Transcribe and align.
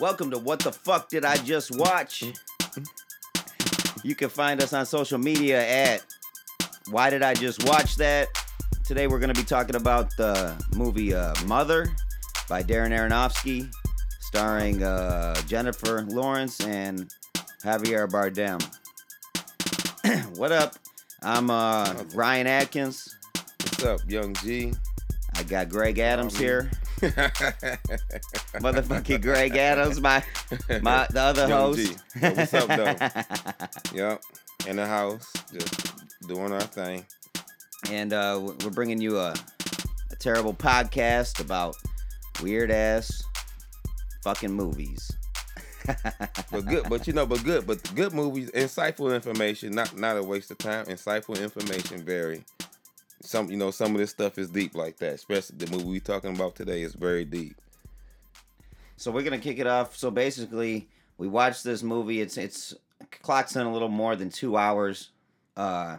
Welcome 0.00 0.30
to 0.30 0.38
What 0.38 0.60
the 0.60 0.72
Fuck 0.72 1.08
Did 1.10 1.24
I 1.24 1.36
Just 1.36 1.76
Watch? 1.76 2.24
You 4.02 4.14
can 4.14 4.28
find 4.30 4.62
us 4.62 4.72
on 4.72 4.86
social 4.86 5.18
media 5.18 5.64
at 5.66 6.04
Why 6.90 7.10
Did 7.10 7.22
I 7.22 7.34
Just 7.34 7.64
Watch 7.68 7.96
That? 7.96 8.28
Today 8.84 9.06
we're 9.06 9.18
going 9.18 9.32
to 9.32 9.40
be 9.40 9.46
talking 9.46 9.76
about 9.76 10.10
the 10.16 10.54
movie 10.74 11.14
uh, 11.14 11.34
Mother 11.46 11.88
by 12.48 12.62
Darren 12.62 12.90
Aronofsky, 12.90 13.72
starring 14.20 14.82
uh, 14.82 15.40
Jennifer 15.42 16.02
Lawrence 16.08 16.60
and 16.60 17.12
Javier 17.62 18.08
Bardem. 18.08 18.60
what 20.36 20.52
up? 20.52 20.74
I'm 21.22 21.50
uh, 21.50 21.94
Ryan 22.14 22.46
Atkins. 22.46 23.14
What's 23.34 23.84
up, 23.84 24.00
Young 24.08 24.34
G? 24.34 24.72
I 25.36 25.42
got 25.44 25.68
Greg 25.68 25.98
Adams 25.98 26.36
here. 26.36 26.70
Motherfucking 28.62 29.22
Greg 29.22 29.56
Adams, 29.56 30.00
my 30.00 30.22
my 30.82 31.06
the 31.10 31.20
other 31.20 31.48
Young 31.48 31.74
host. 31.74 31.98
Yo, 32.20 32.30
what's 32.30 32.54
up, 32.54 32.68
though? 32.68 32.94
Yep, 33.98 34.22
in 34.68 34.76
the 34.76 34.86
house, 34.86 35.32
just 35.52 36.28
doing 36.28 36.52
our 36.52 36.60
thing. 36.60 37.04
and 37.90 38.12
uh, 38.12 38.40
we're 38.62 38.70
bringing 38.70 39.00
you 39.00 39.18
a, 39.18 39.34
a 40.12 40.16
terrible 40.20 40.54
podcast 40.54 41.40
about 41.40 41.74
weird 42.40 42.70
ass 42.70 43.22
fucking 44.22 44.52
movies. 44.52 45.10
But 46.52 46.66
good, 46.66 46.88
but 46.88 47.06
you 47.08 47.12
know, 47.12 47.26
but 47.26 47.42
good, 47.42 47.66
but 47.66 47.92
good 47.96 48.12
movies, 48.12 48.48
insightful 48.52 49.12
information, 49.12 49.72
not 49.74 49.96
not 49.96 50.16
a 50.16 50.22
waste 50.22 50.52
of 50.52 50.58
time. 50.58 50.86
Insightful 50.86 51.42
information, 51.42 52.04
very. 52.04 52.44
Some 53.22 53.50
you 53.50 53.56
know, 53.56 53.70
some 53.70 53.92
of 53.92 53.98
this 53.98 54.10
stuff 54.10 54.38
is 54.38 54.50
deep 54.50 54.74
like 54.74 54.98
that. 54.98 55.14
Especially 55.14 55.56
the 55.56 55.70
movie 55.70 55.84
we're 55.84 56.00
talking 56.00 56.34
about 56.34 56.56
today 56.56 56.82
is 56.82 56.94
very 56.94 57.24
deep. 57.24 57.56
So 58.96 59.10
we're 59.10 59.22
gonna 59.22 59.38
kick 59.38 59.58
it 59.58 59.66
off. 59.66 59.96
So 59.96 60.10
basically, 60.10 60.88
we 61.18 61.28
watched 61.28 61.64
this 61.64 61.82
movie. 61.82 62.20
It's 62.20 62.36
it's 62.36 62.74
clocks 63.22 63.56
in 63.56 63.66
a 63.66 63.72
little 63.72 63.88
more 63.88 64.16
than 64.16 64.30
two 64.30 64.56
hours 64.56 65.10
uh, 65.56 65.98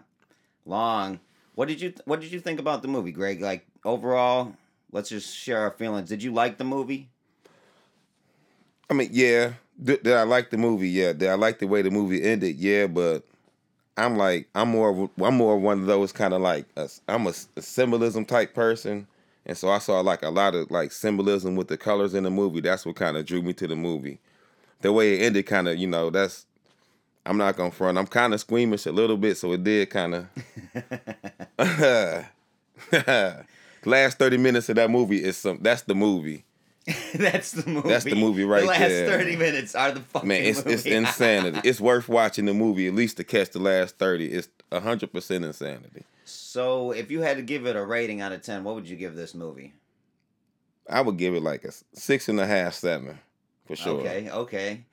long. 0.66 1.20
What 1.56 1.68
did 1.68 1.82
you 1.82 1.94
What 2.06 2.20
did 2.20 2.32
you 2.32 2.40
think 2.40 2.60
about 2.60 2.82
the 2.82 2.88
movie, 2.88 3.12
Greg? 3.12 3.42
Like 3.42 3.66
overall, 3.86 4.54
let's 4.92 5.10
just 5.10 5.36
share 5.36 5.60
our 5.60 5.72
feelings. 5.72 6.10
Did 6.10 6.24
you 6.24 6.34
like 6.34 6.58
the 6.58 6.64
movie? 6.64 7.10
I 8.90 8.94
mean, 8.94 9.10
yeah. 9.12 9.54
Did, 9.82 10.04
did 10.04 10.14
I 10.14 10.24
like 10.24 10.50
the 10.50 10.58
movie? 10.58 10.90
Yeah. 10.90 11.14
Did 11.14 11.30
I 11.30 11.36
like 11.36 11.60
the 11.60 11.68
way 11.68 11.82
the 11.82 11.92
movie 11.92 12.24
ended? 12.24 12.58
Yeah. 12.58 12.88
But 12.88 13.24
I'm 13.98 14.18
like, 14.18 14.50
I'm 14.56 14.70
more, 14.70 15.10
I'm 15.22 15.36
more 15.36 15.58
one 15.58 15.82
of 15.82 15.86
those 15.86 16.12
kind 16.12 16.34
of 16.34 16.42
like, 16.42 16.66
a, 16.76 16.90
I'm 17.08 17.28
a, 17.28 17.34
a 17.56 17.62
symbolism 17.62 18.26
type 18.26 18.54
person, 18.54 19.08
and 19.46 19.58
so 19.58 19.70
I 19.70 19.80
saw 19.80 20.00
like 20.02 20.24
a 20.24 20.30
lot 20.30 20.56
of 20.56 20.72
like 20.72 20.92
symbolism 20.92 21.56
with 21.56 21.68
the 21.68 21.78
colors 21.78 22.14
in 22.14 22.24
the 22.24 22.32
movie. 22.32 22.62
That's 22.62 22.86
what 22.86 22.96
kind 22.96 23.18
of 23.18 23.26
drew 23.26 23.42
me 23.42 23.54
to 23.54 23.68
the 23.68 23.76
movie. 23.76 24.20
The 24.82 24.92
way 24.92 25.16
it 25.20 25.24
ended, 25.26 25.46
kind 25.46 25.68
of, 25.68 25.78
you 25.78 25.88
know, 25.88 26.10
that's. 26.10 26.46
I'm 27.26 27.38
not 27.38 27.56
gonna 27.56 27.72
front. 27.72 27.98
I'm 27.98 28.08
kind 28.08 28.34
of 28.34 28.42
squeamish 28.42 28.86
a 28.86 28.92
little 28.92 29.16
bit, 29.16 29.38
so 29.38 29.54
it 29.54 29.64
did 29.64 29.90
kind 29.90 30.16
of. 30.16 30.28
Last 33.86 34.18
thirty 34.18 34.38
minutes 34.38 34.70
of 34.70 34.76
that 34.76 34.90
movie 34.90 35.24
is 35.24 35.38
some. 35.38 35.60
That's 35.62 35.84
the 35.84 35.96
movie. 35.96 36.44
That's 37.16 37.52
the 37.52 37.70
movie. 37.70 37.88
That's 37.89 38.03
the 38.03 38.16
movie 38.16 38.44
right 38.44 38.62
The 38.62 38.67
last 38.67 38.80
there. 38.89 39.08
thirty 39.08 39.36
minutes 39.38 39.73
are 39.76 39.92
the 39.92 40.02
fucking 40.02 40.28
Man, 40.28 40.44
it's 40.44 40.59
it's 40.62 40.86
insanity. 40.86 41.62
it's 41.64 41.80
worth 41.80 42.09
watching 42.09 42.45
the 42.45 42.53
movie 42.53 42.88
at 42.88 42.94
least 42.94 43.17
to 43.17 43.23
catch 43.23 43.52
the 43.52 43.59
last 43.59 43.98
thirty. 43.98 44.28
It's 44.28 44.50
hundred 44.72 45.14
percent 45.14 45.45
insanity. 45.45 46.03
so, 46.25 46.92
if 46.92 47.09
you 47.12 47.22
had 47.22 47.38
to 47.38 47.44
give 47.44 47.66
it 47.66 47.75
a 47.75 47.86
rating 47.86 48.20
out 48.22 48.31
of 48.34 48.42
ten, 48.42 48.64
what 48.64 48.75
would 48.75 48.90
you 48.90 48.98
give 48.98 49.16
this 49.16 49.34
movie? 49.34 49.73
I 50.90 51.00
would 51.00 51.17
give 51.17 51.34
it 51.36 51.42
like 51.44 51.64
a 51.64 51.72
six 51.94 52.28
and 52.28 52.40
a 52.40 52.45
half, 52.45 52.73
seven, 52.73 53.20
for 53.66 53.75
sure. 53.78 54.00
Okay, 54.02 54.30
okay. 54.30 54.86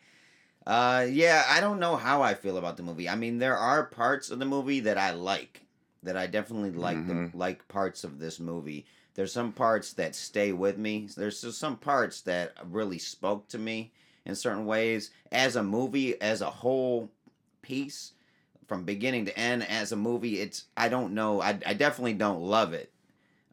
Uh, 0.67 1.07
yeah, 1.11 1.45
I 1.49 1.61
don't 1.61 1.81
know 1.81 1.97
how 1.97 2.23
I 2.23 2.35
feel 2.35 2.57
about 2.59 2.77
the 2.77 2.83
movie. 2.85 3.09
I 3.09 3.17
mean, 3.17 3.39
there 3.39 3.57
are 3.57 3.85
parts 3.85 4.31
of 4.31 4.39
the 4.39 4.45
movie 4.45 4.81
that 4.81 4.99
I 4.99 5.11
like, 5.13 5.63
that 6.05 6.17
I 6.17 6.27
definitely 6.29 6.71
like 6.71 6.99
Mhm. 6.99 7.33
the 7.33 7.37
like 7.37 7.67
parts 7.67 8.05
of 8.05 8.21
this 8.21 8.39
movie. 8.39 8.87
There's 9.21 9.35
some 9.35 9.53
parts 9.53 9.93
that 9.93 10.15
stay 10.15 10.51
with 10.53 10.79
me. 10.79 11.07
There's 11.15 11.43
just 11.43 11.59
some 11.59 11.77
parts 11.77 12.23
that 12.23 12.55
really 12.65 12.97
spoke 12.99 13.49
to 13.49 13.59
me 13.59 13.93
in 14.25 14.35
certain 14.35 14.65
ways. 14.65 15.11
As 15.31 15.57
a 15.57 15.63
movie, 15.63 16.19
as 16.23 16.41
a 16.41 16.49
whole 16.49 17.11
piece, 17.61 18.13
from 18.67 18.85
beginning 18.85 19.27
to 19.27 19.39
end, 19.39 19.69
as 19.69 19.93
a 19.93 19.97
movie, 19.97 20.41
it's 20.41 20.65
I 20.75 20.89
don't 20.89 21.13
know. 21.13 21.43
I 21.43 21.51
I 21.67 21.75
definitely 21.75 22.15
don't 22.15 22.41
love 22.41 22.73
it. 22.73 22.91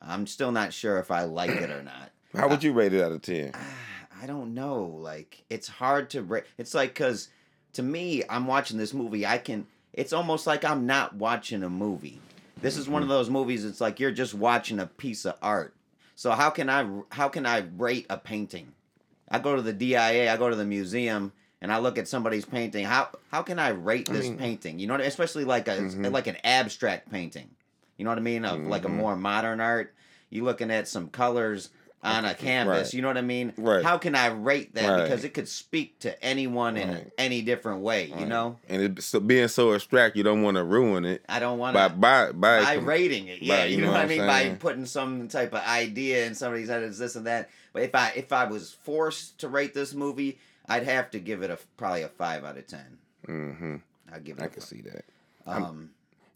I'm 0.01 0.25
still 0.25 0.53
not 0.53 0.71
sure 0.71 0.99
if 0.99 1.11
I 1.11 1.23
like 1.23 1.49
it 1.49 1.69
or 1.69 1.83
not. 1.83 2.11
How 2.33 2.47
would 2.47 2.63
you 2.63 2.71
rate 2.71 2.93
it 2.93 3.03
out 3.03 3.11
of 3.11 3.21
ten? 3.21 3.51
Ah, 3.53 4.21
I 4.23 4.25
don't 4.25 4.53
know. 4.53 4.85
Like 4.85 5.43
it's 5.49 5.67
hard 5.67 6.09
to 6.11 6.21
rate. 6.21 6.45
It's 6.57 6.73
like 6.73 6.93
because 6.93 7.27
to 7.73 7.83
me, 7.83 8.23
I'm 8.29 8.47
watching 8.47 8.77
this 8.77 8.93
movie. 8.93 9.25
I 9.25 9.37
can. 9.37 9.67
It's 9.91 10.13
almost 10.13 10.47
like 10.47 10.63
I'm 10.63 10.85
not 10.85 11.15
watching 11.15 11.61
a 11.61 11.69
movie. 11.69 12.21
This 12.61 12.77
is 12.77 12.89
one 12.89 13.03
of 13.03 13.09
those 13.09 13.29
movies. 13.29 13.65
It's 13.65 13.81
like 13.81 13.99
you're 13.99 14.11
just 14.11 14.33
watching 14.33 14.79
a 14.79 14.87
piece 14.87 15.25
of 15.25 15.35
art. 15.41 15.73
So 16.15 16.31
how 16.31 16.49
can 16.49 16.69
I 16.69 16.87
how 17.11 17.29
can 17.29 17.45
I 17.45 17.59
rate 17.77 18.05
a 18.09 18.17
painting? 18.17 18.73
I 19.29 19.39
go 19.39 19.55
to 19.55 19.61
the 19.61 19.73
DIA. 19.73 20.31
I 20.31 20.37
go 20.37 20.49
to 20.49 20.55
the 20.55 20.65
museum. 20.65 21.33
And 21.59 21.71
I 21.73 21.79
look 21.79 21.97
at 21.97 22.07
somebody's 22.07 22.45
painting. 22.45 22.85
How 22.85 23.09
how 23.31 23.41
can 23.41 23.57
I 23.59 23.69
rate 23.69 24.09
I 24.09 24.13
this 24.13 24.27
mean- 24.29 24.37
painting? 24.37 24.79
You 24.79 24.87
know, 24.87 24.93
what 24.93 25.01
I- 25.01 25.05
especially 25.05 25.43
like 25.45 25.67
a 25.67 25.77
Mhm. 25.77 26.11
like 26.11 26.27
an 26.27 26.37
abstract 26.43 27.11
painting. 27.11 27.49
You 27.97 28.05
know 28.05 28.11
what 28.11 28.19
I 28.19 28.21
mean? 28.21 28.45
Of 28.45 28.59
like 28.61 28.85
a 28.85 28.89
Mhm. 28.89 28.93
more 28.95 29.15
modern 29.15 29.59
art. 29.59 29.93
You 30.29 30.43
looking 30.43 30.69
at 30.71 30.87
some 30.87 31.09
colors 31.09 31.69
on 32.03 32.25
a 32.25 32.33
canvas. 32.33 32.87
Right. 32.87 32.93
You 32.93 33.01
know 33.01 33.07
what 33.09 33.17
I 33.17 33.21
mean? 33.21 33.53
Right. 33.57 33.83
How 33.83 33.97
can 33.97 34.15
I 34.15 34.27
rate 34.27 34.75
that? 34.75 34.87
Right. 34.87 35.03
Because 35.03 35.23
it 35.23 35.33
could 35.33 35.47
speak 35.47 35.99
to 35.99 36.23
anyone 36.23 36.77
in 36.77 36.89
Right. 36.89 37.11
any 37.17 37.41
different 37.41 37.81
way. 37.81 38.13
You 38.17 38.25
know, 38.25 38.57
And 38.69 38.81
it, 38.81 39.03
so 39.03 39.19
being 39.19 39.47
so 39.47 39.73
abstract, 39.73 40.15
you 40.15 40.23
don't 40.23 40.41
want 40.43 40.55
to 40.57 40.63
ruin 40.63 41.05
it 41.05 41.23
I 41.27 41.39
don't 41.39 41.57
want 41.57 41.73
by 41.73 41.87
to 41.89 41.93
by 41.95 42.31
by. 42.31 42.63
by 42.63 42.73
rating 42.75 43.27
it. 43.27 43.41
Yeah, 43.41 43.57
by- 43.57 43.65
you, 43.65 43.81
know, 43.81 43.91
what 43.91 44.01
I 44.01 44.05
mean. 44.05 44.19
By 44.19 44.49
putting 44.59 44.85
some 44.85 45.27
type 45.27 45.53
of 45.53 45.61
idea 45.61 46.25
in 46.27 46.35
somebody's 46.35 46.69
head 46.69 46.83
is 46.83 46.97
this 46.99 47.15
and 47.15 47.25
that. 47.27 47.49
But 47.73 47.83
if 47.83 47.93
I 47.95 48.11
if 48.15 48.31
I 48.31 48.45
was 48.45 48.71
forced 48.83 49.39
to 49.39 49.49
rate 49.49 49.73
this 49.73 49.93
movie, 49.93 50.37
I'd 50.69 50.83
have 50.83 51.11
to 51.11 51.19
give 51.19 51.41
it 51.43 51.49
a 51.49 51.57
probably 51.77 52.03
a 52.03 52.09
five 52.09 52.43
out 52.45 52.57
of 52.57 52.67
ten. 52.67 52.97
Mm-hmm. 53.27 53.75
I'd 54.13 54.23
give 54.23 54.37
it. 54.37 54.43
I 54.43 54.45
a 54.45 54.49
can 54.49 54.61
see 54.61 54.81
that. 54.81 55.03
Um, 55.45 55.89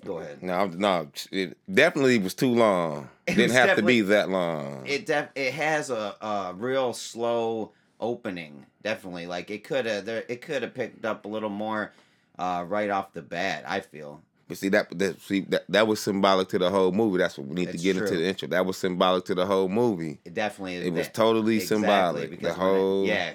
go 0.06 0.20
ahead. 0.20 0.42
No, 0.44 0.54
I'm- 0.54 0.78
no, 0.78 1.08
it 1.32 1.58
definitely 1.74 2.18
was 2.20 2.34
too 2.34 2.54
long. 2.54 3.10
It 3.28 3.36
Didn't 3.36 3.52
have 3.56 3.78
to 3.78 3.84
be 3.84 4.02
that 4.02 4.30
long. 4.30 4.84
It 4.86 5.06
def 5.06 5.30
it 5.36 5.54
has 5.54 5.90
a, 5.90 6.16
a 6.22 6.54
real 6.58 6.92
slow 6.94 7.72
opening. 8.00 8.66
Definitely, 8.84 9.26
like 9.28 9.50
it 9.52 9.64
could 9.64 9.86
have 9.86 10.06
there. 10.06 10.24
It 10.28 10.42
could 10.42 10.64
have 10.64 10.74
picked 10.74 11.06
up 11.06 11.24
a 11.24 11.28
little 11.30 11.50
more 11.50 11.94
uh, 12.38 12.66
right 12.68 12.90
off 12.90 13.14
the 13.14 13.22
bat. 13.22 13.64
I 13.68 13.80
feel. 13.80 14.22
But 14.50 14.58
see 14.58 14.68
that 14.70 14.98
that 15.00 15.22
see 15.22 15.42
that, 15.42 15.64
that 15.70 15.88
was 15.88 16.02
symbolic 16.02 16.50
to 16.50 16.60
the 16.60 16.70
whole 16.70 16.92
movie. 16.92 17.20
That's 17.20 17.38
what 17.38 17.48
we 17.48 17.56
need 17.56 17.70
It's 17.70 17.78
to 17.78 17.84
get 17.84 17.96
true. 17.96 18.06
into 18.08 18.18
the 18.20 18.28
intro. 18.28 18.48
That 18.50 18.66
was 18.66 18.76
symbolic 18.78 19.24
to 19.26 19.36
the 19.36 19.46
whole 19.46 19.70
movie. 19.70 20.20
It 20.26 20.34
definitely 20.34 20.76
is. 20.78 20.88
It 20.88 20.94
was 20.94 21.08
totally 21.10 21.56
exactly, 21.58 21.78
symbolic. 21.78 22.30
The 22.32 22.36
because 22.38 22.56
it- 22.56 22.60
whole 22.60 23.06
yeah. 23.06 23.34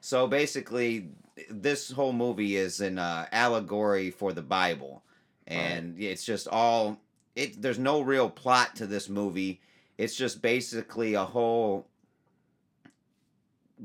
So 0.00 0.26
basically, 0.26 1.08
this 1.50 1.90
whole 1.92 2.12
movie 2.12 2.56
is 2.56 2.80
an 2.80 2.98
uh, 2.98 3.26
allegory 3.30 4.10
for 4.10 4.32
the 4.32 4.42
Bible, 4.42 5.02
and 5.46 6.00
it's 6.00 6.24
just 6.24 6.48
all. 6.48 6.98
It 7.34 7.60
there's 7.60 7.78
no 7.78 8.00
real 8.00 8.30
plot 8.30 8.76
to 8.76 8.86
this 8.86 9.08
movie. 9.08 9.60
It's 9.98 10.14
just 10.14 10.42
basically 10.42 11.14
a 11.14 11.24
whole 11.24 11.86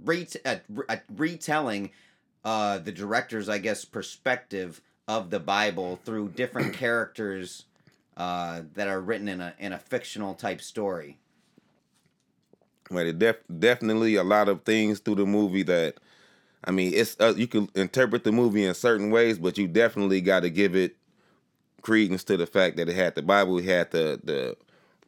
ret- 0.04 0.36
a, 0.46 0.62
a 0.90 1.00
retelling 1.16 1.92
uh, 2.44 2.80
the 2.80 2.92
director's, 2.92 3.50
I 3.50 3.60
guess, 3.60 3.86
perspective 3.86 4.82
of 5.08 5.30
the 5.30 5.40
Bible 5.40 6.00
through 6.06 6.30
different 6.30 6.74
characters 6.78 7.66
uh, 8.18 8.62
that 8.74 8.88
are 8.88 9.02
written 9.02 9.28
in 9.28 9.42
a 9.42 9.54
in 9.60 9.74
a 9.74 9.80
fictional 9.80 10.34
type 10.34 10.62
story. 10.62 11.18
Right, 12.90 13.08
it 13.08 13.20
def- 13.20 13.44
definitely 13.60 14.16
a 14.16 14.24
lot 14.24 14.50
of 14.50 14.64
things 14.64 15.00
through 15.00 15.16
the 15.16 15.26
movie 15.26 15.64
that, 15.64 15.96
I 16.66 16.72
mean, 16.72 16.92
it's 16.94 17.16
uh, 17.22 17.34
you 17.38 17.48
can 17.48 17.70
interpret 17.74 18.26
the 18.26 18.34
movie 18.34 18.66
in 18.66 18.74
certain 18.74 19.12
ways, 19.12 19.38
but 19.38 19.58
you 19.58 19.68
definitely 19.68 20.20
got 20.20 20.42
to 20.42 20.50
give 20.50 20.76
it 20.76 20.98
credence 21.82 22.24
to 22.26 22.38
the 22.38 22.46
fact 22.46 22.78
that 22.78 22.90
it 22.90 22.96
had 22.96 23.16
the 23.16 23.22
Bible, 23.22 23.58
it 23.58 23.66
had 23.66 23.92
the 23.92 24.20
the 24.24 24.58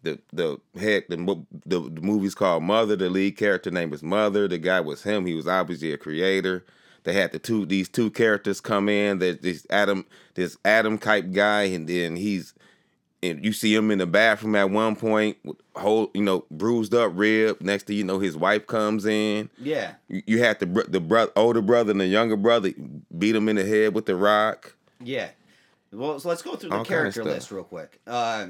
the 0.04 0.20
the 0.32 0.80
head 0.80 1.06
the, 1.10 1.18
the 1.66 1.80
the 1.80 2.02
movie's 2.02 2.36
called 2.36 2.64
Mother. 2.64 2.96
The 2.96 3.10
lead 3.10 3.38
character 3.38 3.72
name 3.72 3.94
is 3.94 4.04
Mother. 4.04 4.48
The 4.48 4.58
guy 4.58 4.82
was 4.82 5.04
him. 5.04 5.26
He 5.26 5.34
was 5.34 5.48
obviously 5.48 5.94
a 5.94 5.98
creator. 5.98 6.66
They 7.04 7.14
had 7.14 7.32
the 7.32 7.40
two 7.40 7.66
these 7.66 7.90
two 7.90 8.10
characters 8.12 8.62
come 8.62 8.90
in. 8.90 9.20
There's 9.20 9.40
this 9.40 9.68
Adam 9.70 10.06
this 10.36 10.58
Adam 10.64 10.98
type 10.98 11.32
guy, 11.32 11.64
and 11.64 11.88
then 11.88 12.16
he's 12.16 12.54
and 13.24 13.44
you 13.44 13.54
see 13.54 13.74
him 13.74 13.90
in 13.90 14.00
the 14.00 14.06
bathroom 14.06 14.56
at 14.56 14.70
one 14.70 14.96
point, 14.96 15.38
whole 15.76 16.12
you 16.14 16.22
know 16.22 16.46
bruised 16.52 16.94
up 16.94 17.12
rib. 17.16 17.62
Next 17.62 17.84
to 17.84 17.94
you 17.94 18.04
know 18.04 18.20
his 18.20 18.36
wife 18.36 18.68
comes 18.68 19.06
in. 19.06 19.50
Yeah. 19.58 19.94
You, 20.10 20.22
you 20.28 20.40
had 20.40 20.60
the 20.60 20.66
the 20.66 21.00
bro- 21.00 21.32
older 21.36 21.62
brother 21.62 21.92
and 21.92 22.02
the 22.02 22.08
younger 22.08 22.38
brother 22.38 22.72
beat 23.18 23.36
him 23.36 23.50
in 23.50 23.56
the 23.56 23.66
head 23.66 23.96
with 23.96 24.06
the 24.06 24.16
rock. 24.16 24.76
Yeah. 25.02 25.30
Well, 25.94 26.20
so 26.20 26.30
let's 26.30 26.42
go 26.42 26.56
through 26.56 26.70
the 26.70 26.76
All 26.78 26.86
kind 26.86 27.08
of 27.08 27.14
character 27.14 27.24
list 27.24 27.52
real 27.52 27.64
quick. 27.64 28.00
Uh, 28.08 28.48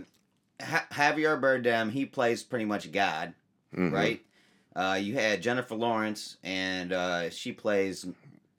ha- 0.61 0.87
Javier 0.91 1.39
Bardem, 1.39 1.91
he 1.91 2.05
plays 2.05 2.43
pretty 2.43 2.65
much 2.65 2.91
God, 2.91 3.33
Mhm. 3.75 3.91
right? 3.91 4.21
Uh, 4.75 4.97
you 5.01 5.13
had 5.13 5.41
Jennifer 5.41 5.75
Lawrence, 5.75 6.37
and 6.43 6.91
uh, 6.93 7.29
she 7.29 7.51
plays 7.51 8.05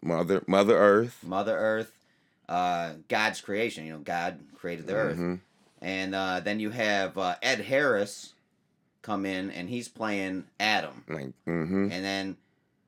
Mother 0.02 0.42
Mother 0.46 0.76
Earth. 0.78 1.18
Mother 1.24 1.56
Earth, 1.58 1.92
uh, 2.48 2.92
God's 3.08 3.40
creation. 3.40 3.86
You 3.86 3.94
know, 3.94 3.98
God 4.00 4.38
created 4.56 4.86
the 4.86 4.94
earth. 4.94 5.18
Mhm. 5.18 5.40
And 5.80 6.14
uh, 6.14 6.40
then 6.40 6.60
you 6.60 6.70
have 6.70 7.18
uh, 7.18 7.36
Ed 7.42 7.60
Harris 7.60 8.32
come 9.02 9.26
in, 9.26 9.50
and 9.50 9.68
he's 9.68 9.88
playing 9.88 10.44
Adam. 10.60 11.04
Like, 11.08 11.32
mm-hmm. 11.46 11.90
And 11.90 12.04
then 12.04 12.36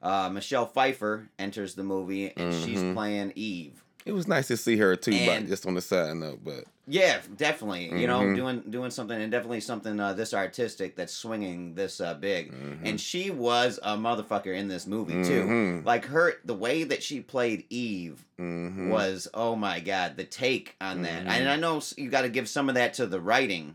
uh, 0.03 0.31
Michelle 0.31 0.67
Pfeiffer 0.67 1.29
enters 1.39 1.75
the 1.75 1.83
movie, 1.83 2.33
and 2.37 2.55
she's 2.55 2.79
Mhm. 2.81 2.95
playing 2.95 3.33
Eve. 3.35 3.83
It 4.07 4.13
was 4.13 4.29
nice 4.29 4.47
to 4.49 4.57
see 4.57 4.77
her 4.77 4.95
too, 4.95 5.11
And- 5.11 5.45
but 5.47 5.51
just 5.51 5.67
on 5.67 5.75
the 5.75 5.83
side 5.83 6.17
note. 6.17 6.41
But 6.45 6.65
Yeah, 6.89 7.21
definitely. 7.37 7.87
You 8.01 8.07
know, 8.07 8.21
Mhm. 8.21 8.37
doing 8.37 8.63
doing 8.71 8.91
something, 8.93 9.21
and 9.21 9.33
definitely 9.33 9.61
something 9.61 9.99
uh, 9.99 10.13
this 10.13 10.33
artistic 10.33 10.95
that's 10.95 11.13
swinging 11.13 11.75
this 11.75 12.01
uh, 12.01 12.15
big. 12.15 12.53
Mhm. 12.53 12.79
And 12.85 13.01
she 13.01 13.31
was 13.31 13.81
a 13.83 13.97
motherfucker 13.97 14.57
in 14.57 14.69
this 14.69 14.87
movie 14.87 15.25
too. 15.25 15.43
Mhm. 15.43 15.85
Like 15.85 16.05
her, 16.05 16.35
the 16.45 16.55
way 16.55 16.85
that 16.85 17.03
she 17.03 17.21
played 17.21 17.65
Eve 17.71 18.25
Mhm. 18.39 18.89
was 18.91 19.27
oh 19.35 19.57
my 19.57 19.81
god 19.81 20.17
the 20.17 20.23
take 20.25 20.77
on 20.81 21.03
that 21.03 21.25
Mhm. 21.25 21.31
and 21.31 21.49
i 21.49 21.57
know 21.57 21.83
you 21.97 22.09
got 22.11 22.23
to 22.23 22.29
give 22.29 22.49
some 22.49 22.69
of 22.69 22.75
that 22.77 22.93
to 22.95 23.07
the 23.07 23.19
writing 23.21 23.75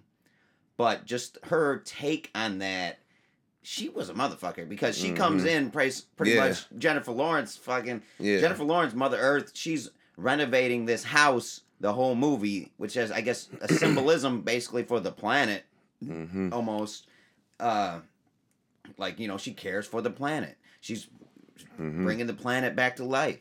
but 0.78 1.04
just 1.06 1.38
her 1.45 1.80
take 1.83 2.30
on 2.36 2.60
that 2.60 3.00
she 3.63 3.89
was 3.89 4.07
a 4.10 4.13
motherfucker 4.13 4.68
because 4.69 4.95
she 4.98 5.12
comes 5.13 5.44
Mhm. 5.44 5.48
in 5.48 5.72
praise 5.72 6.01
pretty 6.16 6.33
Yeah. 6.33 6.48
much 6.50 6.66
jennifer 6.78 7.12
lawrence 7.12 7.57
fucking 7.57 8.04
yeah. 8.19 8.39
jennifer 8.39 8.63
lawrence 8.63 8.94
mother 8.94 9.18
earth 9.19 9.51
she's 9.56 9.89
renovating 10.21 10.85
this 10.85 11.03
house 11.03 11.62
the 11.79 11.91
whole 11.94 12.15
movie 12.15 12.71
which 12.77 12.94
has 12.94 13.12
i 13.12 13.21
guess 13.21 13.50
a 13.62 13.68
symbolism 13.81 14.41
basically 14.41 14.83
for 14.83 15.00
the 15.00 15.12
planet 15.12 15.63
Mhm. 16.03 16.51
almost 16.51 17.07
uh 17.59 18.00
like 18.97 19.19
you 19.19 19.27
know 19.27 19.38
she 19.38 19.51
cares 19.53 19.85
for 19.85 20.01
the 20.01 20.09
planet 20.09 20.57
she's 20.79 21.07
Mhm. 21.79 22.03
bringing 22.03 22.25
the 22.27 22.33
planet 22.33 22.75
back 22.75 22.95
to 22.95 23.03
life. 23.03 23.38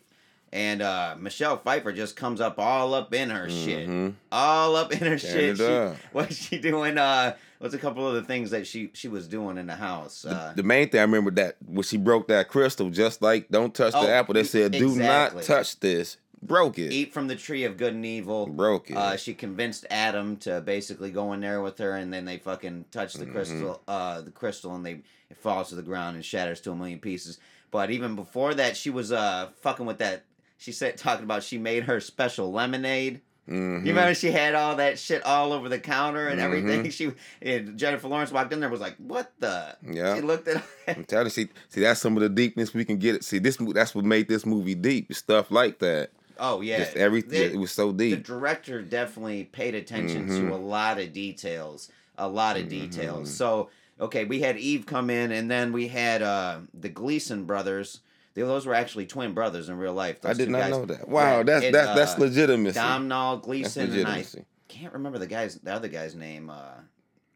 And 0.52 0.82
uh, 0.82 1.14
Michelle 1.18 1.56
Pfeiffer 1.56 1.92
just 1.92 2.16
comes 2.16 2.40
up 2.40 2.58
all 2.58 2.92
up 2.92 3.14
in 3.14 3.30
her 3.30 3.48
shit, 3.48 3.88
Mhm. 3.88 4.14
all 4.32 4.76
up 4.76 4.92
in 4.92 4.98
her 4.98 5.16
Tearing 5.18 5.54
shit. 5.56 5.96
She, 5.96 6.02
what's 6.12 6.34
she 6.36 6.58
doing? 6.58 6.98
Uh, 6.98 7.36
what's 7.60 7.72
a 7.72 7.78
couple 7.78 8.06
of 8.06 8.14
the 8.14 8.22
things 8.22 8.50
that 8.50 8.66
she 8.66 8.90
she 8.92 9.08
was 9.08 9.26
doing 9.28 9.56
in 9.58 9.66
the 9.68 9.76
house? 9.76 10.22
The- 10.22 10.30
Uh, 10.32 10.52
the 10.54 10.62
main 10.64 10.88
thing 10.90 10.98
I 11.00 11.04
remember 11.04 11.30
that 11.32 11.56
when 11.64 11.82
she 11.84 11.96
broke 11.96 12.28
that 12.28 12.48
crystal, 12.48 12.90
just 12.90 13.22
like 13.22 13.48
don't 13.48 13.74
touch 13.74 13.94
Oh, 13.96 14.04
the 14.04 14.12
apple. 14.12 14.34
They 14.34 14.44
said, 14.44 14.72
"Do 14.72 14.94
not 14.96 15.40
touch 15.42 15.78
this." 15.80 16.16
Broke 16.42 16.78
it. 16.78 16.92
eat 16.92 17.12
from 17.12 17.28
the 17.28 17.36
tree 17.36 17.64
of 17.64 17.76
good 17.76 17.92
and 17.94 18.04
evil. 18.06 18.46
Broke 18.46 18.90
it. 18.90 18.96
Uh, 18.96 19.16
she 19.16 19.34
convinced 19.34 19.84
Adam 19.90 20.36
to 20.38 20.60
basically 20.62 21.10
go 21.10 21.32
in 21.34 21.40
there 21.40 21.60
with 21.60 21.78
her, 21.78 21.92
and 21.96 22.12
then 22.12 22.24
they 22.24 22.38
fucking 22.38 22.86
touch 22.90 23.14
the 23.14 23.26
Mhm. 23.26 23.32
crystal, 23.32 23.82
uh, 23.86 24.20
the 24.22 24.30
crystal, 24.30 24.74
and 24.74 24.84
they 24.86 25.02
it 25.28 25.36
falls 25.36 25.68
to 25.68 25.74
the 25.76 25.82
ground 25.82 26.16
and 26.16 26.24
shatters 26.24 26.60
to 26.62 26.72
a 26.72 26.74
million 26.76 26.98
pieces. 26.98 27.38
But 27.70 27.90
even 27.90 28.16
before 28.16 28.54
that, 28.54 28.76
she 28.76 28.90
was 28.90 29.12
uh 29.12 29.50
fucking 29.60 29.86
with 29.86 29.98
that. 29.98 30.24
She 30.58 30.72
said 30.72 30.96
talking 30.96 31.24
about 31.24 31.42
she 31.42 31.56
made 31.58 31.84
her 31.84 32.00
special 32.00 32.50
lemonade. 32.50 33.20
Mhm. 33.48 33.80
You 33.84 33.92
remember 33.92 34.14
she 34.14 34.30
had 34.30 34.54
all 34.54 34.76
that 34.76 34.98
shit 34.98 35.22
all 35.24 35.52
over 35.52 35.68
the 35.68 35.78
counter 35.78 36.28
and 36.28 36.40
everything. 36.40 36.84
Mhm. 36.84 36.92
She 36.92 37.12
and 37.42 37.78
Jennifer 37.78 38.08
Lawrence 38.08 38.30
walked 38.32 38.52
in 38.52 38.60
there 38.60 38.68
was 38.68 38.80
like, 38.80 38.96
"What 38.98 39.32
the?" 39.40 39.76
Yeah. 39.88 40.14
She 40.16 40.20
looked 40.22 40.48
at. 40.48 40.62
I'm 40.88 41.04
telling 41.04 41.26
you, 41.26 41.30
see, 41.30 41.48
see, 41.68 41.80
that's 41.80 42.00
some 42.00 42.16
of 42.16 42.22
the 42.22 42.28
deepness 42.28 42.72
we 42.74 42.84
can 42.84 42.96
get. 42.98 43.14
It. 43.16 43.24
See, 43.24 43.38
this 43.38 43.56
that's 43.74 43.94
what 43.94 44.04
made 44.04 44.28
this 44.28 44.44
movie 44.46 44.74
deep. 44.74 45.12
Stuff 45.14 45.50
like 45.50 45.78
that. 45.80 46.10
Oh 46.42 46.62
yeah, 46.62 46.78
Just 46.78 46.96
everything. 46.96 47.30
The- 47.50 47.52
it 47.54 47.58
was 47.58 47.70
so 47.70 47.92
deep. 47.92 48.16
the 48.16 48.22
director 48.22 48.80
definitely 48.82 49.44
paid 49.44 49.74
attention 49.74 50.28
Mhm. 50.28 50.48
to 50.48 50.54
a 50.54 50.56
lot 50.56 50.98
of 50.98 51.12
details 51.12 51.90
a 52.18 52.28
lot 52.28 52.56
of 52.58 52.64
Mhm. 52.66 52.70
details 52.70 53.32
so 53.32 53.70
okay 54.00 54.24
we 54.24 54.40
had 54.40 54.56
eve 54.58 54.84
come 54.86 55.08
in 55.10 55.30
and 55.32 55.50
then 55.50 55.72
we 55.72 55.88
had 55.88 56.20
uh 56.22 56.60
the 56.74 56.88
gleeson 56.90 57.44
brothers 57.44 58.00
They- 58.34 58.42
those 58.42 58.66
were 58.66 58.74
actually 58.74 59.06
twin 59.06 59.32
brothers 59.32 59.68
in 59.68 59.76
real 59.78 59.94
life 59.94 60.18
I 60.24 60.32
did 60.34 60.48
not 60.50 60.60
guys. 60.62 60.70
know 60.70 60.84
that. 60.86 61.08
Wow, 61.08 61.42
that's 61.42 61.64
it, 61.66 61.72
that's 61.72 61.94
that's 61.98 62.14
uh, 62.16 62.20
legitimacy. 62.24 62.74
domhnall 62.74 63.36
that's 63.36 63.46
gleeson 63.46 63.92
and 63.92 64.06
i 64.08 64.24
can't 64.68 64.92
remember 64.92 65.18
the 65.18 65.26
guy's 65.26 65.56
the 65.56 65.72
other 65.72 65.88
guy's 65.88 66.14
name 66.14 66.50
uh 66.50 66.80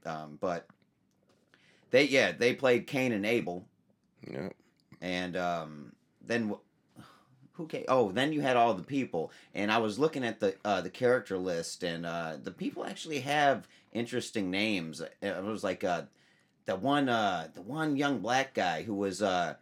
um 0.08 0.36
but 0.40 0.66
they 1.90 2.04
yeah 2.04 2.32
they 2.32 2.54
played 2.54 2.86
cain 2.86 3.12
and 3.12 3.24
abel 3.26 3.64
Yeah. 4.30 4.48
and 5.00 5.36
um, 5.36 5.92
then 6.26 6.54
who 7.54 7.66
came? 7.66 7.84
Oh, 7.88 8.12
then 8.12 8.32
you 8.32 8.40
had 8.40 8.56
all 8.56 8.74
the 8.74 8.82
people, 8.82 9.30
and 9.54 9.70
I 9.70 9.78
was 9.78 9.98
looking 9.98 10.24
at 10.24 10.40
the 10.40 10.54
uh, 10.64 10.80
the 10.80 10.90
character 10.90 11.38
list, 11.38 11.82
and 11.82 12.04
uh, 12.04 12.36
the 12.42 12.50
people 12.50 12.84
actually 12.84 13.20
have 13.20 13.68
interesting 13.92 14.50
names. 14.50 15.00
It 15.22 15.42
was 15.42 15.64
like 15.64 15.84
uh, 15.84 16.02
the 16.66 16.76
one 16.76 17.08
uh, 17.08 17.48
the 17.54 17.62
one 17.62 17.96
young 17.96 18.18
black 18.18 18.54
guy 18.54 18.82
who 18.82 18.94
was 18.94 19.22
uh, 19.22 19.54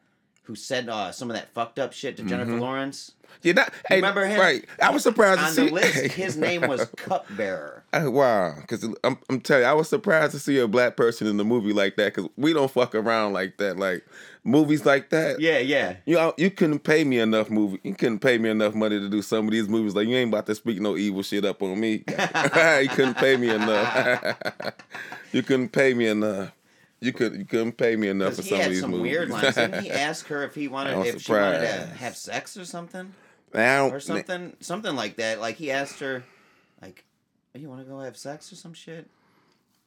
who 0.45 0.55
said 0.55 0.89
uh, 0.89 1.13
some 1.13 1.31
of 1.31 1.37
that 1.37 1.53
fucked 1.55 1.79
up 1.79 1.93
shit 1.93 2.17
to 2.17 2.23
Jennifer 2.25 2.53
Mhm. 2.53 2.61
Lawrence. 2.61 3.13
Yeah, 3.43 3.55
that, 3.55 3.73
hey, 3.89 3.97
remember 3.97 4.27
him? 4.27 4.39
Right. 4.39 4.65
I 4.81 4.91
was 4.91 5.03
surprised 5.03 5.41
to 5.41 5.47
On 5.47 5.53
see 5.53 5.67
the 5.69 5.73
list, 5.73 6.13
his 6.13 6.37
name 6.37 6.61
was 6.69 6.85
Cupbearer. 6.97 7.83
I- 7.93 8.07
wow, 8.09 8.55
because 8.61 8.85
I'm, 9.03 9.19
I'm 9.31 9.41
telling 9.41 9.63
you, 9.65 9.69
I 9.69 9.73
was 9.73 9.89
surprised 9.89 10.33
to 10.33 10.39
see 10.39 10.59
a 10.59 10.69
black 10.69 10.97
person 10.97 11.27
in 11.27 11.39
the 11.39 11.45
movie 11.45 11.73
like 11.73 11.97
that. 11.97 12.15
Because 12.15 12.31
we 12.37 12.53
don't 12.53 12.71
fuck 12.71 12.95
around 12.95 13.33
like 13.33 13.57
that. 13.57 13.79
Like 13.79 14.05
movies 14.45 14.85
like 14.85 15.09
that. 15.11 15.41
Yeah, 15.41 15.59
yeah. 15.59 15.97
You 16.05 16.17
know, 16.17 16.35
you 16.37 16.51
couldn't 16.51 16.81
pay 16.81 17.05
me 17.05 17.19
enough 17.21 17.49
movie. 17.51 17.81
You 17.83 17.95
couldn't 17.95 18.19
pay 18.19 18.37
me 18.37 18.51
enough 18.51 18.75
money 18.75 18.99
to 19.01 19.09
do 19.09 19.23
some 19.23 19.47
of 19.47 19.53
these 19.53 19.69
movies. 19.69 19.95
Like 19.95 20.09
you 20.09 20.17
ain't 20.17 20.29
about 20.31 20.47
to 20.47 20.55
speak 20.55 20.81
no 20.81 20.97
evil 20.97 21.23
shit 21.23 21.45
up 21.47 21.63
on 21.63 21.81
me. 21.81 22.05
you 22.09 22.89
couldn't 22.91 23.17
pay 23.17 23.37
me 23.39 23.49
enough. 23.49 24.37
you 25.33 25.43
couldn't 25.43 25.71
pay 25.71 25.95
me 25.95 26.07
enough. 26.09 26.53
You 27.03 27.13
could 27.13 27.35
you 27.37 27.45
couldn't 27.45 27.73
pay 27.73 27.97
me 27.97 28.09
enough 28.09 28.35
for 28.37 28.43
he 28.43 28.49
some 28.51 28.59
of 28.59 28.63
had 28.63 28.71
these 28.73 28.81
some 28.81 28.91
movies. 28.93 29.03
weird 29.13 29.29
lines. 29.31 29.55
Didn't 29.55 29.83
he 29.83 29.91
ask 30.09 30.27
her 30.29 30.45
if 30.45 30.55
he 30.55 30.69
wanted 30.69 30.95
I 30.97 31.07
if 31.07 31.23
she 31.23 31.33
wanted 31.33 31.61
to 31.61 31.87
have 31.99 32.17
sex 32.17 32.57
or 32.57 32.65
something? 32.65 33.13
I 33.55 33.77
don't- 33.77 33.93
or 33.93 34.01
something, 34.01 34.57
something 34.61 34.95
like 34.97 35.17
that. 35.17 35.41
Like 35.41 35.57
he 35.57 35.71
asked 35.71 36.01
her, 36.01 36.25
like, 36.81 37.05
"Oh, 37.55 37.59
"You 37.59 37.69
want 37.69 37.81
to 37.83 37.87
go 37.87 37.99
have 38.01 38.17
sex 38.17 38.51
or 38.53 38.57
some 38.57 38.73
shit?" 38.73 39.09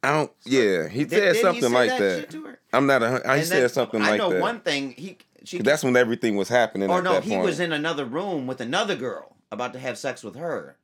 I 0.03 0.11
don't. 0.11 0.31
Yeah, 0.45 0.87
he 0.87 1.03
Did- 1.05 1.11
said 1.35 1.35
something 1.37 1.63
say 1.63 1.69
like 1.69 1.89
that 1.89 1.99
that. 1.99 2.19
shit 2.19 2.29
to 2.31 2.43
her? 2.45 2.59
I'm 2.73 2.85
not 2.85 3.01
a. 3.01 3.21
I 3.27 3.37
And 3.37 3.45
said 3.47 3.71
something 3.71 4.01
I 4.03 4.11
like 4.11 4.17
know 4.19 4.29
that. 4.33 4.41
one 4.41 4.59
thing. 4.59 4.91
He 4.91 5.17
she 5.45 5.59
That's 5.59 5.83
when 5.83 5.95
everything 5.95 6.35
was 6.35 6.49
happening. 6.49 6.89
or 6.91 6.97
at 6.99 7.03
no, 7.03 7.21
he 7.21 7.31
point. 7.31 7.45
was 7.45 7.59
in 7.59 7.71
another 7.71 8.05
room 8.05 8.45
with 8.45 8.61
another 8.61 8.95
girl 8.95 9.35
about 9.51 9.73
to 9.73 9.79
have 9.79 9.97
sex 9.97 10.23
with 10.23 10.35
her, 10.35 10.75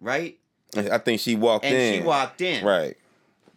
right? 0.00 0.38
I 0.76 0.98
think 0.98 1.20
she 1.20 1.34
walked 1.34 1.64
And 1.64 1.74
in. 1.74 2.00
she 2.02 2.06
walked 2.06 2.40
in, 2.40 2.64
Right. 2.64 2.96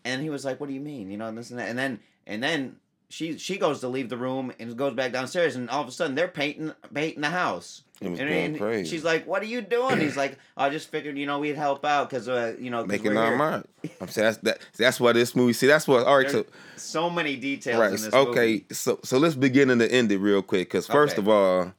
And 0.06 0.22
he 0.22 0.30
was 0.30 0.46
like, 0.46 0.60
"What 0.62 0.68
do 0.68 0.74
you 0.74 0.80
mean?" 0.81 1.12
You 1.12 1.18
know, 1.18 1.28
and 1.28 1.38
this 1.38 1.50
and 1.50 1.60
that, 1.60 1.68
and 1.68 1.78
then 1.78 2.00
and 2.25 2.42
then 2.42 2.78
she 3.09 3.38
she 3.38 3.57
goes 3.57 3.81
to 3.81 3.88
leave 3.90 4.09
the 4.09 4.18
room 4.18 4.54
and 4.59 4.78
goes 4.78 4.94
back 4.94 5.12
downstairs, 5.12 5.56
and 5.57 5.69
all 5.69 5.81
of 5.81 5.88
a 5.88 5.92
sudden 5.92 6.16
they're 6.16 6.28
painting 6.30 6.71
painting 6.94 7.21
the 7.21 7.30
house. 7.30 7.81
It 8.02 8.09
was 8.09 8.19
And, 8.19 8.30
and 8.30 8.57
crazy. 8.57 8.90
she's 8.90 9.04
like, 9.04 9.26
"What 9.26 9.42
are 9.42 9.45
you 9.47 9.62
doing?" 9.62 10.00
He's 10.02 10.18
like, 10.18 10.38
"I 10.57 10.69
just 10.69 10.90
figured, 10.90 11.18
you 11.18 11.26
know, 11.26 11.40
we'd 11.40 11.56
help 11.56 11.85
out 11.85 12.09
because, 12.09 12.28
uh, 12.28 12.56
you 12.59 12.69
know, 12.69 12.85
Making 12.85 13.16
our 13.18 13.28
here." 13.30 13.38
mark. 13.38 13.68
I'm 14.02 14.07
saying 14.09 14.26
that's 14.26 14.38
that. 14.40 14.59
That's 14.78 15.00
why 15.00 15.14
this 15.14 15.35
movie. 15.35 15.54
See, 15.54 15.68
that's 15.68 15.88
what. 15.88 16.06
All 16.06 16.18
right. 16.18 16.30
So 16.30 16.44
There's 16.44 16.52
so 16.83 17.09
many 17.09 17.35
details 17.38 17.80
right. 17.80 17.94
in 17.94 18.02
this 18.02 18.14
Okay. 18.14 18.47
movie. 18.52 18.66
So 18.71 19.00
so 19.04 19.18
let's 19.18 19.35
begin 19.35 19.69
and 19.69 19.81
end 19.81 20.12
it 20.12 20.18
real 20.18 20.42
quick. 20.42 20.68
Because 20.68 20.88
first 20.88 21.14
Okay. 21.14 21.21
of 21.21 21.30
all, 21.30 21.74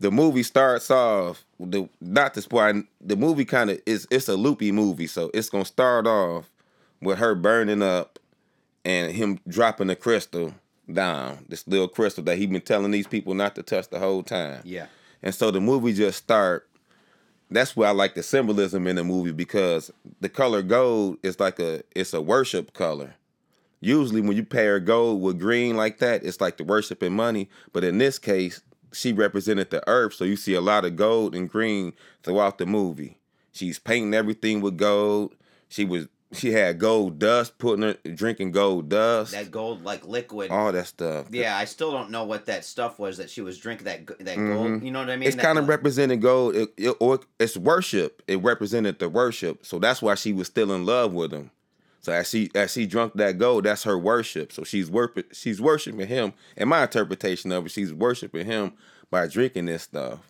the 0.00 0.10
movie 0.10 0.42
starts 0.42 0.90
off. 0.90 1.44
The 1.58 1.88
not 2.00 2.34
the 2.34 2.42
spoil. 2.42 2.82
The 3.00 3.16
movie 3.16 3.44
kind 3.46 3.70
of 3.70 3.80
is. 3.86 4.06
It's 4.10 4.28
a 4.28 4.36
loopy 4.36 4.70
movie. 4.72 5.06
So 5.06 5.30
it's 5.32 5.48
gonna 5.48 5.64
start 5.64 6.06
off 6.06 6.50
with 7.00 7.18
her 7.18 7.34
burning 7.34 7.82
up 7.82 8.18
and 8.84 9.12
him 9.12 9.38
dropping 9.46 9.88
the 9.88 9.96
crystal 9.96 10.54
down. 10.92 11.44
This 11.48 11.66
little 11.66 11.88
crystal 11.88 12.24
that 12.24 12.38
he 12.38 12.46
been 12.46 12.60
telling 12.60 12.90
these 12.90 13.06
people 13.06 13.34
not 13.34 13.54
to 13.56 13.62
touch 13.62 13.88
the 13.88 13.98
whole 13.98 14.22
time. 14.22 14.62
Yeah. 14.64 14.86
And 15.22 15.34
so 15.34 15.50
the 15.50 15.60
movie 15.60 15.92
just 15.92 16.18
start. 16.18 16.68
That's 17.50 17.74
why 17.74 17.88
I 17.88 17.90
like 17.92 18.14
the 18.14 18.22
symbolism 18.22 18.86
in 18.86 18.96
the 18.96 19.04
movie 19.04 19.32
because 19.32 19.90
the 20.20 20.28
color 20.28 20.62
gold 20.62 21.18
is 21.22 21.40
like 21.40 21.58
a 21.58 21.82
it's 21.94 22.12
a 22.12 22.20
worship 22.20 22.74
color. 22.74 23.14
Usually 23.80 24.20
when 24.20 24.36
you 24.36 24.44
pair 24.44 24.80
gold 24.80 25.22
with 25.22 25.38
green 25.38 25.76
like 25.76 25.98
that, 25.98 26.24
it's 26.24 26.40
like 26.40 26.56
the 26.56 26.64
worshiping 26.64 27.14
money. 27.14 27.48
But 27.72 27.84
in 27.84 27.98
this 27.98 28.18
case, 28.18 28.60
she 28.92 29.12
represented 29.12 29.70
the 29.70 29.86
earth, 29.88 30.14
so 30.14 30.24
you 30.24 30.36
see 30.36 30.54
a 30.54 30.60
lot 30.60 30.84
of 30.84 30.96
gold 30.96 31.34
and 31.34 31.48
green 31.48 31.92
throughout 32.22 32.58
the 32.58 32.66
movie. 32.66 33.18
She's 33.52 33.78
painting 33.78 34.14
everything 34.14 34.60
with 34.60 34.76
gold. 34.76 35.34
She 35.68 35.84
was 35.84 36.08
she 36.32 36.52
had 36.52 36.78
gold 36.78 37.18
dust, 37.18 37.56
putting 37.58 37.82
her 37.82 37.94
drinking 38.14 38.50
gold 38.52 38.88
dust, 38.90 39.32
That 39.32 39.50
gold, 39.50 39.82
like 39.84 40.06
liquid. 40.06 40.50
all 40.50 40.70
that 40.72 40.86
stuff. 40.86 41.26
yeah, 41.30 41.56
I 41.56 41.64
still 41.64 41.90
don't 41.90 42.10
know 42.10 42.24
what 42.24 42.46
that 42.46 42.64
stuff 42.64 42.98
was 42.98 43.16
that 43.16 43.30
she 43.30 43.40
was 43.40 43.56
drinking. 43.58 43.84
That 43.86 44.06
that 44.06 44.36
Mhm. 44.36 44.54
gold. 44.54 44.82
You 44.82 44.90
know 44.90 44.98
what 45.00 45.10
I 45.10 45.16
mean? 45.16 45.26
it's 45.28 45.36
kind 45.36 45.58
of 45.58 45.68
representing 45.68 46.20
gold, 46.20 46.54
it, 46.54 46.68
it- 46.76 46.96
or 47.00 47.20
it's 47.38 47.56
worship. 47.56 48.22
It 48.26 48.42
represented 48.42 48.98
the 48.98 49.08
worship, 49.08 49.64
so 49.64 49.78
that's 49.78 50.02
why 50.02 50.14
she 50.16 50.32
was 50.32 50.46
still 50.48 50.72
in 50.72 50.84
love 50.84 51.12
with 51.14 51.32
him. 51.32 51.50
So 52.00 52.12
as 52.12 52.28
she 52.28 52.50
as 52.54 52.72
she 52.72 52.86
drunk 52.86 53.14
that 53.14 53.38
gold, 53.38 53.64
that's 53.64 53.82
her 53.84 53.98
worship. 53.98 54.52
So 54.52 54.64
she's 54.64 54.90
worship 54.90 55.32
she's 55.34 55.60
worshiping 55.60 56.06
him. 56.06 56.32
In 56.56 56.68
my 56.68 56.82
interpretation 56.82 57.52
of 57.52 57.66
it, 57.66 57.70
she's 57.70 57.92
worshiping 57.92 58.46
him 58.46 58.72
by 59.10 59.26
drinking 59.26 59.64
this 59.66 59.82
stuff. 59.84 60.20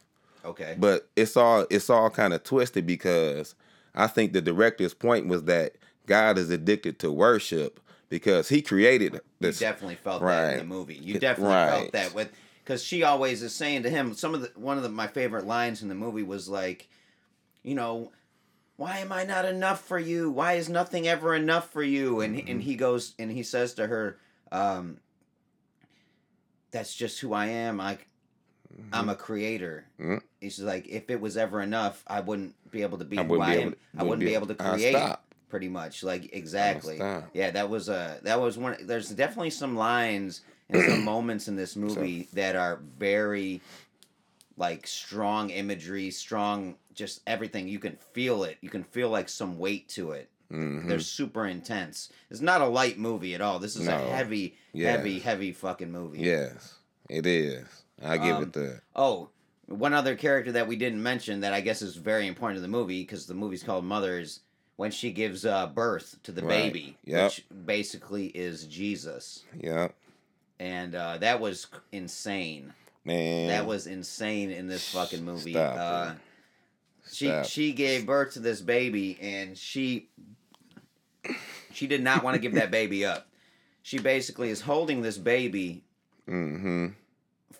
okay. 0.44 0.76
But 0.78 1.08
it's 1.16 1.36
all 1.36 1.66
it's 1.70 1.90
all 1.90 2.08
kind 2.08 2.32
of 2.32 2.42
twisted 2.44 2.86
because 2.86 3.54
I 3.94 4.06
think 4.06 4.32
the 4.32 4.40
director's 4.40 4.94
point 4.94 5.26
was 5.26 5.44
that 5.44 5.74
God 6.08 6.38
is 6.38 6.50
addicted 6.50 6.98
to 7.00 7.12
worship 7.12 7.78
because 8.08 8.48
he 8.48 8.62
created 8.62 9.20
this. 9.40 9.60
You 9.60 9.66
definitely 9.68 9.94
felt 9.96 10.20
that 10.22 10.26
Right. 10.26 10.52
in 10.54 10.58
the 10.58 10.64
movie. 10.64 10.94
You 10.96 11.18
definitely 11.20 11.54
right. 11.54 11.70
felt 11.70 11.92
that 11.92 12.14
with 12.14 12.32
because 12.64 12.82
she 12.82 13.02
always 13.04 13.42
is 13.42 13.54
saying 13.54 13.84
to 13.84 13.90
him 13.90 14.14
some 14.14 14.34
of 14.34 14.40
the 14.42 14.50
one 14.56 14.76
of 14.76 14.82
the, 14.82 14.88
my 14.88 15.06
favorite 15.06 15.46
lines 15.46 15.82
in 15.82 15.88
the 15.88 15.94
movie 15.94 16.22
was 16.22 16.48
like, 16.48 16.88
you 17.62 17.74
know, 17.74 18.10
why 18.76 18.98
am 18.98 19.12
I 19.12 19.24
not 19.24 19.44
enough 19.44 19.82
for 19.84 19.98
you? 19.98 20.30
Why 20.30 20.54
is 20.54 20.68
nothing 20.68 21.06
ever 21.06 21.34
enough 21.34 21.70
for 21.70 21.82
you? 21.82 22.20
And 22.22 22.36
Mm-hmm. 22.36 22.50
and 22.50 22.62
he 22.62 22.74
goes 22.76 23.14
and 23.18 23.30
he 23.30 23.42
says 23.42 23.74
to 23.74 23.86
her, 23.86 24.18
um, 24.50 24.98
that's 26.70 26.94
just 26.94 27.20
who 27.20 27.32
I 27.32 27.46
am. 27.46 27.80
I 27.80 27.98
I'm 28.92 29.08
a 29.08 29.14
creator. 29.14 29.86
Mhm. 30.00 30.22
He's 30.40 30.60
like, 30.60 30.86
if 30.88 31.10
it 31.10 31.20
was 31.20 31.36
ever 31.36 31.60
enough, 31.60 32.04
I 32.06 32.20
wouldn't 32.20 32.54
be 32.70 32.82
able 32.82 32.98
to 32.98 33.04
be 33.04 33.18
I 33.18 33.22
who 33.24 33.30
wouldn't 33.30 33.48
I 33.48 33.54
be 33.56 33.60
am. 33.62 33.68
able. 33.68 33.76
I 33.98 34.02
wouldn't 34.04 34.20
be 34.20 34.34
able 34.34 34.46
to 34.46 34.54
create 34.54 34.94
stop. 34.94 35.27
Pretty 35.48 35.68
much 35.68 36.02
like 36.02 36.34
exactly 36.34 36.98
yeah 37.32 37.50
that 37.50 37.68
was 37.68 37.88
uh 37.88 38.18
that 38.22 38.40
was 38.40 38.58
one 38.58 38.76
there's 38.82 39.10
definitely 39.10 39.50
some 39.50 39.76
lines 39.76 40.42
and 40.68 40.82
some 40.82 41.02
moments 41.14 41.48
in 41.48 41.56
this 41.56 41.74
movie 41.76 42.28
that 42.34 42.54
are 42.56 42.80
very 42.98 43.60
like 44.56 44.86
strong 44.86 45.50
imagery 45.50 46.10
strong 46.10 46.76
just 46.92 47.20
everything 47.26 47.68
you 47.68 47.78
can 47.78 47.96
feel 48.12 48.44
it 48.44 48.58
you 48.60 48.68
can 48.68 48.82
feel 48.82 49.08
like 49.08 49.28
some 49.28 49.58
weight 49.58 49.88
to 49.88 50.12
it 50.12 50.28
Mhm. 50.50 50.88
they're 50.88 50.98
super 51.00 51.46
intense 51.46 52.08
it's 52.30 52.40
not 52.40 52.62
a 52.62 52.66
light 52.66 52.98
movie 52.98 53.34
at 53.34 53.42
all 53.42 53.58
this 53.58 53.76
is 53.76 53.86
a 53.86 53.98
heavy 54.16 54.56
heavy 54.74 55.18
heavy 55.20 55.52
fucking 55.52 55.92
movie 55.92 56.20
Yes, 56.20 56.74
it 57.10 57.26
is. 57.26 57.66
I 58.02 58.16
give 58.16 58.36
Um, 58.36 58.42
it 58.44 58.52
that. 58.54 58.80
Oh, 58.96 59.28
one 59.66 59.92
other 59.92 60.16
character 60.16 60.52
that 60.52 60.66
we 60.66 60.76
didn't 60.76 61.02
mention 61.02 61.40
that 61.40 61.52
I 61.52 61.60
guess 61.60 61.82
is 61.82 61.96
very 61.96 62.26
important 62.26 62.56
to 62.56 62.62
the 62.62 62.68
movie 62.68 63.02
because 63.02 63.26
the 63.26 63.34
movie's 63.34 63.62
called 63.62 63.84
Mothers. 63.84 64.40
When 64.78 64.92
she 64.92 65.10
gives 65.10 65.44
uh, 65.44 65.66
birth 65.66 66.16
to 66.22 66.30
the 66.30 66.40
Right. 66.42 66.72
baby, 66.72 66.96
Yep. 67.04 67.24
which 67.24 67.44
basically 67.66 68.26
is 68.28 68.64
Jesus, 68.64 69.42
Yeah, 69.60 69.88
and 70.60 70.94
uh, 70.94 71.18
that 71.18 71.40
was 71.40 71.66
insane. 71.90 72.72
man. 73.04 73.48
That 73.48 73.66
was 73.66 73.88
insane 73.88 74.52
in 74.52 74.68
this 74.68 74.88
fucking 74.92 75.24
movie. 75.24 75.50
Stop 75.50 75.76
uh, 75.76 76.14
she 77.10 77.26
Stop. 77.26 77.46
she 77.46 77.72
gave 77.72 78.06
birth 78.06 78.34
to 78.34 78.38
this 78.40 78.60
baby, 78.60 79.18
and 79.20 79.58
she 79.58 80.10
she 81.72 81.88
did 81.88 82.02
not 82.04 82.22
want 82.22 82.34
to 82.36 82.40
give 82.40 82.54
that 82.54 82.70
baby 82.70 83.04
up. 83.04 83.26
She 83.82 83.98
basically 83.98 84.48
is 84.50 84.60
holding 84.60 85.02
this 85.02 85.18
baby 85.18 85.82
Mm-hmm. 86.28 86.88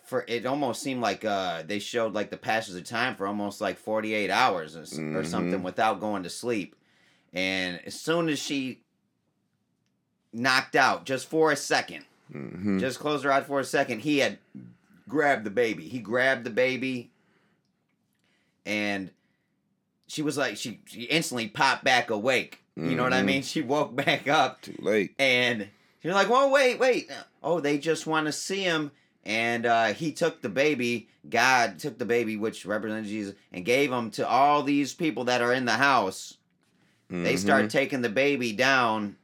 for 0.05 0.23
it 0.27 0.45
almost 0.45 0.81
seemed 0.83 1.01
like 1.01 1.25
uh 1.25 1.63
they 1.63 1.79
showed 1.79 2.13
like 2.13 2.29
the 2.29 2.37
passage 2.37 2.75
of 2.79 2.83
time 2.85 3.15
for 3.15 3.27
almost 3.27 3.59
like 3.59 3.77
48 3.77 4.29
hours 4.29 4.77
or, 4.77 4.83
s- 4.83 4.97
or 4.97 5.23
something 5.25 5.63
without 5.63 5.99
going 5.99 6.23
to 6.23 6.29
sleep 6.29 6.75
and 7.33 7.79
as 7.85 7.93
soon 7.99 8.29
as 8.29 8.39
she 8.39 8.79
knocked 10.33 10.75
out 10.75 11.05
just 11.05 11.27
for 11.29 11.51
a 11.51 11.55
second 11.55 12.05
Mm-hmm. 12.33 12.77
just 12.77 12.99
closed 12.99 13.23
her 13.23 13.31
eyes 13.31 13.45
for 13.47 13.59
a 13.59 13.63
second 13.63 14.01
he 14.01 14.19
had 14.19 14.37
grabbed 15.07 15.43
the 15.45 15.49
baby 15.49 15.87
he 15.87 15.97
grabbed 15.97 16.43
the 16.43 16.51
baby 16.51 17.09
and 18.65 19.09
she 20.07 20.21
was 20.21 20.37
like 20.37 20.55
she, 20.57 20.79
she 20.85 21.03
instantly 21.03 21.47
popped 21.47 21.83
back 21.83 22.09
awake 22.11 22.59
you 22.75 22.95
know 22.95 23.03
what 23.03 23.13
i 23.13 23.21
Mhm. 23.21 23.25
mean 23.25 23.41
she 23.43 23.61
woke 23.61 23.95
back 23.95 24.27
up 24.27 24.61
Too 24.61 24.75
late. 24.79 25.13
and 25.19 25.67
you're 26.01 26.13
like, 26.13 26.29
"Well, 26.29 26.49
wait, 26.49 26.79
wait. 26.79 27.11
Oh, 27.43 27.59
they 27.59 27.77
just 27.77 28.07
want 28.07 28.27
to 28.27 28.31
see 28.31 28.61
him." 28.63 28.91
And 29.25 29.65
uh, 29.65 29.87
he 29.87 30.13
took 30.13 30.41
the 30.41 30.47
baby. 30.47 31.09
God 31.29 31.77
took 31.77 31.97
the 31.97 32.05
baby, 32.05 32.37
which 32.37 32.65
represents 32.65 33.09
Jesus, 33.09 33.35
and 33.51 33.65
gave 33.65 33.91
him 33.91 34.09
to 34.11 34.25
all 34.25 34.63
these 34.63 34.93
people 34.93 35.25
that 35.25 35.41
are 35.41 35.51
in 35.51 35.65
the 35.65 35.73
house. 35.73 36.37
They 37.09 37.33
Mhm. 37.33 37.39
start 37.39 37.69
taking 37.71 38.01
the 38.01 38.09
baby 38.09 38.51
down 38.53 39.15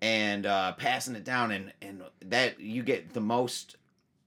and 0.00 0.46
uh, 0.46 0.72
passing 0.72 1.16
it 1.16 1.24
down, 1.24 1.50
and 1.50 1.72
and 1.82 2.02
that 2.26 2.60
you 2.60 2.82
get 2.82 3.14
the 3.14 3.20
most 3.20 3.76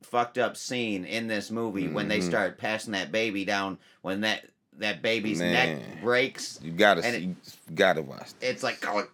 fucked 0.04 0.38
up 0.38 0.58
scene 0.58 1.06
in 1.06 1.28
this 1.28 1.50
movie 1.50 1.88
when 1.88 2.10
they 2.10 2.20
Mhm. 2.20 2.24
start 2.28 2.58
passing 2.58 2.92
that 2.94 3.12
baby 3.12 3.46
down. 3.46 3.78
When 4.02 4.22
that 4.22 4.46
that 4.80 5.02
baby's 5.02 5.40
neck 5.40 5.80
breaks, 6.02 6.60
You 6.62 6.72
gotta 6.72 7.04
and 7.06 7.16
see. 7.16 7.22
you 7.22 7.36
gotta 7.76 8.02
watch. 8.02 8.30
it's 8.42 8.64
like 8.64 8.84
oh, 8.88 9.08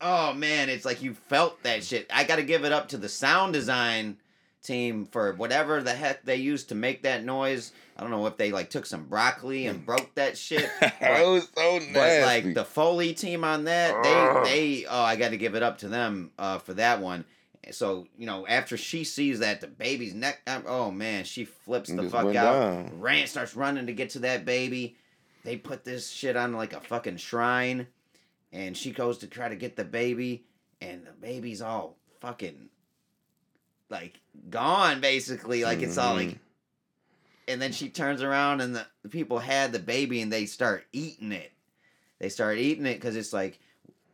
oh 0.00 0.32
man 0.34 0.68
it's 0.68 0.84
like 0.84 1.00
you 1.02 1.14
felt 1.14 1.62
that 1.62 1.84
shit 1.84 2.06
i 2.10 2.24
gotta 2.24 2.42
give 2.42 2.64
it 2.64 2.72
up 2.72 2.88
to 2.88 2.96
the 2.96 3.08
sound 3.10 3.52
design 3.52 4.16
team 4.62 5.06
for 5.06 5.32
whatever 5.34 5.82
the 5.82 5.92
heck 5.92 6.24
they 6.24 6.36
used 6.36 6.68
to 6.68 6.74
make 6.74 7.02
that 7.02 7.24
noise 7.24 7.72
i 7.96 8.00
don't 8.00 8.10
know 8.10 8.26
if 8.26 8.36
they 8.36 8.52
like 8.52 8.70
took 8.70 8.86
some 8.86 9.04
broccoli 9.04 9.66
and 9.66 9.84
broke 9.86 10.14
that 10.14 10.38
shit 10.38 10.68
it 10.82 11.28
was 11.28 11.48
so 11.56 11.78
nasty. 11.78 11.92
but 11.92 12.22
like 12.22 12.54
the 12.54 12.64
foley 12.64 13.12
team 13.12 13.42
on 13.44 13.64
that 13.64 13.92
Ugh. 13.94 14.44
they 14.44 14.50
they 14.50 14.86
oh 14.86 15.02
i 15.02 15.16
gotta 15.16 15.36
give 15.36 15.54
it 15.54 15.62
up 15.62 15.78
to 15.78 15.88
them 15.88 16.30
uh 16.38 16.58
for 16.58 16.74
that 16.74 17.00
one 17.00 17.24
so 17.70 18.06
you 18.16 18.26
know 18.26 18.46
after 18.46 18.76
she 18.76 19.04
sees 19.04 19.40
that 19.40 19.60
the 19.60 19.66
baby's 19.68 20.14
neck 20.14 20.40
um, 20.46 20.64
oh 20.66 20.90
man 20.90 21.24
she 21.24 21.44
flips 21.44 21.90
the 21.90 22.02
just 22.02 22.12
fuck 22.12 22.26
out 22.26 22.32
down. 22.32 23.00
ran 23.00 23.26
starts 23.26 23.56
running 23.56 23.86
to 23.86 23.92
get 23.92 24.10
to 24.10 24.20
that 24.20 24.44
baby 24.44 24.96
they 25.44 25.56
put 25.56 25.84
this 25.84 26.10
shit 26.10 26.36
on 26.36 26.52
like 26.52 26.72
a 26.72 26.80
fucking 26.80 27.16
shrine 27.16 27.86
and 28.52 28.76
she 28.76 28.90
goes 28.92 29.18
to 29.18 29.26
try 29.26 29.48
to 29.48 29.56
get 29.56 29.76
the 29.76 29.84
baby 29.84 30.44
and 30.80 31.06
the 31.06 31.12
baby's 31.12 31.62
all 31.62 31.96
fucking 32.20 32.68
like 33.92 34.18
gone 34.50 35.00
basically 35.00 35.62
like 35.62 35.82
it's 35.82 35.98
all 35.98 36.14
like 36.14 36.28
Mhm. 36.30 36.38
and 37.48 37.62
then 37.62 37.70
she 37.72 37.88
turns 37.90 38.22
around 38.22 38.60
and 38.62 38.74
the, 38.74 38.86
the 39.02 39.08
people 39.08 39.38
had 39.38 39.70
the 39.72 39.78
baby 39.78 40.20
and 40.22 40.32
they 40.32 40.46
start 40.46 40.84
eating 40.92 41.30
it 41.30 41.52
they 42.18 42.28
start 42.30 42.56
eating 42.58 42.86
it 42.86 42.94
because 42.94 43.14
it's 43.14 43.32
like 43.32 43.60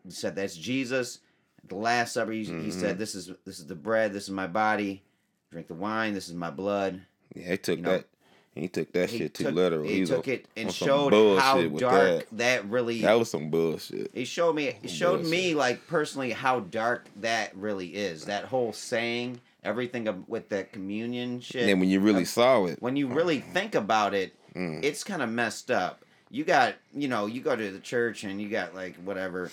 he 0.04 0.10
said 0.10 0.34
that's 0.34 0.56
jesus 0.56 1.20
at 1.62 1.68
the 1.70 1.76
last 1.76 2.12
supper 2.14 2.32
he, 2.32 2.44
he 2.44 2.50
Mhm. 2.50 2.72
said 2.72 2.98
this 2.98 3.14
is 3.14 3.30
this 3.46 3.58
is 3.60 3.66
the 3.66 3.74
bread 3.76 4.12
this 4.12 4.24
is 4.24 4.30
my 4.30 4.46
body 4.48 5.02
drink 5.52 5.68
the 5.68 5.74
wine 5.74 6.12
this 6.12 6.28
is 6.28 6.34
my 6.34 6.50
blood 6.50 7.00
Yeah, 7.34 7.52
he 7.52 7.56
took 7.58 7.78
you 7.78 7.84
know, 7.84 7.92
that. 7.92 8.06
He 8.54 8.66
took 8.66 8.90
that 8.92 9.08
He 9.10 9.18
shit 9.18 9.34
too 9.34 9.44
took- 9.44 9.54
literal. 9.54 9.84
he 9.88 10.00
was 10.00 10.08
took 10.10 10.26
a- 10.26 10.32
it 10.32 10.46
and 10.56 10.72
showed 10.74 11.12
how 11.38 11.62
dark 11.68 12.26
that. 12.30 12.36
that. 12.38 12.64
really 12.68 13.02
That 13.02 13.16
was 13.16 13.30
some 13.30 13.50
bullshit. 13.50 14.10
it 14.14 14.24
showed 14.24 14.56
me 14.56 14.64
it 14.82 14.90
showed 14.90 15.24
me 15.24 15.54
like 15.54 15.86
personally 15.86 16.32
how 16.32 16.58
dark 16.60 17.06
that 17.20 17.54
really 17.56 17.94
is 17.94 18.24
that 18.24 18.46
whole 18.46 18.72
saying 18.72 19.40
everything 19.68 20.24
with 20.26 20.48
that 20.48 20.72
communion 20.72 21.40
shit 21.40 21.60
And 21.62 21.68
then 21.68 21.80
when 21.80 21.88
you 21.90 22.00
really 22.00 22.24
saw 22.24 22.64
it, 22.64 22.80
when 22.80 22.96
you 22.96 23.06
really 23.06 23.40
think 23.40 23.74
about 23.74 24.14
it 24.14 24.34
mm, 24.54 24.82
it's 24.82 25.04
kind 25.04 25.22
of 25.22 25.28
messed 25.28 25.70
up. 25.70 26.04
You 26.30 26.44
got, 26.44 26.74
you 26.94 27.08
know, 27.08 27.26
you 27.26 27.40
go 27.40 27.54
to 27.56 27.70
the 27.70 27.78
church 27.80 28.24
and 28.24 28.40
you 28.40 28.48
got 28.48 28.74
like 28.74 28.96
whatever, 28.96 29.50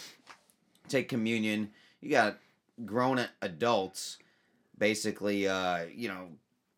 take 0.90 1.08
communion. 1.10 1.72
You 2.02 2.10
got 2.10 2.38
grown 2.86 3.26
adults, 3.42 4.18
basically, 4.78 5.48
uh, 5.48 5.86
you 5.94 6.08
know, 6.10 6.28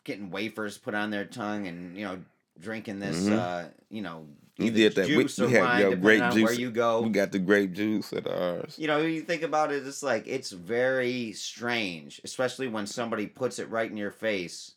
getting 0.04 0.30
wafers 0.30 0.78
put 0.78 0.94
on 0.94 1.10
their 1.10 1.26
tongue 1.26 1.68
and 1.68 1.98
you 1.98 2.06
know 2.06 2.20
drinking 2.60 3.00
this, 3.00 3.28
Mhm. 3.28 3.32
uh, 3.40 3.70
you 3.90 4.02
know, 4.02 4.28
You 4.58 4.72
did 4.72 4.96
that. 4.96 5.08
We- 5.08 5.18
we 5.18 5.52
had, 5.52 5.62
wine, 5.64 5.82
yo, 5.82 5.96
grape 5.96 6.32
juice. 6.32 6.44
where 6.44 6.54
you 6.54 6.72
go. 6.72 7.02
we 7.02 7.10
got 7.10 7.32
the 7.32 7.40
grape 7.40 7.74
juice 7.74 8.12
at 8.14 8.28
ours. 8.28 8.76
You 8.78 8.88
know, 8.88 8.98
you 9.00 9.22
think 9.22 9.44
about 9.44 9.72
it, 9.72 9.86
it's 9.86 10.02
like 10.04 10.26
it's 10.28 10.52
very 10.52 11.32
strange, 11.34 12.20
especially 12.24 12.68
when 12.68 12.88
somebody 12.88 13.28
puts 13.28 13.60
it 13.60 13.70
right 13.70 13.90
in 13.90 13.98
your 13.98 14.12
face 14.12 14.74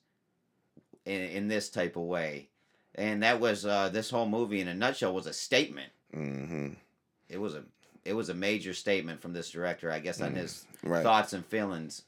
in, 1.04 1.20
in 1.22 1.48
this 1.48 1.68
type 1.70 1.96
of 1.96 2.02
way. 2.02 2.48
And 2.94 3.22
that 3.22 3.40
was 3.40 3.64
uh, 3.64 3.88
this 3.88 4.10
whole 4.10 4.26
movie 4.28 4.60
in 4.60 4.68
a 4.68 4.74
nutshell 4.74 5.14
was 5.14 5.26
a 5.26 5.32
statement. 5.32 5.92
hmm 6.12 6.70
It 7.28 7.38
was 7.40 7.54
a 7.54 7.62
it 8.04 8.14
was 8.14 8.30
a 8.30 8.34
major 8.34 8.72
statement 8.74 9.20
from 9.20 9.32
this 9.34 9.50
director, 9.50 9.90
I 9.92 9.98
guess, 10.00 10.20
on 10.22 10.32
Mm, 10.32 10.36
his 10.36 10.64
Right. 10.82 11.02
thoughts 11.02 11.32
and 11.34 11.44
feelings 11.44 12.02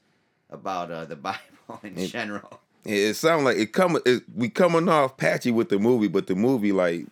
about 0.49 0.89
uh, 0.91 1.05
the 1.05 1.15
Bible 1.27 1.79
in 1.83 1.97
It- 1.97 2.07
general. 2.07 2.59
It, 2.85 2.93
it 2.97 3.15
sounds 3.15 3.43
like 3.43 3.57
it 3.57 3.71
come 3.73 3.97
it, 4.05 4.23
we 4.35 4.49
coming 4.49 4.89
off 4.89 5.15
patchy 5.17 5.51
with 5.51 5.69
the 5.69 5.79
movie, 5.79 6.09
but 6.09 6.27
the 6.27 6.35
movie 6.35 6.71
like 6.73 7.05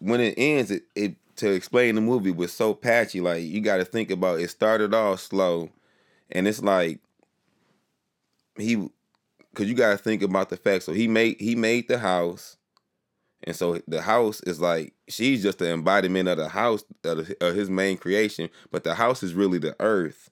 when 0.00 0.20
it 0.20 0.34
ends, 0.36 0.70
it, 0.70 0.84
it 0.94 1.16
to 1.36 1.52
explain 1.52 1.94
the 1.94 2.00
movie 2.00 2.30
was 2.30 2.52
so 2.52 2.74
patchy. 2.74 3.20
Like 3.20 3.42
you 3.42 3.60
got 3.60 3.76
to 3.78 3.84
think 3.84 4.10
about 4.10 4.40
it 4.40 4.50
started 4.50 4.94
off 4.94 5.20
slow, 5.20 5.70
and 6.30 6.46
it's 6.46 6.62
like 6.62 7.00
he 8.56 8.88
because 9.50 9.68
you 9.68 9.74
got 9.74 9.92
to 9.92 9.98
think 9.98 10.22
about 10.22 10.50
the 10.50 10.56
fact. 10.56 10.84
So 10.84 10.92
he 10.92 11.08
made 11.08 11.40
he 11.40 11.54
made 11.54 11.88
the 11.88 11.98
house, 11.98 12.56
and 13.44 13.54
so 13.54 13.80
the 13.86 14.02
house 14.02 14.40
is 14.42 14.60
like 14.60 14.94
she's 15.08 15.42
just 15.42 15.58
the 15.58 15.72
embodiment 15.72 16.28
of 16.28 16.38
the 16.38 16.48
house 16.48 16.84
of, 17.04 17.30
of 17.40 17.54
his 17.54 17.70
main 17.70 17.96
creation, 17.96 18.50
but 18.70 18.84
the 18.84 18.94
house 18.94 19.22
is 19.22 19.34
really 19.34 19.58
the 19.58 19.76
earth, 19.80 20.30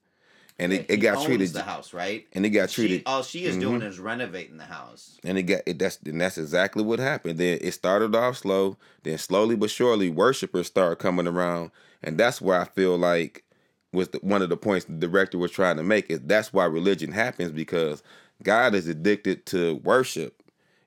and 0.59 0.73
it, 0.73 0.87
it 0.89 0.97
got 0.99 1.17
owns 1.17 1.27
treated 1.27 1.51
the 1.51 1.63
house, 1.63 1.93
right? 1.93 2.27
and 2.33 2.47
it 2.47 2.51
got 2.51 2.71
She, 2.71 2.83
treated 2.83 3.03
all 3.07 3.23
she 3.23 3.45
is 3.45 3.57
doing 3.57 3.81
mm-hmm. 3.81 3.89
is 3.89 3.99
renovating 3.99 4.57
the 4.57 4.65
house. 4.65 5.19
and 5.25 5.37
it 5.39 5.43
got 5.43 5.63
it, 5.67 5.79
that's 5.79 5.99
and 6.05 6.21
that's 6.21 6.39
exactly 6.39 6.83
what 6.83 6.99
happened. 6.99 7.39
Then 7.39 7.59
it 7.61 7.73
started 7.73 8.15
off 8.15 8.39
slow, 8.39 8.77
then 9.03 9.19
slowly 9.19 9.57
but 9.57 9.71
surely 9.71 10.09
worshipers 10.11 10.67
started 10.67 10.97
coming 10.97 11.27
around, 11.27 11.71
and 12.03 12.19
that's 12.19 12.41
where 12.41 12.61
I 12.61 12.65
feel 12.65 12.97
like 12.97 13.45
was 13.93 14.09
the, 14.09 14.19
one 14.19 14.43
of 14.43 14.49
the 14.49 14.57
points 14.57 14.87
the 14.87 14.95
director 14.95 15.39
was 15.39 15.51
trying 15.51 15.77
to 15.77 15.83
make 15.83 16.11
is 16.11 16.21
that's 16.25 16.53
why 16.53 16.65
religion 16.65 17.13
happens 17.13 17.53
because 17.53 18.03
God 18.43 18.75
is 18.75 18.89
addicted 18.89 19.47
to 19.47 19.77
worship, 19.77 20.43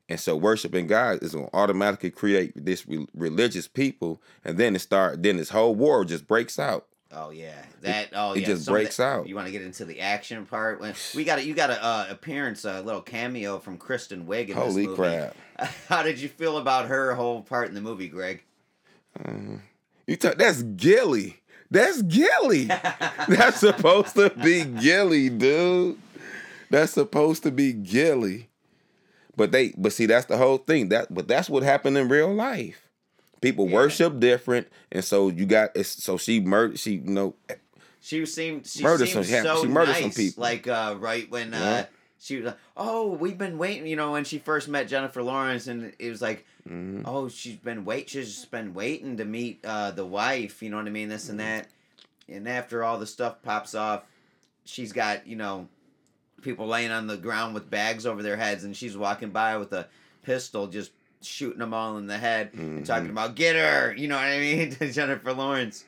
and 0.08 0.20
so 0.20 0.36
worshiping 0.36 0.88
God 0.88 1.22
is 1.24 1.34
gonna 1.34 1.50
automatically 1.54 2.12
create 2.12 2.54
this 2.56 2.88
re- 2.88 3.08
religious 3.14 3.68
people, 3.68 4.22
and 4.44 4.58
then 4.58 4.76
it 4.76 4.80
start 4.80 5.22
then 5.22 5.38
this 5.38 5.50
whole 5.50 5.76
war 5.76 6.06
just 6.06 6.28
breaks 6.28 6.58
out. 6.58 6.88
Oh 7.12 7.32
yeah, 7.32 7.64
that. 7.82 8.10
Oh 8.14 8.34
it 8.34 8.42
yeah, 8.42 8.46
just 8.48 8.68
breaks 8.68 8.98
that- 8.98 9.04
out. 9.04 9.28
You 9.28 9.36
want 9.36 9.48
to 9.48 9.52
get 9.52 9.64
into 9.64 9.84
the 9.86 10.00
action 10.00 10.46
part? 10.46 10.80
When 10.80 10.94
we 11.16 11.24
got 11.24 11.40
a, 11.40 11.46
you 11.46 11.54
got 11.56 11.72
a 11.72 11.84
uh, 11.84 12.08
appearance, 12.10 12.66
a 12.66 12.82
little 12.82 13.02
cameo 13.02 13.58
from 13.60 13.78
Kristen 13.78 14.26
Wiig 14.26 14.50
in 14.50 14.56
Holy 14.56 14.86
this 14.86 14.86
movie. 14.86 14.96
crap! 14.96 15.36
How 15.88 16.04
did 16.04 16.20
you 16.20 16.30
feel 16.30 16.58
about 16.58 16.88
her 16.88 17.16
whole 17.16 17.42
part 17.42 17.68
in 17.68 17.74
the 17.74 17.82
movie, 17.82 18.10
Greg? 18.10 18.44
You 20.08 20.16
talk, 20.16 20.38
that's 20.38 20.62
Gilly. 20.64 21.42
That's 21.72 22.02
Gilly. 22.02 22.64
That's 23.28 23.60
supposed 23.60 24.16
to 24.16 24.32
be 24.32 24.64
Gilly, 24.64 25.30
dude. 25.30 26.00
That's 26.72 26.94
supposed 26.94 27.44
to 27.44 27.52
be 27.52 27.74
Gilly. 27.74 28.50
But 29.36 29.52
they 29.52 29.74
but 29.78 29.94
see 29.94 30.06
that's 30.08 30.26
the 30.26 30.38
whole 30.38 30.58
thing. 30.58 30.90
That 30.90 31.14
but 31.14 31.28
that's 31.28 31.50
what 31.50 31.62
happened 31.64 31.98
in 31.98 32.10
real 32.10 32.34
life. 32.34 32.89
People 33.42 33.68
Yeah. 33.68 33.76
worship 33.76 34.20
different, 34.20 34.68
and 34.92 35.04
so 35.04 35.30
you 35.30 35.46
got 35.46 35.78
so 35.86 36.18
she 36.18 36.40
murdered 36.40 36.80
she 36.80 36.94
you 36.96 37.02
know 37.12 37.36
She 38.02 38.26
seemed 38.26 38.66
she 38.68 38.84
Murdered 38.84 39.08
seemed 39.10 39.26
some- 39.26 39.44
so 39.44 39.62
she 39.62 39.68
murdered 39.68 39.92
nice. 39.94 40.02
some 40.02 40.12
people. 40.12 40.42
Like 40.42 40.68
uh, 40.68 40.96
right 41.00 41.30
when 41.30 41.54
uh, 41.54 41.86
she 42.20 42.38
was 42.38 42.46
like, 42.48 42.58
"Oh, 42.78 43.12
we've 43.14 43.38
been 43.38 43.58
waiting." 43.58 43.88
You 43.88 43.96
know, 43.96 44.12
when 44.14 44.24
she 44.26 44.40
first 44.40 44.68
met 44.68 44.88
Jennifer 44.88 45.22
Lawrence, 45.24 45.68
and 45.68 45.94
it 46.00 46.10
was 46.10 46.22
like, 46.22 46.46
mhm. 46.70 47.04
"Oh, 47.06 47.28
she's 47.30 47.56
been 47.58 47.86
wait, 47.86 48.10
she's 48.10 48.28
just 48.36 48.52
been 48.52 48.74
waiting 48.74 49.18
to 49.18 49.26
meet 49.26 49.60
uh, 49.66 49.92
the 49.92 50.06
wife." 50.06 50.62
You 50.64 50.70
know 50.70 50.78
what 50.78 50.88
I 50.88 50.92
mean? 50.92 51.10
This 51.10 51.30
and 51.30 51.40
that. 51.40 51.68
And 52.28 52.48
after 52.48 52.84
all 52.84 53.00
the 53.00 53.08
stuff 53.08 53.42
pops 53.42 53.74
off, 53.76 54.04
she's 54.66 54.92
got 54.94 55.28
you 55.28 55.36
know 55.36 55.68
people 56.42 56.68
laying 56.68 56.92
on 56.92 57.08
the 57.08 57.18
ground 57.18 57.54
with 57.54 57.70
bags 57.70 58.06
over 58.06 58.22
their 58.24 58.38
heads, 58.38 58.64
and 58.64 58.76
she's 58.76 58.96
walking 58.98 59.30
by 59.30 59.58
with 59.58 59.74
a 59.74 59.88
pistol, 60.24 60.68
just 60.68 60.92
shooting 61.22 61.60
them 61.60 61.74
all 61.74 61.98
in 61.98 62.08
the 62.08 62.18
head, 62.18 62.52
and 62.54 62.86
talking 62.86 63.08
Mhm. 63.08 63.12
about 63.12 63.36
"Get 63.36 63.56
her," 63.56 63.94
you 63.96 64.08
know 64.08 64.16
what 64.16 64.26
I 64.26 64.40
mean? 64.40 64.70
to 64.76 64.92
Jennifer 64.92 65.34
Lawrence. 65.34 65.84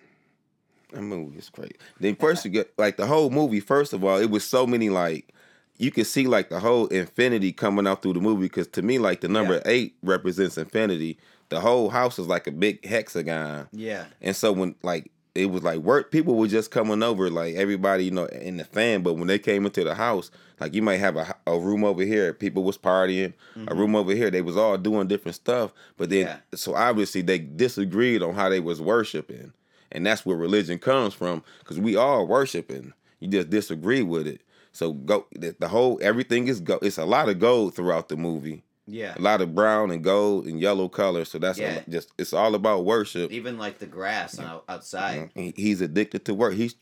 That 0.91 1.01
movie 1.01 1.38
is 1.39 1.50
crazy. 1.50 1.75
Then 2.00 2.15
first 2.15 2.43
you 2.43 2.51
get 2.51 2.73
like 2.77 2.97
the 2.97 3.05
whole 3.07 3.29
movie. 3.29 3.59
First 3.61 3.93
of 3.93 4.03
all, 4.03 4.17
it 4.19 4.29
was 4.29 4.43
so 4.43 4.67
many 4.67 4.89
like 4.89 5.33
you 5.77 5.89
could 5.89 6.05
see 6.05 6.27
like 6.27 6.50
the 6.50 6.59
whole 6.59 6.88
infinity 6.88 7.51
coming 7.53 7.88
out 7.88 8.01
through 8.01 8.13
the 8.13 8.19
movie. 8.21 8.43
Because 8.43 8.67
to 8.67 8.81
me, 8.81 9.00
like 9.00 9.21
the 9.21 9.27
number 9.29 9.55
Yeah. 9.55 9.61
eight 9.71 9.95
represents 10.03 10.57
infinity. 10.57 11.17
The 11.50 11.59
whole 11.61 11.89
house 11.89 12.19
is 12.19 12.27
like 12.27 12.45
a 12.47 12.51
big 12.51 12.85
hexagon, 12.85 13.67
Yeah. 13.71 14.05
and 14.21 14.35
so 14.35 14.51
when 14.51 14.75
like 14.83 15.11
it 15.33 15.47
was 15.47 15.63
like 15.63 15.79
work, 15.79 16.11
people 16.11 16.35
were 16.35 16.47
just 16.47 16.71
coming 16.71 17.03
over, 17.03 17.29
like 17.29 17.55
everybody 17.55 18.05
you 18.05 18.11
know 18.11 18.25
in 18.25 18.57
the 18.57 18.65
fan. 18.65 19.01
But 19.01 19.13
when 19.13 19.27
they 19.27 19.39
came 19.39 19.65
into 19.65 19.83
the 19.83 19.95
house, 19.95 20.31
like 20.59 20.73
you 20.73 20.81
might 20.81 20.97
have 20.97 21.15
a, 21.17 21.35
a 21.47 21.57
room 21.57 21.83
over 21.83 22.03
here, 22.03 22.33
people 22.33 22.63
was 22.63 22.77
partying. 22.77 23.33
A 23.55 23.59
mm-hmm. 23.59 23.79
room 23.79 23.95
over 23.95 24.13
here, 24.13 24.29
they 24.29 24.41
was 24.41 24.57
all 24.57 24.77
doing 24.77 25.07
different 25.07 25.35
stuff. 25.35 25.73
But 25.97 26.09
then, 26.09 26.27
Yeah. 26.27 26.38
so 26.55 26.75
obviously 26.75 27.21
they 27.21 27.39
disagreed 27.39 28.23
on 28.23 28.33
how 28.35 28.50
they 28.50 28.59
was 28.59 28.81
worshiping 28.81 29.53
and 29.91 30.05
that's 30.05 30.25
where 30.25 30.38
religion 30.38 30.79
comes 30.79 31.13
from 31.13 31.43
because 31.59 31.79
we 31.79 31.95
all 31.95 32.25
worshiping 32.27 32.93
you 33.19 33.27
just 33.27 33.50
disagree 33.50 34.01
with 34.01 34.27
it 34.27 34.41
so 34.71 34.93
go 34.93 35.25
the, 35.33 35.55
the 35.59 35.67
whole 35.67 36.00
everything 36.01 36.47
is 36.47 36.59
go 36.59 36.79
it's 36.81 36.97
a 36.97 37.05
lot 37.05 37.29
of 37.29 37.39
gold 37.39 37.75
throughout 37.75 38.09
the 38.09 38.17
movie 38.17 38.63
Yeah. 38.91 39.13
a 39.17 39.21
lot 39.21 39.41
of 39.41 39.55
brown 39.55 39.89
and 39.91 40.03
gold 40.03 40.45
and 40.48 40.60
yellow 40.60 40.89
color 40.89 41.25
so 41.25 41.39
that's 41.39 41.57
Yeah. 41.57 41.81
just 41.89 42.12
it's 42.17 42.33
all 42.33 42.55
about 42.55 42.86
worship 42.86 43.31
Even 43.31 43.57
like 43.57 43.79
the 43.79 43.86
grass 43.88 44.38
out, 44.39 44.63
outside. 44.67 45.29
He's 45.36 45.81
addicted 45.81 46.25
to 46.25 46.33
work 46.33 46.53
he's 46.53 46.75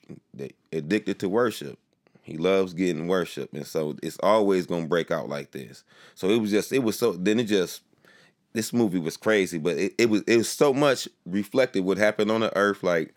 addicted 0.71 1.19
to 1.19 1.29
worship 1.29 1.77
he 2.23 2.37
loves 2.37 2.73
getting 2.73 3.07
worship 3.07 3.53
and 3.53 3.65
so 3.65 3.95
it's 4.03 4.17
always 4.21 4.65
gonna 4.65 4.87
break 4.87 5.11
out 5.11 5.29
like 5.29 5.51
this 5.51 5.83
so 6.15 6.29
it 6.29 6.37
was 6.39 6.51
just 6.51 6.71
it 6.73 6.79
was 6.79 6.97
so 6.97 7.13
then 7.13 7.39
it 7.39 7.45
just 7.45 7.81
this 8.53 8.73
movie 8.73 8.97
was 8.97 9.15
crazy, 9.15 9.59
but 9.59 9.77
it, 9.77 9.93
it 9.99 10.09
was 10.09 10.23
it 10.25 10.37
was 10.37 10.49
so 10.49 10.73
much 10.73 11.07
reflected 11.25 11.85
what 11.85 11.99
happened 11.99 12.31
on 12.31 12.41
the 12.41 12.55
earth. 12.57 12.81
Like 12.81 13.13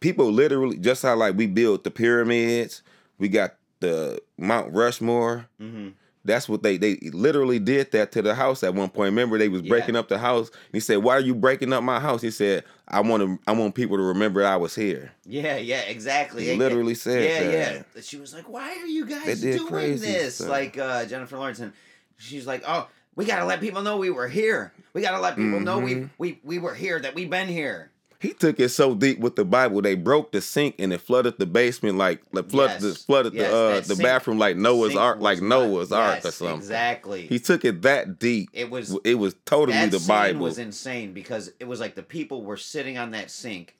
people 0.00 0.30
literally 0.32 0.76
just 0.76 1.02
how 1.02 1.14
like 1.14 1.36
we 1.36 1.46
built 1.46 1.84
the 1.84 1.90
pyramids, 1.92 2.82
we 3.18 3.28
got 3.28 3.54
the 3.78 4.20
Mount 4.36 4.72
Rushmore. 4.74 5.46
Mm-hmm. 5.62 5.90
That's 6.24 6.48
what 6.50 6.62
they 6.62 6.76
they 6.76 6.96
literally 7.14 7.58
did 7.58 7.92
that 7.92 8.12
to 8.12 8.20
the 8.22 8.34
house 8.34 8.62
at 8.62 8.74
one 8.74 8.90
point. 8.90 9.06
Remember 9.06 9.38
they 9.38 9.48
was 9.48 9.62
Yeah. 9.62 9.70
breaking 9.70 9.96
up 9.96 10.08
the 10.08 10.18
house. 10.18 10.50
He 10.70 10.78
said, 10.80 10.98
"Why 10.98 11.14
are 11.16 11.20
you 11.20 11.34
breaking 11.34 11.72
up 11.72 11.82
my 11.82 11.98
house?" 11.98 12.20
He 12.20 12.30
said, 12.30 12.64
"I 12.86 13.00
want 13.00 13.22
to 13.22 13.38
I 13.46 13.52
want 13.52 13.74
people 13.74 13.96
to 13.96 14.02
remember 14.02 14.44
I 14.44 14.56
was 14.56 14.74
here." 14.74 15.12
Yeah, 15.24 15.56
yeah, 15.56 15.80
exactly. 15.80 16.44
He 16.44 16.50
Yeah, 16.52 16.56
literally 16.58 16.94
said 16.94 17.24
yeah, 17.24 17.50
that. 17.50 17.86
yeah. 17.96 18.02
She 18.02 18.18
was 18.18 18.34
like, 18.34 18.48
"Why 18.50 18.68
are 18.76 18.86
you 18.86 19.06
guys 19.06 19.40
doing 19.40 19.96
this?" 19.98 20.34
stuff. 20.36 20.48
Like 20.50 20.76
uh, 20.76 21.06
Jennifer 21.06 21.38
Lawrence, 21.38 21.60
and 21.60 21.72
she's 22.18 22.46
like, 22.46 22.64
"Oh, 22.66 22.86
we 23.16 23.24
gotta 23.24 23.46
let 23.46 23.60
people 23.60 23.80
know 23.82 23.96
we 23.96 24.10
were 24.10 24.28
here. 24.28 24.72
We 24.92 25.00
gotta 25.00 25.20
let 25.20 25.36
people 25.36 25.60
know 25.60 25.78
we 25.78 25.94
Mhm. 25.94 26.10
we 26.18 26.38
we 26.44 26.58
were 26.58 26.74
here. 26.74 27.00
That 27.00 27.14
we've 27.14 27.30
been 27.30 27.48
here." 27.48 27.89
He 28.20 28.34
took 28.34 28.60
it 28.60 28.68
so 28.68 28.94
deep 28.94 29.18
with 29.18 29.36
the 29.36 29.46
Bible. 29.46 29.80
They 29.80 29.94
broke 29.94 30.30
the 30.30 30.42
sink 30.42 30.74
and 30.78 30.92
it 30.92 31.00
flooded 31.00 31.38
the 31.38 31.46
basement 31.46 31.96
like 31.96 32.20
like 32.32 32.50
flooded 32.50 32.82
the 32.82 32.94
flooded 32.94 33.32
Yes, 33.32 33.50
the 33.50 33.56
uh 33.56 33.74
the 33.80 33.84
sink- 33.96 34.02
bathroom 34.02 34.38
like 34.38 34.56
Noah's 34.58 34.94
ark 34.94 35.20
like 35.20 35.40
not- 35.40 35.48
Noah's 35.60 35.90
ark 35.90 36.22
or 36.24 36.30
something. 36.30 36.58
Exactly. 36.58 37.26
He 37.26 37.38
took 37.38 37.64
it 37.64 37.80
that 37.82 38.18
deep. 38.18 38.50
it 38.52 38.68
was 38.70 38.94
It 39.04 39.14
was 39.14 39.34
totally 39.46 39.86
the 39.88 40.04
Bible. 40.06 40.40
was 40.40 40.58
insane 40.58 41.14
because 41.14 41.50
it 41.58 41.66
was 41.66 41.80
like 41.80 41.94
the 41.94 42.02
people 42.02 42.44
were 42.44 42.58
sitting 42.58 42.98
on 42.98 43.12
that 43.12 43.30
sink. 43.30 43.76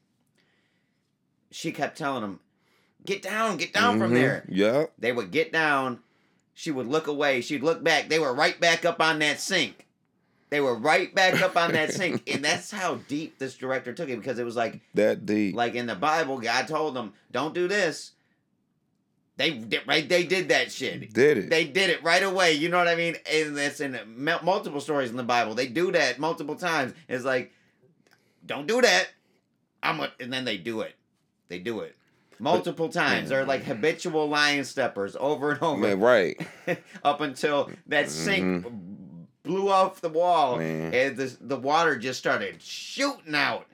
She 1.51 1.71
kept 1.73 1.99
telling 1.99 2.23
them, 2.23 2.41
"Get 3.05 3.23
down, 3.23 3.57
get 3.59 3.75
down 3.75 3.99
from 3.99 4.13
Mhm. 4.13 4.15
there." 4.15 4.47
Yeah. 4.49 4.85
They 4.99 5.13
would 5.13 5.33
get 5.33 5.53
down. 5.53 5.99
She 6.55 6.71
would 6.71 6.87
look 6.87 7.07
away. 7.07 7.41
She'd 7.43 7.63
look 7.63 7.83
back. 7.85 8.09
They 8.09 8.19
were 8.19 8.33
right 8.35 8.59
back 8.61 8.85
up 8.87 9.01
on 9.03 9.19
that 9.19 9.39
sink. 9.41 9.87
They 10.51 10.61
were 10.61 10.75
right 10.75 11.15
back 11.15 11.41
up 11.41 11.57
on 11.57 11.73
that 11.73 11.93
sink, 11.93 12.29
and 12.29 12.45
that's 12.45 12.71
how 12.71 12.97
deep 13.07 13.39
this 13.39 13.55
director 13.57 13.93
took 13.93 14.09
it 14.09 14.19
because 14.19 14.39
it 14.39 14.45
was 14.45 14.57
like, 14.57 14.81
That 14.95 15.25
deep. 15.25 15.55
like 15.55 15.77
in 15.77 15.87
the 15.87 15.95
Bible, 15.95 16.39
God 16.39 16.67
told 16.67 16.95
them, 16.95 17.13
"Don't 17.31 17.55
do 17.55 17.69
this." 17.69 18.13
They 19.37 19.53
did 19.53 19.87
right. 19.87 20.07
They 20.07 20.25
did 20.25 20.49
that 20.49 20.71
shit. 20.71 21.15
Did 21.15 21.39
it. 21.39 21.51
They 21.51 21.65
did 21.65 21.89
it 21.89 22.03
right 22.03 22.23
away. 22.23 22.53
You 22.53 22.69
know 22.69 22.77
what 22.77 22.89
I 22.89 22.97
mean? 22.97 23.17
And 23.33 23.57
that's 23.57 23.81
in 23.81 23.99
multiple 24.15 24.81
stories 24.81 25.09
in 25.09 25.17
the 25.17 25.23
Bible. 25.23 25.55
They 25.55 25.67
do 25.67 25.93
that 25.93 26.19
multiple 26.19 26.57
times. 26.57 26.93
It's 27.09 27.25
like, 27.25 27.53
don't 28.45 28.67
do 28.67 28.83
that. 28.83 29.09
I'm 29.83 30.01
a, 30.01 30.13
and 30.21 30.31
then 30.31 30.45
they 30.45 30.59
do 30.59 30.83
it. 30.83 30.95
They 31.49 31.59
do 31.59 31.81
it 31.81 31.97
multiple 32.41 32.89
times. 32.89 33.29
They're 33.29 33.45
like 33.45 33.63
habitual 33.63 34.29
lion 34.29 34.65
steppers 34.65 35.17
over 35.19 35.53
and 35.53 35.63
over 35.63 35.81
Man, 35.81 36.01
right. 36.01 36.41
up 37.05 37.21
until 37.21 37.71
that 37.87 38.07
mm-hmm. 38.07 38.65
sink 38.65 38.67
blew 39.43 39.69
off 39.69 40.01
the 40.01 40.09
wall 40.09 40.59
Man. 40.59 40.93
and 40.95 41.17
the 41.17 41.37
the 41.41 41.57
water 41.57 41.97
just 41.97 42.19
started 42.19 42.61
shooting 42.63 43.35
out. 43.35 43.67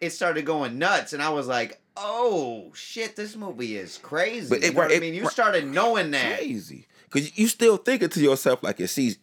It 0.00 0.10
started 0.10 0.44
going 0.44 0.78
nuts, 0.78 1.12
and 1.12 1.22
I 1.22 1.30
was 1.30 1.46
like, 1.46 1.80
"Oh 1.96 2.70
shit, 2.74 3.16
this 3.16 3.36
movie 3.36 3.76
is 3.76 3.98
crazy." 3.98 4.48
But 4.48 4.58
it- 4.58 4.64
you 4.64 4.72
know 4.74 4.82
I 4.82 4.98
mean? 5.00 5.14
You 5.14 5.28
started 5.30 5.66
knowing 5.66 6.10
that. 6.10 6.38
Crazy. 6.38 6.86
Cause 7.14 7.30
you 7.38 7.46
still 7.46 7.76
thinking 7.76 8.08
to 8.08 8.20
yourself 8.20 8.60
like, 8.64 8.80
she? 8.88 9.14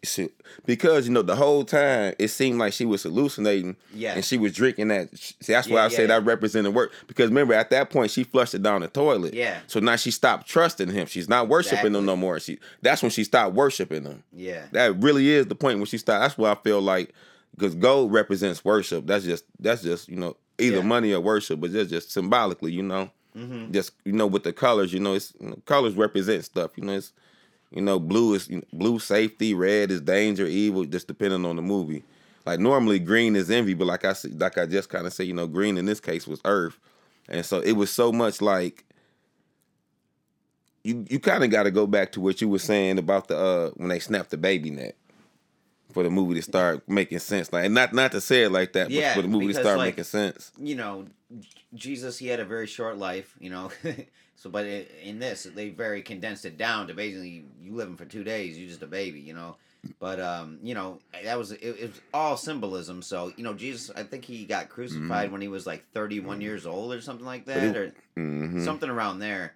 Because 0.66 1.08
you 1.08 1.14
know 1.14 1.22
the 1.22 1.36
whole 1.36 1.66
time 1.66 2.14
it 2.18 2.30
seemed 2.30 2.58
like 2.58 2.72
she 2.72 2.86
was 2.86 3.04
hallucinating, 3.04 3.76
Yeah. 3.94 4.14
and 4.14 4.24
she 4.24 4.38
was 4.38 4.54
drinking 4.54 4.88
that. 4.88 5.10
See, 5.18 5.52
that's 5.54 5.68
why 5.68 5.76
Yeah, 5.76 5.82
I 5.82 5.84
yeah, 5.84 5.90
say 5.90 6.02
yeah. 6.04 6.08
that 6.08 6.24
represented 6.26 6.74
work. 6.74 6.94
Because 7.08 7.28
remember, 7.30 7.54
at 7.54 7.70
that 7.72 7.90
point, 7.90 8.10
she 8.12 8.24
flushed 8.24 8.54
it 8.54 8.64
down 8.64 8.80
the 8.82 8.88
toilet. 8.88 9.34
Yeah. 9.34 9.60
So 9.68 9.82
now 9.82 9.98
she 9.98 10.10
stopped 10.12 10.48
trusting 10.48 10.90
him. 10.90 11.06
She's 11.08 11.28
not 11.28 11.50
worshiping 11.50 11.80
Exactly. 11.80 12.00
him 12.00 12.06
no 12.06 12.16
more. 12.16 12.40
She. 12.40 12.60
That's 12.82 13.02
when 13.02 13.12
she 13.12 13.26
stopped 13.26 13.56
worshiping 13.56 14.04
him. 14.06 14.24
Yeah. 14.32 14.64
That 14.72 14.96
really 15.04 15.30
is 15.30 15.48
the 15.48 15.56
point 15.56 15.78
when 15.80 15.86
she 15.88 15.98
stopped. 15.98 16.22
That's 16.22 16.38
why 16.38 16.52
I 16.52 16.56
feel 16.56 16.82
like 16.82 17.14
because 17.56 17.76
gold 17.76 18.14
represents 18.14 18.64
worship. 18.64 19.06
That's 19.06 19.26
just 19.26 19.44
that's 19.60 19.82
just 19.84 20.08
you 20.08 20.16
know 20.16 20.38
either 20.58 20.78
Yeah. 20.78 20.84
money 20.84 21.12
or 21.14 21.20
worship, 21.20 21.60
but 21.60 21.72
just 21.72 21.90
just 21.90 22.12
symbolically, 22.12 22.72
you 22.72 22.84
know, 22.84 23.12
Mm-hmm. 23.38 23.72
just 23.72 23.92
you 24.06 24.12
know 24.14 24.28
with 24.28 24.44
the 24.44 24.52
colors, 24.54 24.92
you 24.94 25.00
know, 25.00 25.14
it's 25.14 25.34
you 25.40 25.48
know, 25.50 25.58
colors 25.66 25.94
represent 25.96 26.44
stuff. 26.46 26.72
You 26.78 26.84
know, 26.84 26.94
it's 26.94 27.12
you 27.72 27.82
know 27.82 28.00
blue 28.00 28.34
is 28.34 28.50
blue 28.74 29.00
safety, 29.00 29.54
red 29.54 29.92
is 29.92 30.02
danger, 30.02 30.46
evil, 30.46 30.86
just 30.86 31.08
depending 31.08 31.46
on 31.46 31.56
the 31.56 31.62
movie. 31.62 32.04
Like 32.46 32.60
normally 32.60 33.00
green 33.00 33.36
is 33.36 33.52
envy, 33.52 33.74
but 33.74 33.86
like 33.88 34.04
I 34.06 34.16
like 34.34 34.58
I 34.58 34.66
just 34.66 34.90
kind 34.90 35.06
of 35.06 35.14
say, 35.14 35.24
you 35.24 35.34
know, 35.34 35.48
green 35.48 35.78
in 35.78 35.86
this 35.86 36.00
case 36.00 36.28
was 36.28 36.42
earth, 36.46 36.78
and 37.30 37.46
so 37.46 37.60
it 37.60 37.74
was 37.74 37.92
so 37.92 38.12
much 38.12 38.42
like 38.42 38.86
you 40.84 41.06
you 41.10 41.20
kind 41.20 41.44
of 41.44 41.52
got 41.52 41.64
to 41.64 41.72
go 41.72 41.86
back 41.86 42.12
to 42.14 42.22
what 42.22 42.42
you 42.42 42.50
were 42.50 42.60
saying 42.60 42.98
about 42.98 43.28
the 43.28 43.38
uh 43.38 43.70
when 43.76 43.90
they 43.90 44.00
snapped 44.00 44.32
the 44.32 44.38
baby 44.38 44.72
neck 44.72 44.96
for 45.92 46.04
the 46.04 46.10
movie 46.10 46.36
to 46.36 46.42
start 46.42 46.88
making 46.88 47.20
sense. 47.20 47.52
Like 47.54 47.70
not 47.70 47.94
not 47.94 48.12
to 48.14 48.22
say 48.22 48.44
it 48.44 48.52
like 48.52 48.74
that, 48.74 48.90
Yeah, 48.90 49.14
but 49.14 49.16
for 49.18 49.22
the 49.24 49.28
movie 49.28 49.54
to 49.54 49.60
start 49.60 49.78
like, 49.78 49.90
making 49.90 50.06
sense. 50.06 50.52
You 50.58 50.76
know, 50.76 51.06
Jesus, 51.74 52.18
he 52.18 52.28
had 52.28 52.40
a 52.40 52.46
very 52.46 52.68
short 52.68 52.98
life. 52.98 53.36
You 53.40 53.50
know, 53.52 53.72
so 54.42 54.50
but 54.50 54.66
i 54.66 54.86
in 55.04 55.20
this, 55.20 55.44
they 55.56 55.70
very 55.70 56.02
condensed 56.02 56.46
it 56.46 56.58
down 56.58 56.88
to 56.88 56.94
basically 56.96 57.46
you 57.62 57.76
living 57.76 57.96
for 57.96 58.06
two 58.06 58.24
days, 58.24 58.58
You're 58.58 58.70
just 58.70 58.82
a 58.82 58.88
baby. 58.88 59.20
You 59.20 59.34
know. 59.36 59.56
But 60.00 60.20
um, 60.20 60.60
you 60.64 60.74
know 60.76 61.00
that 61.24 61.38
was 61.38 61.52
it, 61.52 61.60
it 61.64 61.82
was 61.90 62.02
all 62.14 62.38
symbolism. 62.38 63.02
So 63.02 63.32
you 63.38 63.44
know 63.44 63.54
Jesus, 63.54 63.92
I 63.96 64.04
think 64.04 64.26
he 64.26 64.46
got 64.46 64.70
crucified 64.70 65.32
when 65.32 65.42
he 65.42 65.48
was 65.48 65.66
like 65.68 65.84
thirty 65.94 66.20
one 66.20 66.40
years 66.42 66.66
old 66.66 66.92
or 66.94 67.02
something 67.02 67.26
like 67.26 67.46
that, 67.46 67.58
Mm-hmm. 67.58 67.76
it- 67.76 67.78
or 67.78 67.94
hmm 68.16 68.66
something 68.66 68.90
around 68.90 69.20
there. 69.20 69.54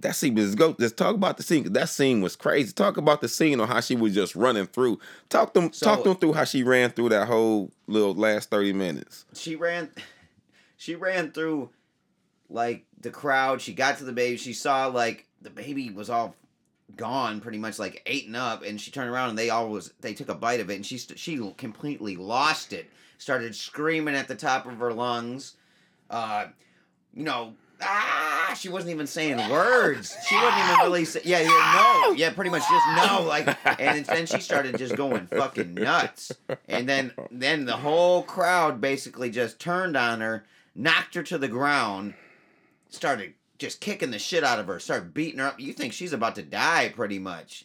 That 0.00 0.14
scene, 0.14 0.36
let's 0.36 0.54
go. 0.54 0.76
Let's 0.78 0.92
talk 0.94 1.14
about 1.16 1.36
the 1.38 1.42
scene. 1.42 1.72
That 1.72 1.88
scene 1.88 2.20
was 2.20 2.36
crazy. 2.36 2.72
Talk 2.72 2.96
about 2.98 3.20
the 3.20 3.28
scene 3.28 3.60
on 3.60 3.66
how 3.68 3.80
she 3.80 3.96
was 3.96 4.14
just 4.14 4.36
running 4.36 4.66
through. 4.66 5.00
Talk 5.28 5.54
them. 5.54 5.72
So- 5.72 5.86
talk 5.86 6.04
them 6.04 6.16
through 6.16 6.34
how 6.34 6.44
she 6.44 6.62
ran 6.62 6.90
through 6.90 7.08
that 7.10 7.26
whole 7.28 7.70
little 7.88 8.14
last 8.14 8.48
thirty 8.50 8.72
minutes. 8.72 9.24
she 9.34 9.56
ran 9.56 9.90
she 10.76 10.94
ran 10.94 11.32
through 11.32 11.70
like 12.50 12.84
the 13.00 13.10
crowd. 13.10 13.60
She 13.60 13.72
got 13.72 13.98
to 13.98 14.04
the 14.04 14.12
baby. 14.12 14.36
She 14.36 14.52
saw 14.52 14.86
like 14.86 15.26
the 15.40 15.50
baby 15.50 15.90
was 15.90 16.10
all 16.10 16.34
gone, 16.96 17.40
pretty 17.40 17.58
much 17.58 17.78
like 17.78 18.08
eaten 18.08 18.34
up, 18.34 18.62
and 18.64 18.80
she 18.80 18.90
turned 18.90 19.10
around 19.10 19.30
and 19.30 19.38
they 19.38 19.50
all 19.50 19.68
was 19.68 19.92
they 20.00 20.14
took 20.14 20.28
a 20.28 20.34
bite 20.34 20.60
of 20.60 20.70
it, 20.70 20.76
and 20.76 20.86
she 20.86 20.98
she 20.98 21.52
completely 21.56 22.16
lost 22.16 22.72
it. 22.72 22.90
Started 23.18 23.54
screaming 23.54 24.14
at 24.14 24.28
the 24.28 24.36
top 24.36 24.66
of 24.66 24.78
her 24.78 24.92
lungs. 24.92 25.54
Uh, 26.08 26.46
you 27.12 27.24
know, 27.24 27.54
ah, 27.82 28.54
she 28.58 28.68
wasn't 28.68 28.92
even 28.92 29.06
saying 29.06 29.36
words. 29.50 30.16
She 30.26 30.36
wasn't 30.36 30.64
even 30.64 30.76
really 30.82 31.04
say, 31.04 31.20
yeah, 31.24 31.40
yeah, 31.40 32.02
no, 32.06 32.12
yeah, 32.12 32.30
pretty 32.30 32.50
much 32.50 32.62
just 32.62 32.86
no, 32.96 33.22
like, 33.22 33.46
and 33.80 34.04
then 34.04 34.26
she 34.26 34.40
started 34.40 34.78
just 34.78 34.96
going 34.96 35.26
fucking 35.26 35.74
nuts, 35.74 36.32
and 36.68 36.88
then 36.88 37.12
then 37.30 37.64
the 37.64 37.76
whole 37.76 38.22
crowd 38.22 38.80
basically 38.80 39.30
just 39.30 39.58
turned 39.58 39.96
on 39.96 40.20
her, 40.20 40.44
knocked 40.74 41.14
her 41.14 41.22
to 41.24 41.38
the 41.38 41.48
ground, 41.48 42.14
started 42.90 43.34
just 43.58 43.80
kicking 43.80 44.10
the 44.10 44.18
shit 44.18 44.44
out 44.44 44.58
of 44.58 44.66
her, 44.68 44.78
started 44.78 45.12
beating 45.14 45.40
her 45.40 45.46
up. 45.46 45.60
You 45.60 45.72
think 45.72 45.92
she's 45.92 46.12
about 46.12 46.34
to 46.36 46.42
die, 46.42 46.92
pretty 46.94 47.18
much. 47.18 47.64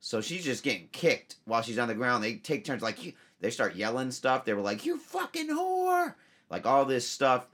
So 0.00 0.20
she's 0.20 0.44
just 0.44 0.62
getting 0.64 0.88
kicked 0.92 1.36
while 1.44 1.62
she's 1.62 1.78
on 1.78 1.88
the 1.88 1.94
ground. 1.94 2.22
They 2.24 2.36
take 2.36 2.64
turns, 2.64 2.82
like 2.82 3.04
you, 3.04 3.12
they 3.40 3.50
start 3.50 3.74
yelling 3.76 4.10
stuff. 4.10 4.44
They 4.44 4.54
were 4.54 4.60
like, 4.62 4.84
"You 4.86 4.98
fucking 4.98 5.48
whore!" 5.48 6.14
Like 6.50 6.66
all 6.66 6.84
this 6.84 7.06
stuff 7.06 7.46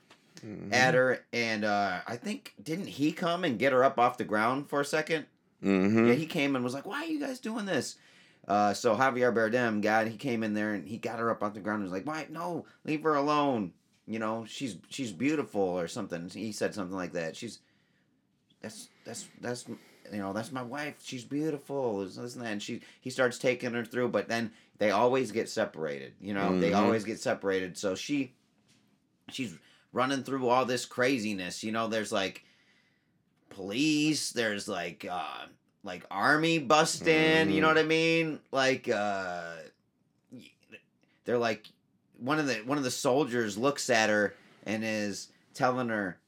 Mhm. 0.44 0.72
at 0.72 0.94
her, 0.94 1.24
and 1.32 1.64
uh, 1.64 2.00
I 2.06 2.16
think 2.16 2.54
didn't 2.62 2.86
he 2.88 3.10
come 3.12 3.42
and 3.44 3.58
get 3.58 3.72
her 3.72 3.82
up 3.82 3.98
off 3.98 4.18
the 4.18 4.24
ground 4.24 4.68
for 4.68 4.80
a 4.80 4.84
2nd 4.84 5.24
Mhm. 5.62 6.08
Yeah, 6.08 6.14
he 6.14 6.26
came 6.26 6.54
and 6.54 6.62
was 6.64 6.74
like, 6.74 6.86
"Why 6.86 7.02
are 7.02 7.06
you 7.06 7.18
guys 7.20 7.40
doing 7.40 7.64
this?" 7.66 7.96
Uh, 8.46 8.74
so 8.74 8.94
Javier 8.94 9.34
Bardem, 9.34 9.80
God, 9.82 10.06
he 10.06 10.16
came 10.16 10.42
in 10.44 10.54
there 10.54 10.72
and 10.74 10.86
he 10.86 10.98
got 10.98 11.18
her 11.18 11.30
up 11.30 11.42
off 11.42 11.54
the 11.54 11.60
ground 11.60 11.82
and 11.82 11.90
was 11.90 11.98
like, 11.98 12.06
"Why? 12.06 12.26
No, 12.30 12.66
leave 12.84 13.02
her 13.02 13.14
alone. 13.14 13.72
You 14.06 14.18
know, 14.18 14.44
she's 14.46 14.76
she's 14.88 15.12
beautiful 15.12 15.60
or 15.62 15.88
something." 15.88 16.28
He 16.28 16.52
said 16.52 16.74
something 16.74 16.96
like 16.96 17.12
that. 17.12 17.36
She's 17.36 17.60
that's 18.62 18.88
that's 19.04 19.28
that's 19.40 19.66
you 19.68 20.18
know 20.18 20.32
that's 20.32 20.52
my 20.52 20.62
wife. 20.62 20.96
She's 21.02 21.24
beautiful. 21.24 22.00
This, 22.04 22.16
this 22.16 22.34
and 22.36 22.44
that. 22.44 22.52
And 22.52 22.62
she 22.62 22.80
he 23.00 23.10
starts 23.10 23.38
taking 23.38 23.72
her 23.74 23.84
through, 23.84 24.08
but 24.08 24.28
then 24.28 24.52
they 24.78 24.90
always 24.90 25.32
get 25.32 25.48
separated. 25.48 26.14
You 26.20 26.34
know, 26.34 26.58
they 26.58 26.70
Mhm. 26.70 26.76
always 26.76 27.04
get 27.04 27.20
separated. 27.20 27.76
So 27.76 27.94
she 27.94 28.34
she's 29.30 29.54
running 29.92 30.22
through 30.22 30.48
all 30.48 30.64
this 30.64 30.86
craziness. 30.86 31.64
You 31.64 31.72
know, 31.72 31.88
there's 31.88 32.12
like 32.12 32.44
police. 33.50 34.30
There's 34.30 34.68
like 34.68 35.04
uh 35.10 35.46
like 35.82 36.04
army 36.10 36.58
busting. 36.58 37.50
You 37.50 37.60
know 37.60 37.68
Mhm. 37.68 37.74
what 37.74 37.78
I 37.78 37.82
mean? 37.84 38.40
Like 38.52 38.88
uh, 38.88 39.56
they're 41.24 41.38
like 41.38 41.66
one 42.18 42.38
of 42.38 42.46
the 42.46 42.54
one 42.64 42.78
of 42.78 42.84
the 42.84 42.90
soldiers 42.90 43.56
looks 43.58 43.90
at 43.90 44.08
her 44.10 44.34
and 44.64 44.82
is 44.84 45.28
telling 45.54 45.88
her, 45.88 46.18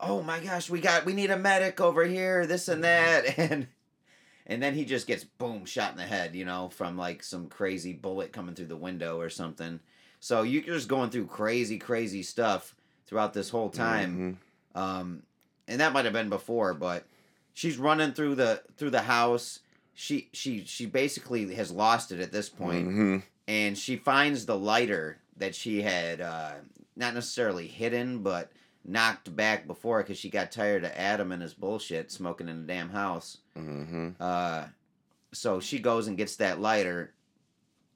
"Oh 0.00 0.22
my 0.22 0.40
gosh, 0.40 0.68
we 0.70 0.80
got 0.80 1.04
we 1.04 1.12
need 1.12 1.30
a 1.30 1.38
medic 1.38 1.80
over 1.80 2.04
here. 2.04 2.46
This 2.46 2.68
and 2.68 2.84
that." 2.84 3.38
And 3.38 3.68
and 4.48 4.62
then 4.62 4.74
he 4.74 4.84
just 4.84 5.08
gets 5.08 5.24
boom 5.24 5.64
shot 5.64 5.90
in 5.92 5.96
the 5.96 6.04
head. 6.04 6.34
You 6.36 6.44
know, 6.44 6.68
from 6.68 6.96
like 6.96 7.22
some 7.22 7.48
crazy 7.48 7.92
bullet 7.92 8.32
coming 8.32 8.54
through 8.54 8.66
the 8.66 8.76
window 8.76 9.18
or 9.18 9.28
something. 9.30 9.80
So 10.20 10.42
you're 10.42 10.62
just 10.62 10.88
going 10.88 11.10
through 11.10 11.26
crazy, 11.26 11.78
crazy 11.78 12.22
stuff 12.22 12.74
throughout 13.06 13.34
this 13.34 13.50
whole 13.50 13.70
time. 13.70 14.38
Mhm. 14.74 14.80
Um, 14.80 15.22
and 15.68 15.80
that 15.80 15.92
might 15.92 16.04
have 16.04 16.14
been 16.14 16.28
before, 16.28 16.74
but 16.74 17.04
she's 17.54 17.76
running 17.78 18.12
through 18.12 18.36
the 18.36 18.62
through 18.76 18.90
the 18.90 19.02
house. 19.02 19.60
She 19.94 20.28
she 20.32 20.64
she 20.64 20.86
basically 20.86 21.54
has 21.54 21.70
lost 21.70 22.12
it 22.12 22.20
at 22.20 22.30
this 22.32 22.48
point, 22.48 22.88
Mhm. 22.88 23.22
And 23.48 23.76
she 23.76 23.96
finds 23.96 24.46
the 24.46 24.58
lighter 24.58 25.18
that 25.36 25.54
she 25.54 25.82
had 25.82 26.20
uh, 26.20 26.52
not 26.96 27.14
necessarily 27.14 27.66
hidden, 27.68 28.22
but 28.22 28.50
knocked 28.84 29.34
back 29.34 29.66
before 29.66 30.02
because 30.02 30.18
she 30.18 30.30
got 30.30 30.52
tired 30.52 30.84
of 30.84 30.92
Adam 30.94 31.32
and 31.32 31.42
his 31.42 31.54
bullshit 31.54 32.10
smoking 32.12 32.48
in 32.48 32.62
the 32.66 32.72
damn 32.72 32.90
house. 32.90 33.38
Mhm. 33.56 34.14
Uh, 34.20 34.66
so 35.32 35.60
she 35.60 35.78
goes 35.78 36.06
and 36.06 36.16
gets 36.16 36.36
that 36.36 36.60
lighter, 36.60 37.12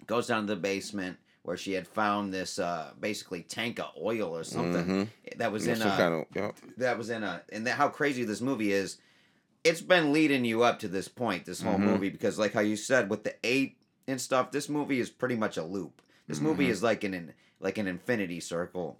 goes 0.06 0.26
down 0.26 0.46
to 0.46 0.54
the 0.54 0.60
basement 0.60 1.16
where 1.42 1.56
she 1.56 1.72
had 1.72 1.86
found 1.88 2.34
this 2.34 2.58
uh, 2.58 2.92
basically 3.00 3.42
tank 3.42 3.78
of 3.80 3.86
oil 4.00 4.36
or 4.36 4.44
something 4.44 4.84
Mhm. 4.84 5.38
that 5.38 5.50
was 5.52 5.66
in 5.66 5.80
a 5.80 5.84
kind 5.84 6.14
of 6.14 6.24
yeah. 6.34 6.50
that 6.76 6.98
was 6.98 7.08
in 7.08 7.22
a 7.22 7.42
and 7.50 7.66
that 7.66 7.76
how 7.76 7.88
crazy 7.88 8.24
this 8.24 8.40
movie 8.42 8.72
is. 8.72 8.98
It's 9.64 9.80
been 9.80 10.12
leading 10.12 10.44
you 10.44 10.62
up 10.62 10.78
to 10.80 10.88
this 10.88 11.08
point, 11.08 11.44
this 11.46 11.62
whole 11.62 11.74
Mhm. 11.76 11.80
movie, 11.84 12.08
because 12.10 12.38
like 12.38 12.52
how 12.52 12.60
you 12.60 12.76
said 12.76 13.08
with 13.08 13.24
the 13.24 13.34
eight 13.44 13.78
and 14.10 14.20
stuff, 14.20 14.50
this 14.50 14.68
movie 14.68 15.00
is 15.00 15.10
pretty 15.10 15.36
much 15.36 15.56
a 15.56 15.62
loop. 15.64 16.02
This 16.26 16.40
movie 16.40 16.66
Mhm. 16.66 16.70
is 16.70 16.82
like 16.82 17.04
an 17.04 17.14
in- 17.14 17.34
like 17.60 17.76
an 17.78 17.86
infinity 17.86 18.40
circle. 18.40 18.98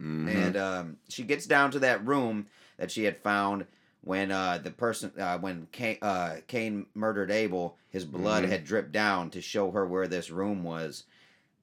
Mhm. 0.00 0.28
And 0.28 0.56
um, 0.56 0.96
she 1.08 1.24
gets 1.24 1.46
down 1.46 1.70
to 1.72 1.78
that 1.80 2.04
room 2.06 2.46
that 2.78 2.90
she 2.90 3.04
had 3.04 3.18
found 3.18 3.66
when 4.00 4.30
uh, 4.32 4.58
the 4.58 4.70
person 4.70 5.12
uh, 5.18 5.38
when 5.38 5.66
Cain, 5.72 5.98
uh, 6.02 6.36
Cain 6.46 6.86
murdered 6.94 7.30
Abel. 7.30 7.76
His 7.90 8.04
blood 8.04 8.44
Mhm. 8.44 8.48
had 8.48 8.64
dripped 8.64 8.92
down 8.92 9.30
to 9.30 9.40
show 9.42 9.70
her 9.72 9.86
where 9.86 10.08
this 10.08 10.30
room 10.30 10.62
was, 10.64 11.04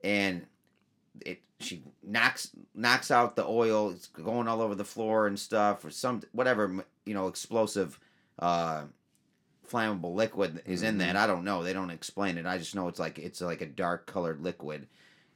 and 0.04 0.46
it 1.22 1.42
she 1.60 1.84
knocks 2.04 2.52
knocks 2.76 3.10
out 3.12 3.36
the 3.36 3.46
oil. 3.46 3.89
It's 3.92 4.08
going 4.08 4.48
all 4.48 4.62
over 4.62 4.76
the 4.76 4.86
floor 4.86 5.26
and 5.28 5.38
stuff, 5.39 5.84
or 5.84 5.89
some 5.89 6.22
whatever 6.32 6.86
you 7.06 7.13
know 7.13 7.28
explosive. 7.28 8.00
Flammable 9.69 10.13
liquid 10.15 10.62
is 10.65 10.84
in 10.84 10.97
that. 10.99 11.15
I 11.15 11.27
don't 11.27 11.43
know. 11.43 11.63
They 11.63 11.73
don't 11.73 11.89
explain 11.91 12.38
it. 12.38 12.45
I 12.45 12.58
just 12.58 12.75
know 12.75 12.88
it's 12.88 12.99
like 12.99 13.19
it's 13.19 13.41
like 13.41 13.62
a 13.62 13.65
dark 13.65 14.05
colored 14.05 14.41
liquid. 14.41 14.88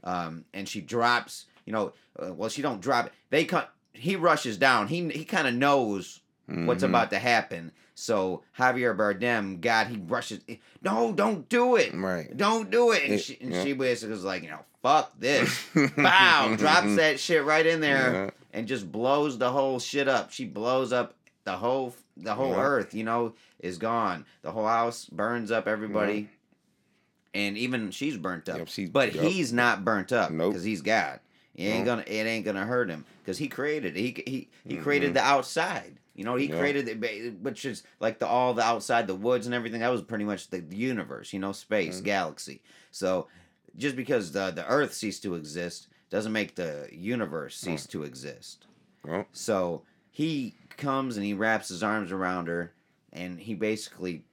Um, 0.03 0.45
and 0.53 0.67
she 0.67 0.81
drops. 0.81 1.45
You 1.65 1.73
know, 1.73 1.93
uh, 2.21 2.33
well, 2.33 2.49
she 2.49 2.61
don't 2.61 2.81
drop 2.81 3.07
it. 3.07 3.13
They 3.29 3.45
cut. 3.45 3.71
He 3.93 4.15
rushes 4.15 4.57
down. 4.57 4.87
He 4.87 5.07
he 5.09 5.23
kind 5.25 5.47
of 5.47 5.53
knows 5.53 6.19
what's 6.47 6.83
Mhm. 6.83 6.89
about 6.89 7.09
to 7.11 7.19
happen. 7.19 7.71
So 7.95 8.43
Javier 8.57 8.97
Bardem, 8.97 9.61
God, 9.61 9.87
he 9.87 9.97
rushes. 9.97 10.39
No, 10.81 11.13
don't 11.13 11.47
do 11.47 11.75
it. 11.75 11.93
Right. 11.93 12.35
Don't 12.35 12.69
do 12.71 12.91
it. 12.91 13.03
And 13.03 13.13
It- 13.13 13.19
she, 13.19 13.37
and 13.39 13.51
yeah. 13.53 13.63
she 13.63 13.73
basically 13.73 14.13
was 14.15 14.23
like, 14.23 14.43
you 14.43 14.49
know, 14.49 14.65
fuck 14.81 15.13
this. 15.19 15.63
Bow, 15.95 16.55
drops 16.57 16.95
that 16.95 17.19
shit 17.19 17.43
right 17.45 17.65
in 17.65 17.79
there 17.81 18.13
Yeah. 18.25 18.29
and 18.51 18.67
just 18.67 18.91
blows 18.91 19.37
the 19.37 19.51
whole 19.51 19.79
shit 19.79 20.07
up. 20.07 20.31
She 20.31 20.43
blows 20.45 20.91
up 20.91 21.13
the 21.45 21.53
whole 21.57 21.93
the 22.17 22.35
whole 22.35 22.51
Yeah. 22.51 22.61
earth, 22.61 22.93
you 22.93 23.03
know, 23.03 23.33
is 23.59 23.77
gone. 23.77 24.25
The 24.41 24.51
whole 24.51 24.67
house 24.67 25.05
burns 25.07 25.51
up 25.51 25.67
everybody. 25.67 26.29
And 27.33 27.57
even 27.57 27.89
she's 27.91 28.17
burnt 28.17 28.47
up. 28.47 28.57
Yep, 28.59 28.67
she's- 28.67 28.89
but 28.89 29.15
yep. 29.15 29.23
he's 29.25 29.51
not 29.51 29.83
burnt 29.83 30.11
up 30.11 30.29
Nope. 30.31 30.51
because 30.53 30.63
he's 30.63 30.81
God. 30.81 31.19
It 31.55 31.63
ain't 31.65 31.85
gonna 31.85 32.03
it 32.07 32.25
ain't 32.25 32.45
gonna 32.45 32.65
hurt 32.65 32.89
him 32.89 33.05
because 33.21 33.37
he 33.37 33.47
created 33.47 33.95
it. 33.95 33.99
He 33.99 34.23
he 34.27 34.49
he 34.65 34.77
created 34.77 35.11
Mhm. 35.11 35.13
the 35.15 35.21
outside. 35.21 35.99
You 36.15 36.23
know, 36.25 36.35
he 36.35 36.45
Yeah. 36.47 36.59
created 36.59 36.87
it, 36.87 36.99
ba- 36.99 37.31
which 37.41 37.65
is 37.65 37.83
like 37.99 38.19
the 38.19 38.27
all 38.27 38.53
the 38.53 38.63
outside, 38.63 39.07
the 39.07 39.15
woods 39.15 39.45
and 39.47 39.53
everything. 39.55 39.79
That 39.81 39.91
was 39.91 40.01
pretty 40.03 40.25
much 40.25 40.49
the, 40.49 40.59
the 40.59 40.75
universe. 40.75 41.31
You 41.33 41.39
know, 41.39 41.51
space, 41.51 42.01
Mhm. 42.01 42.05
galaxy. 42.05 42.61
So 42.91 43.27
just 43.77 43.95
because 43.95 44.31
the 44.31 44.51
the 44.51 44.67
Earth 44.67 44.93
ceased 44.93 45.23
to 45.23 45.33
exist 45.35 45.87
doesn't 46.11 46.31
make 46.31 46.53
the 46.55 46.87
universe 46.91 47.55
cease 47.57 47.87
to 47.87 48.03
exist. 48.03 48.67
Well, 49.03 49.25
So 49.31 49.83
he 50.11 50.55
comes 50.77 51.17
and 51.17 51.25
he 51.25 51.33
wraps 51.33 51.69
his 51.69 51.83
arms 51.83 52.11
around 52.11 52.47
her, 52.47 52.71
and 53.11 53.39
he 53.39 53.53
basically 53.53 54.23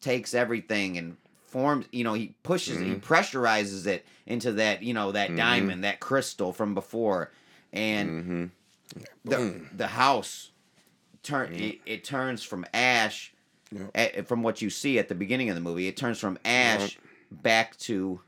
takes 0.00 0.34
everything 0.34 0.98
and 0.98 1.16
forms. 1.46 1.86
You 1.92 2.04
know, 2.04 2.14
he 2.14 2.34
pushes 2.42 2.80
it, 2.80 2.84
he 2.84 2.94
pressurizes 2.96 3.86
it 3.86 4.04
into 4.26 4.52
that. 4.52 4.82
You 4.82 4.94
know, 4.94 5.12
that 5.12 5.30
Mhm. 5.30 5.36
diamond, 5.36 5.84
that 5.84 6.00
crystal 6.00 6.52
from 6.52 6.74
before, 6.74 7.30
and 7.72 8.50
mhm. 8.94 9.02
the 9.24 9.60
the 9.76 9.86
house 9.88 10.50
turn 11.22 11.52
it, 11.54 11.80
it 11.86 12.04
turns 12.04 12.42
from 12.42 12.66
ash. 12.74 13.30
Yep. 13.72 13.90
a- 13.96 14.22
from 14.22 14.42
what 14.44 14.62
you 14.62 14.70
see 14.70 15.00
at 15.00 15.08
the 15.08 15.16
beginning 15.16 15.48
of 15.48 15.56
the 15.56 15.60
movie, 15.60 15.88
it 15.88 15.96
turns 15.96 16.20
from 16.20 16.38
ash 16.44 16.96
back 17.32 17.76
to 17.78 18.20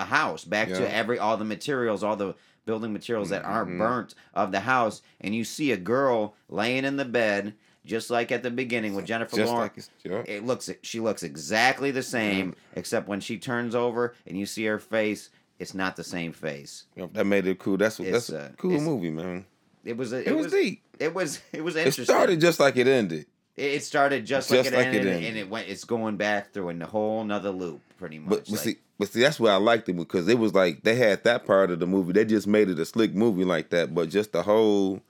a 0.00 0.04
house, 0.06 0.44
back 0.44 0.70
Yeah. 0.70 0.78
to 0.78 0.92
every 0.92 1.20
all 1.20 1.36
the 1.36 1.44
materials, 1.44 2.02
all 2.02 2.16
the 2.16 2.34
building 2.64 2.92
materials 2.92 3.28
that 3.30 3.44
aren't 3.44 3.70
Mhm. 3.70 3.78
burnt 3.78 4.14
of 4.34 4.52
the 4.52 4.60
house, 4.60 5.02
and 5.20 5.34
you 5.34 5.44
see 5.44 5.72
a 5.72 5.76
girl 5.76 6.34
laying 6.48 6.84
in 6.84 6.96
the 6.96 7.04
bed, 7.04 7.54
just 7.84 8.10
like 8.10 8.30
at 8.30 8.42
the 8.42 8.50
beginning 8.50 8.94
with 8.94 9.04
Jennifer 9.06 9.36
Just 9.36 9.52
Lawrence. 9.52 9.90
like 10.04 10.12
yeah. 10.28 10.34
it 10.34 10.44
looks 10.44 10.70
she 10.82 11.00
looks 11.00 11.22
exactly 11.22 11.90
the 11.90 12.02
same, 12.02 12.54
except 12.74 13.08
when 13.08 13.20
she 13.20 13.38
turns 13.38 13.74
over 13.74 14.14
and 14.26 14.38
you 14.38 14.46
see 14.46 14.64
her 14.66 14.78
face, 14.78 15.30
it's 15.58 15.74
not 15.74 15.96
the 15.96 16.04
same 16.04 16.32
face. 16.32 16.84
Yep, 16.96 17.12
that 17.14 17.24
made 17.24 17.46
it 17.46 17.58
cool. 17.58 17.76
That's 17.76 17.98
what 17.98 18.10
that's 18.12 18.30
a 18.30 18.40
uh, 18.40 18.48
cool 18.56 18.80
movie, 18.80 19.10
man. 19.10 19.44
It 19.84 19.96
was 19.96 20.12
a, 20.12 20.20
It, 20.20 20.28
it, 20.28 20.36
was, 20.36 20.44
was, 20.46 20.52
deep. 20.52 20.82
it 21.00 21.12
was 21.12 21.40
it 21.52 21.62
was 21.64 21.74
interesting. 21.74 22.02
It 22.02 22.06
started 22.06 22.40
just 22.40 22.60
like 22.60 22.76
it 22.76 22.86
ended. 22.86 23.26
It 23.56 23.82
started 23.84 24.24
just, 24.24 24.48
Just 24.48 24.72
like, 24.72 24.72
it, 24.72 24.76
like 24.76 24.86
it 24.86 24.96
ended, 24.96 25.06
ended. 25.12 25.28
and 25.28 25.36
it 25.36 25.50
went. 25.50 25.68
It's 25.68 25.84
going 25.84 26.16
back 26.16 26.52
through 26.52 26.70
a 26.70 26.86
whole 26.86 27.22
nother 27.22 27.50
loop, 27.50 27.80
pretty 27.98 28.18
much. 28.18 28.28
But, 28.30 28.44
but 28.44 28.50
like- 28.50 28.60
see, 28.60 28.76
but 28.98 29.08
see, 29.08 29.20
that's 29.20 29.38
why 29.38 29.50
I 29.50 29.56
liked 29.56 29.88
it 29.88 29.94
because 29.94 30.28
it 30.28 30.38
was 30.38 30.54
like 30.54 30.84
they 30.84 30.94
had 30.94 31.24
that 31.24 31.44
part 31.44 31.70
of 31.70 31.80
the 31.80 31.86
movie. 31.86 32.12
They 32.12 32.24
just 32.24 32.46
made 32.46 32.70
it 32.70 32.78
a 32.78 32.86
slick 32.86 33.14
movie 33.14 33.44
like 33.44 33.70
that. 33.70 33.94
But 33.94 34.08
just 34.08 34.32
the 34.32 34.42
whole, 34.42 35.02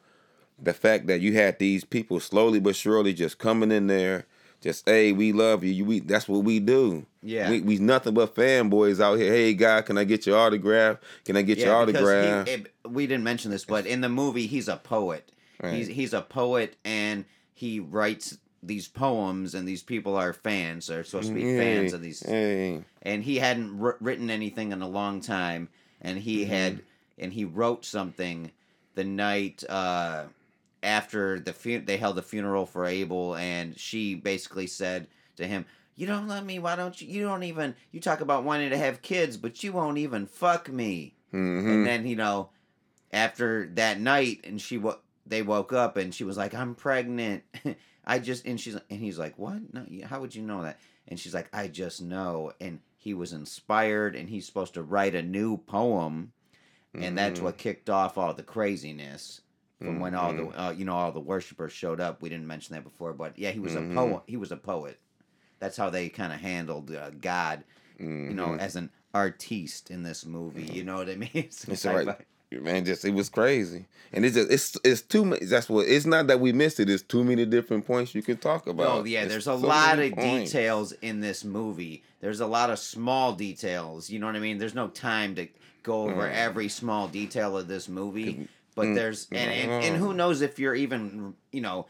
the 0.60 0.72
fact 0.72 1.06
that 1.06 1.20
you 1.20 1.34
had 1.34 1.58
these 1.58 1.84
people 1.84 2.18
slowly 2.18 2.58
but 2.58 2.74
surely 2.74 3.12
just 3.12 3.38
coming 3.38 3.70
in 3.70 3.86
there, 3.86 4.26
just 4.60 4.88
hey, 4.88 5.12
we 5.12 5.32
love 5.32 5.62
you. 5.62 5.84
We 5.84 6.00
that's 6.00 6.26
what 6.26 6.42
we 6.42 6.58
do. 6.58 7.06
Yeah. 7.22 7.50
we, 7.50 7.60
we 7.60 7.78
nothing 7.78 8.14
but 8.14 8.34
fanboys 8.34 9.00
out 9.00 9.18
here. 9.18 9.32
Hey, 9.32 9.54
guy, 9.54 9.82
can 9.82 9.98
I 9.98 10.04
get 10.04 10.26
your 10.26 10.36
autograph? 10.38 10.98
Can 11.24 11.36
I 11.36 11.42
get 11.42 11.58
your 11.58 11.74
autograph? 11.74 12.48
He, 12.48 12.54
it, 12.54 12.72
we 12.88 13.06
didn't 13.06 13.24
mention 13.24 13.52
this, 13.52 13.64
but 13.64 13.86
in 13.86 14.00
the 14.00 14.08
movie, 14.08 14.46
he's 14.46 14.66
a 14.68 14.76
poet. 14.76 15.30
Right. 15.62 15.74
He's 15.74 15.86
he's 15.86 16.12
a 16.12 16.22
poet, 16.22 16.76
and 16.84 17.24
he 17.62 17.78
writes 17.78 18.38
these 18.60 18.88
poems, 18.88 19.54
and 19.54 19.68
these 19.68 19.84
people 19.84 20.16
are 20.16 20.32
fans. 20.32 20.88
They're 20.88 21.04
supposed 21.04 21.28
to 21.28 21.34
be 21.34 21.44
fans 21.44 21.92
of 21.92 22.02
these. 22.02 22.20
Hey, 22.26 22.82
And 23.02 23.22
he 23.22 23.36
hadn't 23.36 23.78
wr- 23.78 23.98
written 24.00 24.30
anything 24.30 24.72
in 24.72 24.82
a 24.82 24.88
long 24.88 25.20
time, 25.20 25.68
and 26.00 26.18
he 26.18 26.40
Mm-hmm. 26.42 26.50
had 26.50 26.82
and 27.18 27.32
he 27.32 27.44
wrote 27.44 27.84
something 27.84 28.50
the 28.96 29.04
night 29.04 29.62
uh, 29.68 30.24
after 30.82 31.38
the 31.38 31.52
fu- 31.52 31.80
they 31.80 31.98
held 31.98 32.16
the 32.16 32.22
funeral 32.22 32.66
for 32.66 32.84
Abel, 32.84 33.36
and 33.36 33.78
she 33.78 34.16
basically 34.16 34.66
said 34.66 35.06
to 35.36 35.46
him. 35.46 35.64
You 35.94 36.06
don't 36.08 36.26
love 36.26 36.44
me. 36.44 36.58
Why 36.58 36.74
don't 36.74 37.00
you? 37.00 37.06
You 37.06 37.22
don't 37.22 37.44
even. 37.44 37.76
You 37.92 38.00
talk 38.00 38.20
about 38.22 38.42
wanting 38.44 38.70
to 38.70 38.78
have 38.78 39.02
kids, 39.02 39.36
but 39.36 39.62
you 39.62 39.72
won't 39.72 39.98
even 39.98 40.26
fuck 40.26 40.68
me 40.68 41.14
hmm 41.30 41.68
and 41.70 41.86
then 41.86 42.06
you 42.08 42.16
know 42.16 42.48
after 43.12 43.68
that 43.74 44.00
night 44.00 44.40
and 44.44 44.60
she 44.60 44.78
wo- 44.78 44.98
they 45.26 45.42
woke 45.42 45.72
up 45.72 45.96
and 45.96 46.14
she 46.14 46.24
was 46.24 46.36
like 46.36 46.54
i'm 46.54 46.74
pregnant 46.74 47.42
i 48.04 48.18
just 48.18 48.44
and 48.46 48.60
she's 48.60 48.74
and 48.74 49.00
he's 49.00 49.18
like 49.18 49.38
what 49.38 49.60
no 49.72 49.86
how 50.04 50.20
would 50.20 50.34
you 50.34 50.42
know 50.42 50.62
that 50.62 50.78
and 51.08 51.18
she's 51.18 51.34
like 51.34 51.48
i 51.52 51.68
just 51.68 52.02
know 52.02 52.52
and 52.60 52.80
he 52.96 53.14
was 53.14 53.32
inspired 53.32 54.14
and 54.14 54.28
he's 54.28 54.46
supposed 54.46 54.74
to 54.74 54.82
write 54.82 55.14
a 55.14 55.22
new 55.22 55.56
poem 55.56 56.32
and 56.94 57.16
that's 57.16 57.40
Mhm. 57.40 57.44
what 57.44 57.58
kicked 57.58 57.88
off 57.88 58.18
all 58.18 58.34
the 58.34 58.42
craziness 58.42 59.40
from 59.78 59.98
when 59.98 60.14
all 60.14 60.32
the 60.32 60.42
Mhm. 60.42 60.58
uh, 60.68 60.70
you 60.70 60.84
know 60.84 60.94
all 60.94 61.10
the 61.12 61.20
worshipers 61.20 61.72
showed 61.72 62.00
up 62.00 62.20
we 62.22 62.28
didn't 62.28 62.46
mention 62.46 62.74
that 62.74 62.84
before 62.84 63.12
but 63.12 63.38
yeah 63.38 63.50
he 63.50 63.58
was 63.60 63.74
Mhm. 63.74 63.90
a 63.90 63.94
poet 63.94 64.22
he 64.26 64.36
was 64.36 64.52
a 64.52 64.56
poet 64.56 65.00
that's 65.58 65.76
how 65.76 65.88
they 65.90 66.08
kind 66.08 66.32
of 66.32 66.40
handled 66.40 66.90
uh, 66.90 67.10
god 67.10 67.64
you 67.98 68.34
know 68.34 68.50
Mhm. 68.50 68.58
as 68.58 68.76
an 68.76 68.90
artiste 69.14 69.90
in 69.90 70.02
this 70.02 70.24
movie 70.26 70.64
you 70.64 70.84
know 70.84 70.96
what 70.96 71.08
i 71.10 71.14
mean 71.16 71.30
it's, 71.34 71.66
It's 71.68 71.86
alright. 71.86 72.26
Man, 72.60 72.84
just 72.84 73.04
it 73.04 73.14
was 73.14 73.28
crazy, 73.28 73.86
and 74.12 74.24
it's 74.24 74.34
just 74.36 74.50
it's 74.50 74.76
it's 74.84 75.00
too 75.02 75.24
many. 75.24 75.44
That's 75.46 75.68
what 75.68 75.86
it's 75.88 76.06
not 76.06 76.26
that 76.26 76.40
we 76.40 76.52
missed 76.52 76.78
it. 76.80 76.90
It's 76.90 77.02
too 77.02 77.24
many 77.24 77.46
different 77.46 77.86
points 77.86 78.14
you 78.14 78.22
can 78.22 78.36
talk 78.36 78.66
about. 78.66 79.00
Oh 79.00 79.04
yeah, 79.04 79.22
It's 79.22 79.30
there's 79.32 79.46
a 79.46 79.54
lot 79.54 79.98
of 79.98 80.12
points. 80.12 80.50
details 80.52 80.92
in 81.02 81.20
this 81.20 81.44
movie. 81.44 82.02
There's 82.20 82.40
a 82.40 82.46
lot 82.46 82.70
of 82.70 82.78
small 82.78 83.32
details. 83.32 84.10
You 84.10 84.18
know 84.18 84.26
what 84.26 84.36
I 84.36 84.40
mean? 84.40 84.58
There's 84.58 84.74
no 84.74 84.88
time 84.88 85.34
to 85.36 85.48
go 85.82 86.02
over 86.04 86.22
Mm. 86.28 86.32
every 86.34 86.68
small 86.68 87.08
detail 87.08 87.56
of 87.58 87.66
this 87.68 87.88
movie. 87.88 88.48
But 88.74 88.88
mm, 88.88 88.94
there's 88.94 89.26
and, 89.32 89.50
and 89.50 89.70
and 89.84 89.96
who 89.96 90.14
knows 90.14 90.40
if 90.40 90.58
you're 90.58 90.74
even 90.74 91.34
you 91.52 91.60
know 91.60 91.86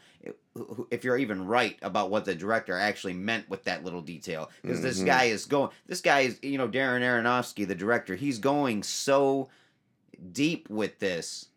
if 0.91 1.03
you're 1.03 1.17
even 1.17 1.45
right 1.47 1.77
about 1.81 2.09
what 2.09 2.25
the 2.25 2.35
director 2.35 2.77
actually 2.77 3.13
meant 3.13 3.49
with 3.49 3.63
that 3.63 3.83
little 3.85 4.01
detail 4.01 4.49
because 4.61 4.81
this 4.81 5.01
Mhm. 5.01 5.05
guy 5.05 5.23
is 5.25 5.45
going 5.45 5.69
this 5.87 6.01
guy 6.01 6.21
is 6.21 6.39
you 6.41 6.57
know 6.57 6.67
Darren 6.67 7.01
Aronofsky 7.01 7.65
the 7.67 7.73
director 7.75 8.15
he's 8.15 8.37
going 8.39 8.83
so 8.83 9.49
deep 10.31 10.69
with 10.69 10.99
this 10.99 11.47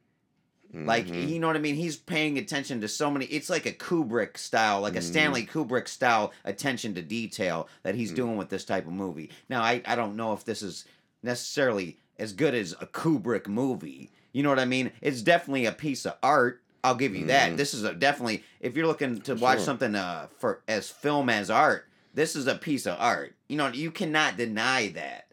like 0.73 1.07
Mhm. 1.07 1.29
you 1.29 1.39
know 1.39 1.47
what 1.47 1.57
I 1.57 1.61
mean? 1.61 1.77
He's 1.77 1.97
paying 1.97 2.37
attention 2.39 2.81
to 2.83 2.89
so 2.89 3.11
many. 3.11 3.25
It's 3.27 3.49
like 3.49 3.65
a 3.67 3.73
Kubrick 3.73 4.37
style, 4.37 4.81
like 4.83 4.97
a 4.97 4.99
Mhm. 4.99 5.03
Stanley 5.05 5.47
Kubrick 5.47 5.89
style 5.89 6.33
attention 6.45 6.93
to 6.97 7.03
detail 7.03 7.69
that 7.83 7.95
he's 7.95 8.13
Mm. 8.13 8.17
doing 8.17 8.37
with 8.37 8.51
this 8.51 8.65
type 8.65 8.87
of 8.87 8.93
movie. 8.93 9.31
Now 9.49 9.63
I 9.63 9.81
I 9.87 9.95
don't 9.95 10.17
know 10.17 10.33
if 10.35 10.45
this 10.45 10.63
is 10.63 10.85
necessarily 11.23 11.99
as 12.19 12.33
good 12.33 12.55
as 12.55 12.73
a 12.81 12.87
Kubrick 12.87 13.47
movie. 13.47 14.11
You 14.33 14.43
know 14.43 14.51
what 14.51 14.59
I 14.59 14.65
mean? 14.67 14.91
It's 15.01 15.23
definitely 15.23 15.65
a 15.67 15.73
piece 15.73 16.05
of 16.05 16.15
art. 16.23 16.63
I'll 16.85 16.95
give 16.97 17.15
you 17.17 17.27
that. 17.27 17.53
Mhm. 17.53 17.57
This 17.57 17.73
is 17.73 17.85
a 17.85 17.95
definitely 17.95 18.45
if 18.61 18.77
you're 18.77 18.87
looking 18.87 19.21
to 19.23 19.35
watch 19.35 19.59
sure. 19.59 19.65
something 19.67 19.95
uh 19.95 20.27
for 20.39 20.63
as 20.69 20.91
film 20.91 21.31
as 21.31 21.49
art, 21.49 21.89
this 22.13 22.37
is 22.37 22.47
a 22.47 22.55
piece 22.57 22.87
of 22.87 22.97
art. 22.99 23.35
You 23.49 23.57
know, 23.57 23.69
you 23.69 23.91
cannot 23.91 24.37
deny 24.37 24.89
that. 24.89 25.26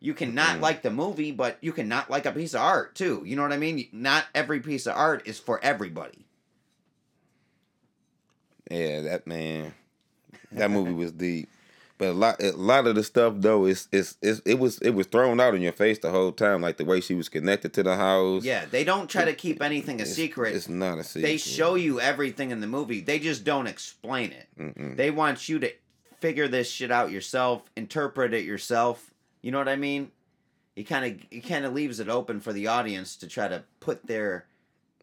You 0.00 0.14
cannot 0.14 0.58
Mhm. 0.58 0.60
like 0.60 0.82
the 0.82 0.90
movie, 0.90 1.32
but 1.32 1.58
you 1.60 1.72
cannot 1.72 2.08
like 2.10 2.24
a 2.24 2.30
piece 2.32 2.54
of 2.54 2.60
art 2.60 2.94
too. 2.94 3.22
You 3.26 3.34
know 3.36 3.42
what 3.42 3.52
I 3.52 3.56
mean? 3.56 3.88
Not 3.92 4.26
every 4.34 4.60
piece 4.60 4.86
of 4.86 4.94
art 4.96 5.22
is 5.26 5.38
for 5.40 5.58
everybody. 5.64 6.24
Yeah, 8.70 9.00
that 9.00 9.26
man, 9.26 9.74
that 10.52 10.70
movie 10.70 10.92
was 11.04 11.12
deep. 11.12 11.48
But 11.96 12.10
a 12.10 12.12
lot, 12.12 12.40
a 12.40 12.52
lot 12.52 12.86
of 12.86 12.94
the 12.94 13.02
stuff 13.02 13.34
though 13.38 13.64
is 13.64 13.88
is 13.90 14.16
is 14.22 14.40
it 14.44 14.60
was 14.60 14.78
it 14.78 14.90
was 14.90 15.08
thrown 15.08 15.40
out 15.40 15.56
in 15.56 15.62
your 15.62 15.72
face 15.72 15.98
the 15.98 16.10
whole 16.10 16.30
time, 16.30 16.60
like 16.60 16.76
the 16.76 16.84
way 16.84 17.00
she 17.00 17.14
was 17.14 17.28
connected 17.28 17.72
to 17.74 17.82
the 17.82 17.96
house. 17.96 18.44
Yeah, 18.44 18.66
they 18.66 18.84
don't 18.84 19.10
try 19.10 19.24
to 19.24 19.34
keep 19.34 19.60
anything 19.60 19.98
a 19.98 20.02
It's- 20.02 20.14
secret. 20.14 20.54
It's 20.54 20.68
not 20.68 20.98
a 20.98 21.02
secret. 21.04 21.22
They 21.22 21.38
show 21.38 21.74
you 21.74 21.98
everything 22.00 22.52
in 22.52 22.60
the 22.60 22.68
movie. 22.68 23.00
They 23.00 23.18
just 23.18 23.42
don't 23.42 23.66
explain 23.66 24.30
it. 24.30 24.46
Mm-mm. 24.56 24.96
They 24.96 25.10
want 25.10 25.48
you 25.48 25.58
to 25.58 25.72
figure 26.20 26.46
this 26.46 26.70
shit 26.70 26.92
out 26.92 27.10
yourself, 27.10 27.62
interpret 27.76 28.32
it 28.32 28.44
yourself. 28.44 29.12
You 29.42 29.50
know 29.52 29.58
what 29.58 29.68
I 29.68 29.76
mean? 29.76 30.10
He 30.74 30.84
kind 30.84 31.04
of 31.04 31.20
he 31.30 31.40
kind 31.40 31.64
of 31.64 31.72
leaves 31.72 32.00
it 32.00 32.08
open 32.08 32.40
for 32.40 32.52
the 32.52 32.66
audience 32.68 33.16
to 33.16 33.26
try 33.26 33.48
to 33.48 33.64
put 33.80 34.06
their 34.06 34.46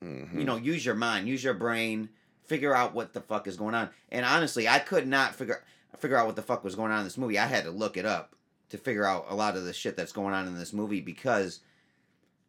Mhm. 0.01 0.33
you 0.39 0.43
know, 0.43 0.57
use 0.57 0.85
your 0.85 0.95
mind, 0.95 1.27
use 1.27 1.43
your 1.43 1.53
brain, 1.53 2.09
figure 2.43 2.75
out 2.75 2.93
what 2.93 3.13
the 3.13 3.21
fuck 3.21 3.47
is 3.47 3.55
going 3.55 3.73
on. 3.75 3.89
And 4.09 4.25
honestly, 4.25 4.67
I 4.67 4.79
could 4.79 5.07
not 5.07 5.35
figure 5.35 5.63
figure 5.97 6.17
out 6.17 6.25
what 6.27 6.35
the 6.35 6.41
fuck 6.41 6.63
was 6.63 6.75
going 6.75 6.91
on 6.91 6.99
in 6.99 7.03
this 7.05 7.17
movie. 7.17 7.39
I 7.39 7.45
had 7.45 7.63
to 7.63 7.71
look 7.71 7.95
it 7.97 8.05
up 8.05 8.35
to 8.69 8.77
figure 8.77 9.05
out 9.05 9.25
a 9.29 9.35
lot 9.35 9.55
of 9.55 9.63
the 9.63 9.71
shit 9.73 9.95
that's 9.95 10.11
going 10.11 10.33
on 10.33 10.47
in 10.47 10.57
this 10.57 10.73
movie 10.73 10.99
because 11.01 11.61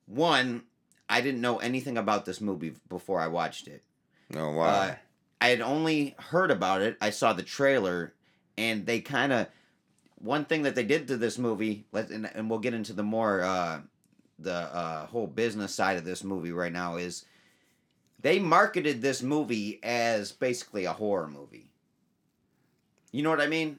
one, 0.07 0.63
I 1.09 1.21
didn't 1.21 1.41
know 1.41 1.59
anything 1.59 1.97
about 1.97 2.25
this 2.25 2.41
movie 2.41 2.75
before 2.89 3.21
I 3.21 3.29
watched 3.29 3.69
it. 3.69 3.83
No, 4.31 4.51
wow. 4.51 4.65
Uh, 4.67 4.95
I 5.41 5.49
had 5.49 5.61
only 5.61 6.15
heard 6.19 6.51
about 6.51 6.83
it. 6.83 6.97
I 7.01 7.11
saw 7.11 7.33
the 7.33 7.43
trailer, 7.43 8.15
and 8.57 8.87
they 8.87 9.01
kind 9.01 9.33
of 9.33 9.47
one 10.19 10.45
thing 10.45 10.63
that 10.63 10.75
they 10.75 10.85
did 10.85 11.09
to 11.09 11.17
this 11.17 11.39
movie. 11.39 11.85
Let 11.93 12.11
and, 12.11 12.29
and 12.35 12.49
we'll 12.51 12.59
get 12.59 12.75
into 12.75 12.93
the 12.93 13.03
more 13.03 13.43
uh, 13.43 13.81
the 14.39 14.55
uh, 14.55 15.07
whole 15.07 15.27
business 15.27 15.75
side 15.75 15.97
of 15.97 16.05
this 16.05 16.25
movie 16.25 16.53
right 16.53 16.73
now 16.73 16.97
is 16.97 17.25
they 18.21 18.39
marketed 18.39 19.03
this 19.03 19.23
movie 19.23 19.79
as 19.83 20.33
basically 20.33 20.85
a 20.85 20.93
horror 20.93 21.29
movie. 21.29 21.71
You 23.13 23.23
know 23.23 23.31
what 23.31 23.41
I 23.41 23.47
mean? 23.47 23.79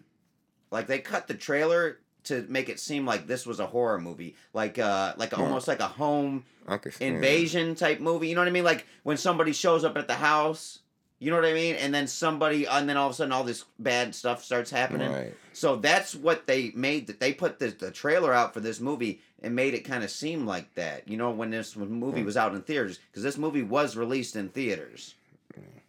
Like 0.71 0.87
they 0.87 0.99
cut 0.99 1.27
the 1.27 1.33
trailer 1.33 1.99
to 2.25 2.45
make 2.49 2.69
it 2.69 2.79
seem 2.79 3.05
like 3.05 3.25
this 3.27 3.45
was 3.45 3.59
a 3.59 3.67
horror 3.67 3.99
movie, 3.99 4.35
like 4.53 4.77
uh, 4.79 5.13
like 5.17 5.33
Huh. 5.33 5.43
almost 5.43 5.67
like 5.67 5.79
a 5.79 5.87
home 5.87 6.43
I 6.67 6.77
can 6.77 6.91
stand 6.91 7.13
it. 7.13 7.15
invasion 7.15 7.75
type 7.75 7.99
movie. 7.99 8.27
You 8.29 8.35
know 8.35 8.41
what 8.41 8.47
I 8.47 8.51
mean? 8.51 8.63
Like 8.65 8.85
when 9.03 9.17
somebody 9.17 9.53
shows 9.53 9.83
up 9.83 9.97
at 9.97 10.07
the 10.07 10.15
house, 10.15 10.79
you 11.19 11.29
know 11.31 11.37
what 11.37 11.45
I 11.45 11.53
mean? 11.53 11.75
And 11.75 11.93
then 11.93 12.07
somebody, 12.07 12.65
and 12.65 12.87
then 12.87 12.97
all 12.97 13.07
of 13.07 13.13
a 13.13 13.15
sudden, 13.15 13.31
all 13.31 13.43
this 13.43 13.65
bad 13.79 14.13
stuff 14.13 14.43
starts 14.43 14.69
happening. 14.71 15.11
Right. 15.11 15.33
So 15.53 15.75
that's 15.77 16.13
what 16.15 16.45
they 16.47 16.71
made. 16.75 17.07
That 17.07 17.19
they 17.19 17.33
put 17.33 17.59
the, 17.59 17.67
the 17.69 17.91
trailer 17.91 18.33
out 18.33 18.53
for 18.53 18.59
this 18.59 18.79
movie 18.79 19.21
and 19.41 19.55
made 19.55 19.73
it 19.73 19.81
kind 19.81 20.03
of 20.03 20.11
seem 20.11 20.45
like 20.45 20.73
that. 20.75 21.07
You 21.07 21.17
know, 21.17 21.31
when 21.31 21.49
this 21.49 21.75
movie 21.75 22.19
Hmm. 22.21 22.25
was 22.25 22.37
out 22.37 22.53
in 22.53 22.61
theaters, 22.61 22.99
because 23.11 23.23
this 23.23 23.37
movie 23.37 23.63
was 23.63 23.95
released 23.97 24.35
in 24.35 24.49
theaters. 24.49 25.15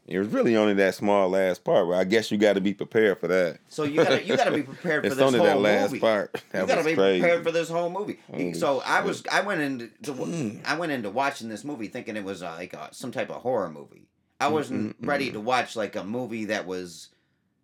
It 0.07 0.19
was 0.19 0.29
really 0.29 0.57
only 0.57 0.73
that 0.73 0.95
small 0.95 1.29
last 1.29 1.65
part, 1.65 1.87
where 1.87 1.99
I 1.99 2.05
guess 2.05 2.31
you 2.31 2.39
got 2.39 2.55
to 2.55 2.63
be 2.63 2.73
prepared 2.73 3.21
for 3.21 3.29
that. 3.29 3.59
So 3.69 3.83
you 3.85 3.97
gotta 4.03 4.25
you 4.25 4.39
gotta 4.39 4.53
be 4.53 4.63
prepared 4.75 5.03
for 5.03 5.09
it's 5.09 5.17
this 5.17 5.23
only 5.23 5.39
whole 5.39 5.49
that 5.49 5.59
last 5.61 5.91
movie. 5.91 6.01
part. 6.01 6.43
That 6.53 6.63
you 6.63 6.67
gotta 6.67 6.83
be 6.83 6.95
crazy. 6.95 7.21
prepared 7.21 7.45
for 7.45 7.53
this 7.53 7.69
whole 7.69 7.91
movie. 7.91 8.19
So 8.55 8.81
I 8.87 9.03
was 9.03 9.23
I 9.31 9.43
went 9.43 9.61
into 9.61 9.89
to, 10.05 10.13
Mm. 10.15 10.61
I 10.65 10.79
went 10.79 10.93
into 10.93 11.11
watching 11.11 11.51
this 11.51 11.63
movie 11.63 11.89
thinking 11.89 12.17
it 12.17 12.25
was 12.25 12.43
uh, 12.43 12.53
like 12.57 12.73
uh 12.73 12.89
some 12.91 13.13
type 13.13 13.29
of 13.29 13.43
horror 13.43 13.69
movie. 13.69 14.07
I 14.41 14.49
mm, 14.49 14.53
wasn't 14.53 15.01
Mm-mm-mm. 15.01 15.09
ready 15.09 15.31
mm. 15.31 15.35
to 15.35 15.41
watch 15.41 15.77
like 15.77 15.97
a 15.97 16.05
movie 16.05 16.47
that 16.47 16.67
was 16.67 17.09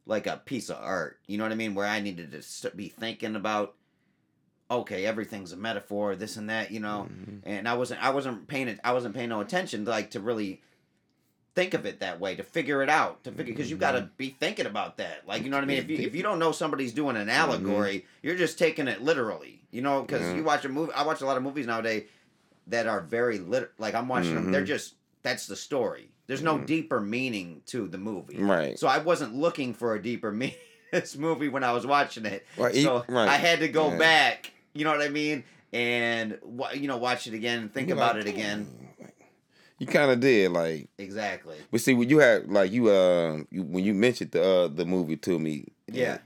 like 0.07 0.27
a 0.27 0.37
piece 0.45 0.71
of 0.71 0.79
art. 0.81 1.19
You 1.27 1.39
know 1.39 1.45
what 1.45 1.53
I 1.53 1.57
mean? 1.57 1.75
Where 1.75 1.87
I 1.87 2.01
needed 2.01 2.33
to 2.33 2.43
st- 2.43 2.77
be 2.77 2.89
thinking 2.89 3.37
about 3.37 3.75
okay, 4.71 5.05
everything's 5.05 5.53
a 5.53 5.57
metaphor, 5.57 6.17
this 6.17 6.37
and 6.37 6.49
that. 6.51 6.71
You 6.71 6.81
know, 6.81 7.09
Mhm. 7.11 7.41
and 7.45 7.69
I 7.69 7.75
wasn't 7.75 8.03
I 8.03 8.11
wasn't 8.11 8.49
paying 8.49 8.69
it 8.69 8.81
I 8.83 8.93
wasn't 8.93 9.15
paying 9.15 9.29
no 9.29 9.41
attention 9.41 9.85
to 9.85 9.91
like 9.91 10.11
to 10.13 10.21
really 10.21 10.63
think 11.55 11.73
of 11.75 11.87
it 11.87 12.01
that 12.01 12.19
way 12.19 12.35
to 12.35 12.43
figure 12.43 12.83
it 12.83 12.89
out 12.89 13.23
to 13.23 13.31
figure 13.31 13.53
because 13.53 13.71
you 13.71 13.77
got 13.77 13.93
to 13.93 14.01
mm-hmm. 14.01 14.09
be 14.17 14.31
thinking 14.41 14.67
about 14.67 14.97
that 14.97 15.23
like 15.25 15.45
you 15.45 15.51
know 15.51 15.57
what 15.57 15.63
I 15.63 15.67
mean 15.69 15.79
if 15.79 15.89
you 15.89 15.99
if 15.99 16.13
you 16.17 16.23
don't 16.25 16.41
know 16.41 16.51
somebody's 16.51 16.93
doing 16.93 17.15
an 17.15 17.29
mm-hmm. 17.29 17.31
allegory 17.31 18.07
you're 18.23 18.35
just 18.35 18.59
taking 18.59 18.89
it 18.89 19.03
literally 19.03 19.63
you 19.71 19.81
know 19.81 20.03
because 20.03 20.23
Yeah. 20.23 20.35
you 20.35 20.43
watch 20.43 20.65
a 20.65 20.69
movie 20.69 20.93
I 20.95 21.05
watch 21.05 21.21
a 21.21 21.27
lot 21.27 21.37
of 21.37 21.45
movies 21.45 21.69
nowadays 21.69 22.09
that 22.67 22.89
are 22.89 23.01
very 23.01 23.39
lit 23.39 23.71
like 23.79 23.95
I'm 23.95 24.09
watching 24.09 24.35
them 24.35 24.51
they're 24.51 24.63
Mhm. 24.63 24.67
just 24.67 24.95
that's 25.25 25.49
the 25.49 25.57
story 25.57 26.11
there's 26.29 26.43
no 26.43 26.57
Mhm. 26.59 26.67
deeper 26.67 27.01
meaning 27.01 27.63
to 27.67 27.89
the 27.89 27.99
movie 27.99 28.39
Right. 28.39 28.79
so 28.79 28.87
I 28.87 28.99
wasn't 28.99 29.35
looking 29.35 29.75
for 29.75 29.95
a 29.97 30.01
deeper 30.03 30.31
meaning 30.41 30.55
this 30.93 31.17
movie 31.17 31.49
when 31.49 31.65
I 31.65 31.73
was 31.73 31.85
watching 31.85 32.25
it 32.27 32.47
Right, 32.57 32.77
so 32.77 33.05
right. 33.09 33.29
I 33.29 33.35
had 33.39 33.59
to 33.59 33.69
go 33.69 33.91
Yeah. 33.91 33.99
back 33.99 34.53
you 34.75 34.85
know 34.85 34.93
what 34.93 35.03
I 35.03 35.09
mean 35.09 35.43
and 35.73 36.39
you 36.75 36.87
know 36.87 36.99
watch 36.99 37.27
it 37.27 37.35
again 37.35 37.59
and 37.59 37.75
think 37.75 37.89
You're 37.89 37.97
about 37.97 38.15
like, 38.17 38.27
it 38.27 38.31
again 38.31 38.69
You 39.81 39.89
kind 39.89 40.11
of 40.13 40.21
did, 40.21 40.53
like, 40.53 40.89
exactly 40.99 41.57
but 41.73 41.81
see, 41.81 41.95
when 41.95 42.09
you 42.09 42.19
had 42.19 42.49
like 42.49 42.71
you 42.71 42.89
uh 42.91 43.43
you, 43.51 43.65
when 43.65 43.83
you 43.85 43.93
mentioned 43.93 44.31
the 44.31 44.43
uh, 44.45 44.69
the 44.69 44.85
movie 44.85 45.17
to 45.17 45.39
me, 45.39 45.67
Yeah. 45.91 46.19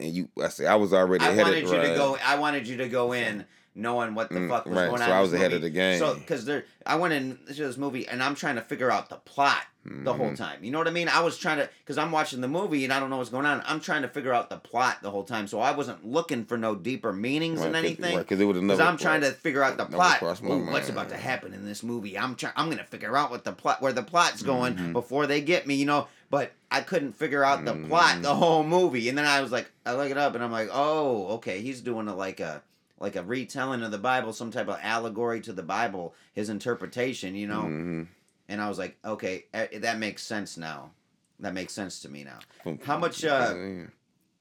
and 0.00 0.10
you 0.14 0.28
I 0.42 0.48
said 0.48 0.66
I 0.66 0.76
was 0.76 0.92
already 0.94 1.24
I 1.24 1.28
ahead 1.28 1.42
wanted 1.44 1.64
of 1.64 1.70
you 1.70 1.80
to 1.80 1.94
go. 1.94 2.18
I 2.24 2.36
wanted 2.36 2.66
you 2.66 2.78
to 2.78 2.88
go 2.88 3.12
in 3.12 3.44
knowing 3.74 4.14
what 4.14 4.28
the 4.30 4.36
Mm, 4.36 4.48
fuck 4.48 4.66
was 4.66 4.76
right, 4.76 4.86
going 4.86 4.98
so 4.98 5.04
on. 5.04 5.10
in 5.10 5.16
I 5.16 5.20
was 5.20 5.32
ahead 5.32 5.46
movie. 5.52 5.56
of 5.56 5.62
the 5.62 5.70
game. 5.70 5.98
So 5.98 6.14
because 6.14 6.44
there, 6.44 6.64
I 6.86 6.96
went 6.96 7.12
into 7.14 7.54
this 7.54 7.76
movie 7.76 8.06
and 8.06 8.22
I'm 8.22 8.34
trying 8.34 8.54
to 8.56 8.62
figure 8.62 8.90
out 8.90 9.08
the 9.08 9.16
plot 9.16 9.62
the 9.86 10.14
whole 10.14 10.30
Mhm. 10.30 10.36
time. 10.38 10.64
You 10.64 10.70
know 10.70 10.78
what 10.78 10.88
I 10.88 10.92
mean? 10.92 11.08
I 11.08 11.20
was 11.20 11.36
trying 11.36 11.58
to 11.58 11.68
because 11.82 11.98
I'm 11.98 12.10
watching 12.10 12.40
the 12.40 12.48
movie 12.48 12.84
and 12.84 12.92
I 12.92 12.98
don't 13.00 13.10
know 13.10 13.18
what's 13.18 13.28
going 13.30 13.44
on. 13.44 13.62
I'm 13.66 13.80
trying 13.80 14.00
to 14.02 14.08
figure 14.08 14.32
out 14.32 14.48
the 14.48 14.56
plot 14.56 14.98
the 15.02 15.10
whole 15.10 15.24
time. 15.24 15.46
So 15.46 15.60
I 15.60 15.72
wasn't 15.72 16.06
looking 16.06 16.44
for 16.46 16.56
no 16.56 16.74
deeper 16.74 17.12
meanings 17.12 17.62
in 17.62 17.74
anything. 17.74 18.16
Because 18.16 18.40
it 18.40 18.44
would 18.46 18.56
have 18.56 18.64
Because. 18.64 18.80
I'm 18.80 18.96
trying 18.96 19.20
to 19.22 19.32
figure 19.32 19.62
out 19.62 19.76
the 19.76 19.84
plot. 19.84 20.22
Ooh, 20.22 20.70
what's 20.70 20.88
about 20.88 21.10
to 21.10 21.16
happen 21.18 21.52
in 21.52 21.66
this 21.66 21.82
movie? 21.82 22.16
I'm 22.18 22.34
trying. 22.34 22.54
I'm 22.56 22.70
gonna 22.70 22.84
figure 22.84 23.14
out 23.16 23.30
what 23.30 23.44
the 23.44 23.52
plot, 23.52 23.82
where 23.82 23.92
the 23.92 24.02
plot's 24.02 24.42
going 24.42 24.74
Mhm. 24.76 24.92
before 24.94 25.26
they 25.26 25.40
get 25.42 25.66
me. 25.66 25.74
You 25.74 25.84
know, 25.86 26.08
but 26.30 26.52
I 26.70 26.80
couldn't 26.80 27.12
figure 27.12 27.44
out 27.44 27.64
the 27.66 27.74
plot 27.74 28.16
Mhm. 28.16 28.22
the 28.22 28.34
whole 28.36 28.62
movie. 28.64 29.08
And 29.10 29.18
then 29.18 29.26
I 29.26 29.40
was 29.42 29.52
like, 29.52 29.70
I 29.84 29.92
look 29.94 30.10
it 30.10 30.16
up, 30.16 30.34
and 30.34 30.42
I'm 30.42 30.50
like, 30.52 30.70
oh, 30.72 31.26
okay, 31.34 31.60
he's 31.60 31.80
doing 31.82 32.08
a, 32.08 32.14
like 32.16 32.40
a 32.40 32.62
like 33.00 33.16
a 33.16 33.22
retelling 33.22 33.82
of 33.82 33.90
the 33.90 33.98
Bible, 33.98 34.32
some 34.32 34.50
type 34.50 34.68
of 34.68 34.78
allegory 34.80 35.40
to 35.42 35.52
the 35.52 35.62
Bible, 35.62 36.14
his 36.32 36.48
interpretation. 36.48 37.34
You 37.34 37.46
know, 37.46 37.62
Mhm. 37.64 38.08
and 38.48 38.60
I 38.60 38.68
was 38.68 38.78
like, 38.78 38.96
okay, 39.04 39.46
eh, 39.52 39.78
that 39.80 39.98
makes 39.98 40.22
sense 40.22 40.56
now. 40.56 40.92
That 41.40 41.54
makes 41.54 41.72
sense 41.72 42.00
to 42.00 42.08
me 42.08 42.24
now. 42.24 42.38
How 42.84 42.98
much, 42.98 43.24
uh, 43.24 43.54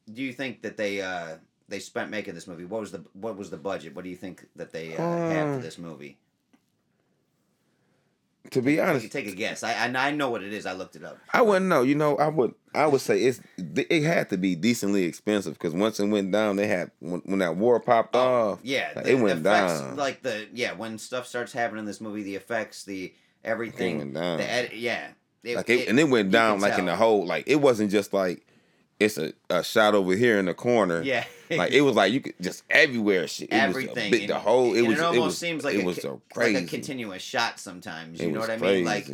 Do 0.06 0.22
you 0.22 0.34
think 0.34 0.62
that 0.64 0.76
they 0.78 1.02
uh 1.02 1.38
they 1.70 1.80
spent 1.80 2.12
making 2.12 2.36
this 2.36 2.46
movie? 2.46 2.66
What 2.66 2.82
was 2.82 2.92
the 2.92 3.04
what 3.14 3.38
was 3.38 3.50
the 3.50 3.58
budget? 3.58 3.96
What 3.96 4.04
do 4.04 4.10
you 4.10 4.18
think 4.18 4.46
that 4.58 4.72
they 4.72 4.98
uh, 4.98 5.00
had 5.00 5.48
for 5.54 5.60
Uh, 5.60 5.62
this 5.62 5.78
movie? 5.78 6.18
To 8.54 8.62
be 8.62 8.80
honest, 8.80 9.12
take 9.12 9.28
a 9.28 9.36
guess. 9.36 9.64
I, 9.64 9.74
I 9.74 10.08
I 10.08 10.12
know 10.12 10.30
what 10.30 10.44
it 10.44 10.54
is. 10.54 10.66
I 10.66 10.74
looked 10.74 10.96
it 10.96 11.04
up. 11.04 11.18
I 11.34 11.42
wouldn't 11.42 11.68
know. 11.68 11.82
You 11.82 11.96
know, 11.96 12.18
I 12.18 12.28
would. 12.30 12.54
I 12.74 12.88
would 12.88 13.02
say 13.02 13.22
it's. 13.24 13.40
It 13.58 14.04
had 14.04 14.30
to 14.30 14.38
be 14.38 14.56
decently 14.56 15.04
expensive 15.04 15.54
because 15.54 15.74
once 15.74 16.00
it 16.00 16.08
went 16.08 16.32
down, 16.32 16.56
they 16.56 16.68
had 16.68 16.92
when, 17.00 17.22
when 17.26 17.40
that 17.40 17.56
war 17.58 17.80
popped 17.80 18.16
oh, 18.16 18.20
off. 18.54 18.60
Yeah, 18.64 18.92
like, 18.96 19.06
the 19.06 19.12
it 19.12 19.16
went 19.16 19.40
effects, 19.40 19.80
down. 19.82 19.96
Like 19.96 20.22
the 20.24 20.48
yeah, 20.54 20.74
when 20.74 20.98
stuff 20.98 21.28
starts 21.28 21.52
happening 21.54 21.80
in 21.80 21.86
this 21.86 22.02
movie, 22.02 22.24
the 22.24 22.36
effects, 22.36 22.84
the 22.84 23.14
everything, 23.44 23.98
went 23.98 24.14
down. 24.14 24.38
the 24.38 24.50
ed- 24.50 24.74
yeah, 24.74 25.08
It- 25.44 25.56
like 25.58 25.70
it, 25.70 25.82
it- 25.82 25.90
and 25.90 26.00
it 26.00 26.10
went 26.10 26.32
down 26.32 26.60
like 26.62 26.78
in 26.80 26.86
the 26.86 26.92
tell. 26.92 26.98
whole. 27.00 27.26
Like 27.26 27.46
it 27.48 27.58
wasn't 27.58 27.92
just 27.92 28.14
like 28.14 28.46
it's 29.00 29.18
a, 29.18 29.34
a 29.50 29.64
shot 29.64 29.96
over 29.96 30.16
here 30.16 30.38
in 30.40 30.46
the 30.46 30.54
corner. 30.54 31.02
yeah, 31.02 31.26
Like 31.50 31.72
it 31.72 31.82
was 31.82 31.96
like 31.96 32.14
you 32.14 32.22
could 32.22 32.36
just 32.42 32.64
everywhere. 32.70 33.28
Shit, 33.28 33.50
it 33.50 33.54
everything. 33.56 33.96
Was 33.96 34.04
a 34.06 34.10
big, 34.10 34.28
the 34.28 34.40
whole. 34.40 34.74
It 34.74 34.82
was. 34.84 34.98
It 35.00 35.04
almost 35.04 35.26
was, 35.26 35.38
seems 35.38 35.64
like 35.64 35.76
it 35.76 35.82
a, 35.82 35.86
was 35.86 36.04
a 36.04 36.12
like 36.12 36.20
crazy. 36.34 36.64
a 36.66 36.68
continuous 36.68 37.22
shot 37.22 37.60
sometimes. 37.60 38.20
it 38.20 38.26
You 38.28 38.32
know 38.32 38.40
what 38.40 38.50
I 38.50 38.58
crazy. 38.58 38.76
mean? 38.78 38.86
Like 38.86 39.10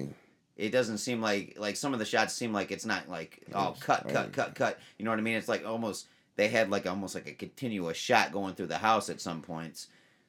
it 0.57 0.69
doesn't 0.71 0.97
seem 0.97 1.21
like 1.21 1.55
like 1.57 1.75
some 1.77 1.93
of 1.93 1.99
the 1.99 2.05
shots 2.05 2.33
seem 2.33 2.51
like 2.53 2.71
it's 2.71 2.85
not 2.85 3.07
like 3.09 3.41
oh 3.53 3.71
was 3.71 3.79
cut 3.79 4.03
cut 4.09 4.13
crazy. 4.13 4.29
cut 4.31 4.55
cut. 4.55 4.79
You 4.97 5.05
know 5.05 5.11
what 5.11 5.19
I 5.19 5.23
mean? 5.23 5.35
It's 5.37 5.47
like 5.47 5.65
almost 5.65 6.07
they 6.35 6.49
had 6.49 6.69
like 6.69 6.85
almost 6.85 7.15
like 7.15 7.27
a 7.27 7.33
continuous 7.33 7.97
shot 7.97 8.31
going 8.31 8.55
through 8.55 8.67
the 8.67 8.77
house 8.77 9.09
at 9.09 9.21
some 9.21 9.41
points. 9.41 9.87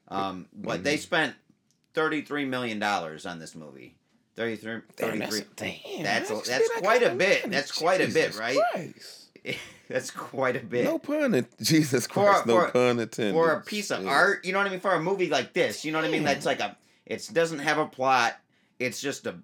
Um, 0.09 0.47
but 0.55 0.83
they 0.85 0.97
Mhm. 0.97 1.01
spent 1.01 1.35
thirty 1.95 2.23
three 2.23 2.45
million 2.45 2.79
dollars 2.79 3.27
on 3.27 3.39
this 3.41 3.55
movie. 3.55 3.95
33, 4.37 4.81
Damn, 4.97 5.11
33 5.11 5.19
that's, 5.19 5.41
damn, 5.57 6.03
That's 6.03 6.29
that's, 6.31 6.49
that's 6.49 6.69
quite 6.79 7.03
a 7.03 7.11
bit. 7.15 7.51
That's 7.51 7.73
quite 7.73 8.01
a 8.01 8.07
bit, 8.07 8.39
right? 8.39 8.57
Christ. 8.73 9.20
That's 9.89 10.11
quite 10.11 10.57
a 10.57 10.61
bit. 10.61 10.85
No 10.85 10.99
pun. 10.99 11.35
in- 11.35 11.47
Jesus 11.61 12.07
a- 12.07 12.19
no 12.19 12.43
for 12.45 12.71
pun 12.71 13.01
intended. 13.01 13.33
for 13.35 13.53
a 13.53 13.61
piece 13.61 13.91
of 13.91 13.99
Shit. 14.01 14.09
art, 14.09 14.45
you 14.45 14.53
know 14.53 14.59
what 14.59 14.67
I 14.67 14.71
mean? 14.71 14.81
For 14.81 14.93
a 14.93 15.01
movie 15.03 15.29
like 15.29 15.53
this, 15.53 15.85
you 15.85 15.93
know 15.93 15.99
what 15.99 16.05
I 16.07 16.11
mean? 16.11 16.23
Yeah. 16.23 16.35
That's 16.35 16.47
like 16.47 16.61
a 16.61 16.77
it 17.07 17.29
doesn't 17.33 17.59
have 17.61 17.79
a 17.79 17.87
plot. 17.87 18.37
It's 18.79 19.01
just 19.01 19.27
a 19.27 19.35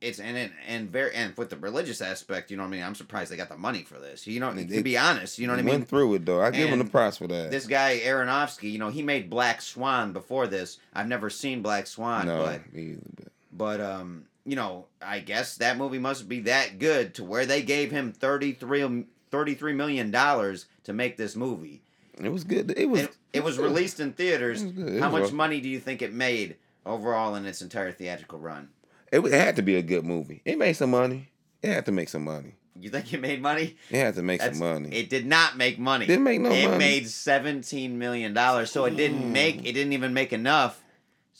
it's 0.00 0.18
and 0.18 0.36
and, 0.36 0.52
and 0.66 0.90
very 0.90 1.14
and 1.14 1.36
with 1.36 1.50
the 1.50 1.56
religious 1.56 2.00
aspect, 2.00 2.50
you 2.50 2.56
know 2.56 2.64
what 2.64 2.70
I 2.70 2.72
mean? 2.72 2.82
I'm 2.82 2.96
surprised 2.96 3.30
they 3.30 3.36
got 3.36 3.48
the 3.48 3.56
money 3.56 3.82
for 3.82 4.00
this. 4.00 4.26
You 4.26 4.40
know, 4.40 4.52
They- 4.52 4.64
to 4.78 4.82
be 4.82 4.98
honest, 4.98 5.38
you 5.38 5.46
know 5.46 5.52
what 5.52 5.60
I 5.60 5.62
mean. 5.62 5.74
Went 5.74 5.88
through 5.88 6.14
it 6.14 6.26
though. 6.26 6.40
I 6.42 6.50
give 6.50 6.68
him 6.68 6.78
the 6.78 6.84
And 6.84 6.90
props 6.90 7.18
for 7.18 7.28
that. 7.28 7.50
This 7.52 7.66
guy 7.66 8.00
Aronofsky, 8.04 8.72
you 8.72 8.78
know, 8.78 8.88
he 8.88 9.02
made 9.02 9.30
Black 9.30 9.62
Swan 9.62 10.12
before 10.12 10.48
this. 10.48 10.78
I've 10.92 11.06
never 11.08 11.30
seen 11.30 11.62
Black 11.62 11.86
Swan, 11.86 12.26
no, 12.26 12.42
but 12.44 12.60
either, 12.76 12.98
but 13.16 13.28
but 13.54 13.80
um, 13.80 14.24
you 14.44 14.56
know, 14.56 14.86
I 15.00 15.20
guess 15.20 15.56
that 15.58 15.76
movie 15.76 16.00
must 16.00 16.28
be 16.28 16.40
that 16.40 16.80
good 16.80 17.14
to 17.14 17.22
where 17.24 17.46
they 17.46 17.62
gave 17.62 17.92
him 17.92 18.12
33, 18.12 19.04
33 19.32 19.72
million 19.72 20.12
dollars 20.12 20.66
to 20.84 20.92
make 20.92 21.16
this 21.16 21.34
movie. 21.34 21.82
it 22.22 22.28
was 22.28 22.44
good. 22.44 22.72
It 22.76 22.86
was. 22.86 23.00
It, 23.00 23.16
it 23.32 23.42
was 23.42 23.58
released 23.58 23.98
in 23.98 24.12
theaters. 24.12 24.62
It 24.62 24.66
was 24.66 24.74
good. 24.74 24.94
It 24.94 25.00
How 25.00 25.10
much 25.10 25.22
rough. 25.22 25.32
money 25.32 25.60
do 25.60 25.68
you 25.68 25.80
think 25.80 26.02
it 26.02 26.12
made 26.12 26.56
overall 26.86 27.34
in 27.34 27.46
its 27.46 27.62
entire 27.62 27.90
theatrical 27.90 28.38
run? 28.38 28.68
It, 29.10 29.20
it 29.20 29.32
had 29.32 29.56
to 29.56 29.62
be 29.62 29.74
a 29.74 29.82
good 29.82 30.04
movie. 30.04 30.42
It 30.44 30.58
made 30.58 30.74
some 30.74 30.90
money. 30.90 31.30
It 31.62 31.72
had 31.72 31.86
to 31.86 31.92
make 31.92 32.10
some 32.10 32.24
money. 32.24 32.54
You 32.78 32.90
think 32.90 33.12
it 33.12 33.20
made 33.20 33.40
money? 33.40 33.76
It 33.90 33.98
had 33.98 34.14
to 34.16 34.22
make 34.22 34.40
That's- 34.40 34.58
some 34.58 34.66
money. 34.66 34.94
It 34.94 35.08
did 35.08 35.26
not 35.26 35.56
make 35.56 35.78
money. 35.78 36.06
Didn't 36.06 36.24
make 36.24 36.40
no 36.40 36.50
it 36.50 36.64
money. 36.64 36.74
It 36.74 36.78
made 36.78 37.08
seventeen 37.08 37.98
million 37.98 38.34
dollars, 38.34 38.70
so 38.70 38.84
it 38.84 38.96
didn't 38.96 39.22
mm. 39.22 39.32
make. 39.32 39.64
It 39.64 39.72
didn't 39.72 39.94
even 39.94 40.12
make 40.12 40.32
enough 40.32 40.81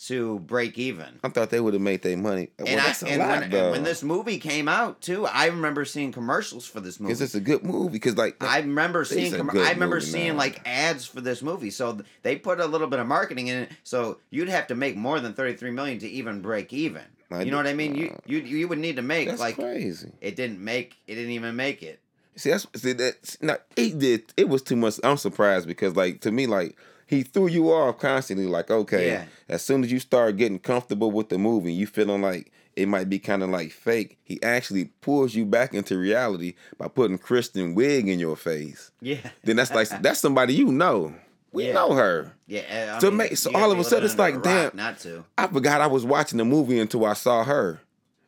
to 0.06 0.40
break 0.40 0.78
even. 0.78 1.20
I 1.22 1.28
thought 1.28 1.50
they 1.50 1.60
would 1.60 1.74
have 1.74 1.82
made 1.82 2.02
their 2.02 2.16
money. 2.16 2.48
Well, 2.58 2.68
and 2.68 2.80
I, 2.80 2.84
that's 2.84 3.02
a 3.02 3.08
and 3.08 3.18
lot, 3.20 3.40
when, 3.40 3.54
and 3.54 3.70
when 3.70 3.82
this 3.84 4.02
movie 4.02 4.38
came 4.38 4.68
out 4.68 5.00
too, 5.00 5.26
I 5.26 5.46
remember 5.46 5.84
seeing 5.84 6.12
commercials 6.12 6.66
for 6.66 6.80
this 6.80 6.98
movie. 6.98 7.10
Because 7.10 7.22
it's 7.22 7.34
a 7.34 7.40
good 7.40 7.62
movie. 7.62 7.92
Because 7.92 8.16
like 8.16 8.42
I 8.42 8.58
remember 8.60 9.04
seeing. 9.04 9.32
Com- 9.32 9.50
I 9.50 9.70
remember 9.70 10.00
seeing 10.00 10.32
now. 10.32 10.38
like 10.38 10.60
ads 10.64 11.06
for 11.06 11.20
this 11.20 11.42
movie, 11.42 11.70
so 11.70 11.98
they 12.22 12.36
put 12.36 12.58
a 12.58 12.66
little 12.66 12.88
bit 12.88 12.98
of 12.98 13.06
marketing 13.06 13.48
in 13.48 13.58
it. 13.64 13.72
So 13.84 14.18
you'd 14.30 14.48
have 14.48 14.66
to 14.68 14.74
make 14.74 14.96
more 14.96 15.20
than 15.20 15.34
thirty 15.34 15.54
three 15.56 15.70
million 15.70 15.98
to 16.00 16.08
even 16.08 16.40
break 16.40 16.72
even. 16.72 17.02
I 17.30 17.42
you 17.42 17.50
know 17.50 17.56
what 17.56 17.66
I 17.66 17.74
mean? 17.74 17.94
You 17.94 18.18
you 18.26 18.38
you 18.38 18.68
would 18.68 18.78
need 18.78 18.96
to 18.96 19.02
make 19.02 19.28
that's 19.28 19.40
like 19.40 19.56
crazy. 19.56 20.10
it 20.20 20.36
didn't 20.36 20.62
make 20.62 20.96
it 21.06 21.14
didn't 21.14 21.32
even 21.32 21.54
make 21.54 21.82
it. 21.82 22.00
See, 22.36 22.50
that's 22.50 22.66
see 22.74 22.94
that. 22.94 23.36
No, 23.40 23.56
it 23.76 23.98
did. 23.98 24.32
It 24.36 24.48
was 24.48 24.62
too 24.62 24.76
much. 24.76 24.98
I'm 25.04 25.16
surprised 25.16 25.66
because 25.66 25.96
like 25.96 26.22
to 26.22 26.32
me 26.32 26.46
like. 26.46 26.76
He 27.12 27.22
threw 27.22 27.46
you 27.48 27.70
off 27.70 27.98
constantly, 27.98 28.46
like 28.46 28.70
okay. 28.70 29.06
Yeah. 29.08 29.24
As 29.48 29.62
soon 29.62 29.84
as 29.84 29.92
you 29.92 29.98
start 30.00 30.36
getting 30.38 30.58
comfortable 30.58 31.10
with 31.10 31.28
the 31.28 31.38
movie, 31.38 31.72
you 31.72 31.86
feeling 31.86 32.22
like 32.22 32.50
it 32.74 32.88
might 32.88 33.08
be 33.10 33.18
kind 33.18 33.42
of 33.42 33.50
like 33.50 33.70
fake. 33.70 34.18
He 34.22 34.42
actually 34.42 34.86
pulls 35.02 35.34
you 35.34 35.44
back 35.44 35.74
into 35.74 35.98
reality 35.98 36.54
by 36.78 36.88
putting 36.88 37.18
Kristen 37.18 37.76
Wiig 37.76 38.08
in 38.08 38.18
your 38.18 38.34
face. 38.36 38.90
Yeah. 39.02 39.18
Then 39.44 39.56
that's 39.56 39.72
like 39.74 39.88
that's 40.00 40.20
somebody 40.20 40.54
you 40.54 40.72
know. 40.72 41.14
We 41.52 41.66
Yeah. 41.66 41.74
know 41.74 41.92
her. 41.92 42.32
Yeah. 42.46 42.94
I 42.96 42.98
So 43.00 43.08
mean, 43.08 43.18
make- 43.18 43.36
so 43.36 43.50
all 43.54 43.70
of 43.70 43.78
a 43.78 43.84
sudden 43.84 44.06
it's 44.06 44.16
like, 44.18 44.36
under 44.36 44.48
a 44.48 44.54
rock 44.64 44.72
damn. 44.72 44.76
not 44.84 44.98
to. 45.00 45.24
I 45.36 45.46
forgot 45.48 45.82
I 45.82 45.86
was 45.88 46.06
watching 46.06 46.38
the 46.38 46.46
movie 46.46 46.78
until 46.80 47.04
I 47.04 47.12
saw 47.12 47.44
her. 47.44 47.80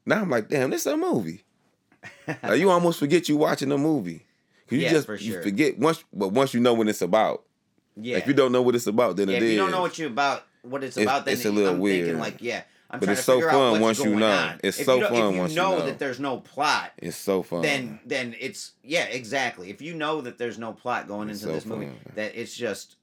Now 0.05 0.21
I'm 0.21 0.29
like, 0.29 0.49
damn, 0.51 0.69
this 0.69 0.83
is 0.85 0.93
a 0.93 0.97
movie. 0.99 1.43
Like, 2.43 2.59
you 2.59 2.69
almost 2.71 2.99
forget 2.99 3.29
you 3.31 3.39
watching 3.39 3.73
a 3.73 3.79
movie. 3.79 4.27
you 4.69 4.79
Yeah, 4.81 4.91
just 4.91 5.07
for 5.07 5.17
you 5.17 5.41
forget 5.43 5.79
once, 5.79 6.05
but 6.13 6.29
once 6.33 6.53
you 6.53 6.61
know 6.61 6.75
what 6.75 6.89
it's 6.89 7.01
about. 7.01 7.45
Yeah. 7.97 8.17
If 8.19 8.27
you 8.27 8.35
don't 8.35 8.53
know 8.53 8.63
what 8.63 8.75
it's 8.75 8.87
about, 8.87 9.17
then 9.17 9.29
yeah, 9.29 9.37
it 9.37 9.43
if 9.45 9.51
you 9.51 9.57
don't 9.57 9.71
know 9.71 9.81
what 9.81 9.99
you 9.99 10.07
about, 10.09 10.45
what 10.63 10.83
it's, 10.83 10.97
It's- 10.97 11.07
about, 11.13 11.25
then 11.25 11.35
it's 11.35 11.45
a 11.45 11.51
little 11.53 11.75
I'm 11.75 11.79
weird. 11.81 12.07
thinking 12.07 12.21
like, 12.21 12.37
yeah, 12.41 12.63
I'm 12.91 13.01
But 13.01 13.09
it's 13.11 13.25
so 13.25 13.41
fun 13.41 13.81
once 13.81 13.99
you 14.01 14.15
know. 14.17 14.31
on. 14.31 14.61
It's 14.65 14.79
if 14.81 14.87
so 14.87 14.97
you 14.97 15.07
fun 15.07 15.37
once 15.39 15.51
you 15.53 15.57
know 15.57 15.79
know. 15.79 15.87
that 15.87 15.99
there's 15.99 16.19
no 16.21 16.39
plot. 16.39 16.93
It's 16.99 17.17
so 17.17 17.43
fun. 17.43 17.63
then 17.63 18.01
then 18.07 18.35
it's 18.41 18.73
yeah 18.83 19.05
exactly 19.05 19.71
if 19.71 19.81
you 19.83 19.95
know 19.95 20.21
that 20.23 20.39
there's 20.39 20.59
no 20.59 20.73
plot 20.73 21.07
going 21.09 21.29
It's 21.31 21.41
into 21.43 21.53
so 21.53 21.55
this 21.55 21.67
movie 21.67 21.87
fun. 21.87 22.13
that 22.17 22.35
it's 22.41 22.55
just 22.55 22.97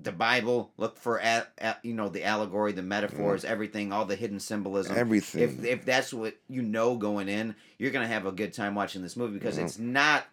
the 0.00 0.12
bible 0.12 0.70
look 0.76 0.96
for 0.96 1.18
at, 1.20 1.50
you 1.82 1.92
know 1.94 2.08
the 2.08 2.22
allegory 2.24 2.72
the 2.72 2.82
metaphors 2.82 3.44
everything 3.44 3.92
all 3.92 4.04
the 4.04 4.14
hidden 4.14 4.38
symbolism 4.38 4.96
Everything. 4.96 5.42
if 5.42 5.64
if 5.64 5.84
that's 5.84 6.12
what 6.14 6.36
you 6.48 6.62
know 6.62 6.96
going 6.96 7.28
in 7.28 7.54
you're 7.78 7.90
gonna 7.90 8.06
have 8.06 8.26
a 8.26 8.30
good 8.32 8.52
time 8.52 8.74
watching 8.76 9.02
this 9.02 9.16
movie 9.16 9.34
because 9.34 9.58
Mhm. 9.58 9.64
it's 9.64 9.78
not 9.78 10.24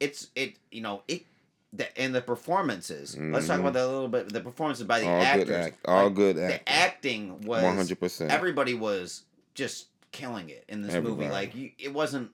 it's 0.00 0.28
it 0.34 0.56
you 0.72 0.80
know 0.80 1.02
it 1.06 1.24
the, 1.72 1.98
and 2.00 2.14
the 2.14 2.20
performances 2.20 3.16
let's 3.16 3.46
talk 3.46 3.60
about 3.60 3.74
that 3.74 3.84
a 3.84 3.86
little 3.86 4.08
bit 4.08 4.32
the 4.32 4.40
performances 4.40 4.84
by 4.84 5.00
the 5.00 5.06
all 5.08 5.20
actors 5.22 5.44
good 5.46 5.54
act. 5.54 5.78
All 5.86 6.04
Like, 6.06 6.14
good 6.14 6.36
the 6.36 6.68
acting 6.68 7.40
was 7.42 7.62
One 7.62 7.76
hundred 7.76 8.00
percent. 8.00 8.32
everybody 8.32 8.74
was 8.74 9.22
just 9.54 9.86
killing 10.12 10.48
it 10.50 10.64
in 10.68 10.82
this 10.82 10.94
movie. 11.02 11.28
Like 11.28 11.54
you, 11.54 11.70
it 11.78 11.92
wasn't. 11.94 12.30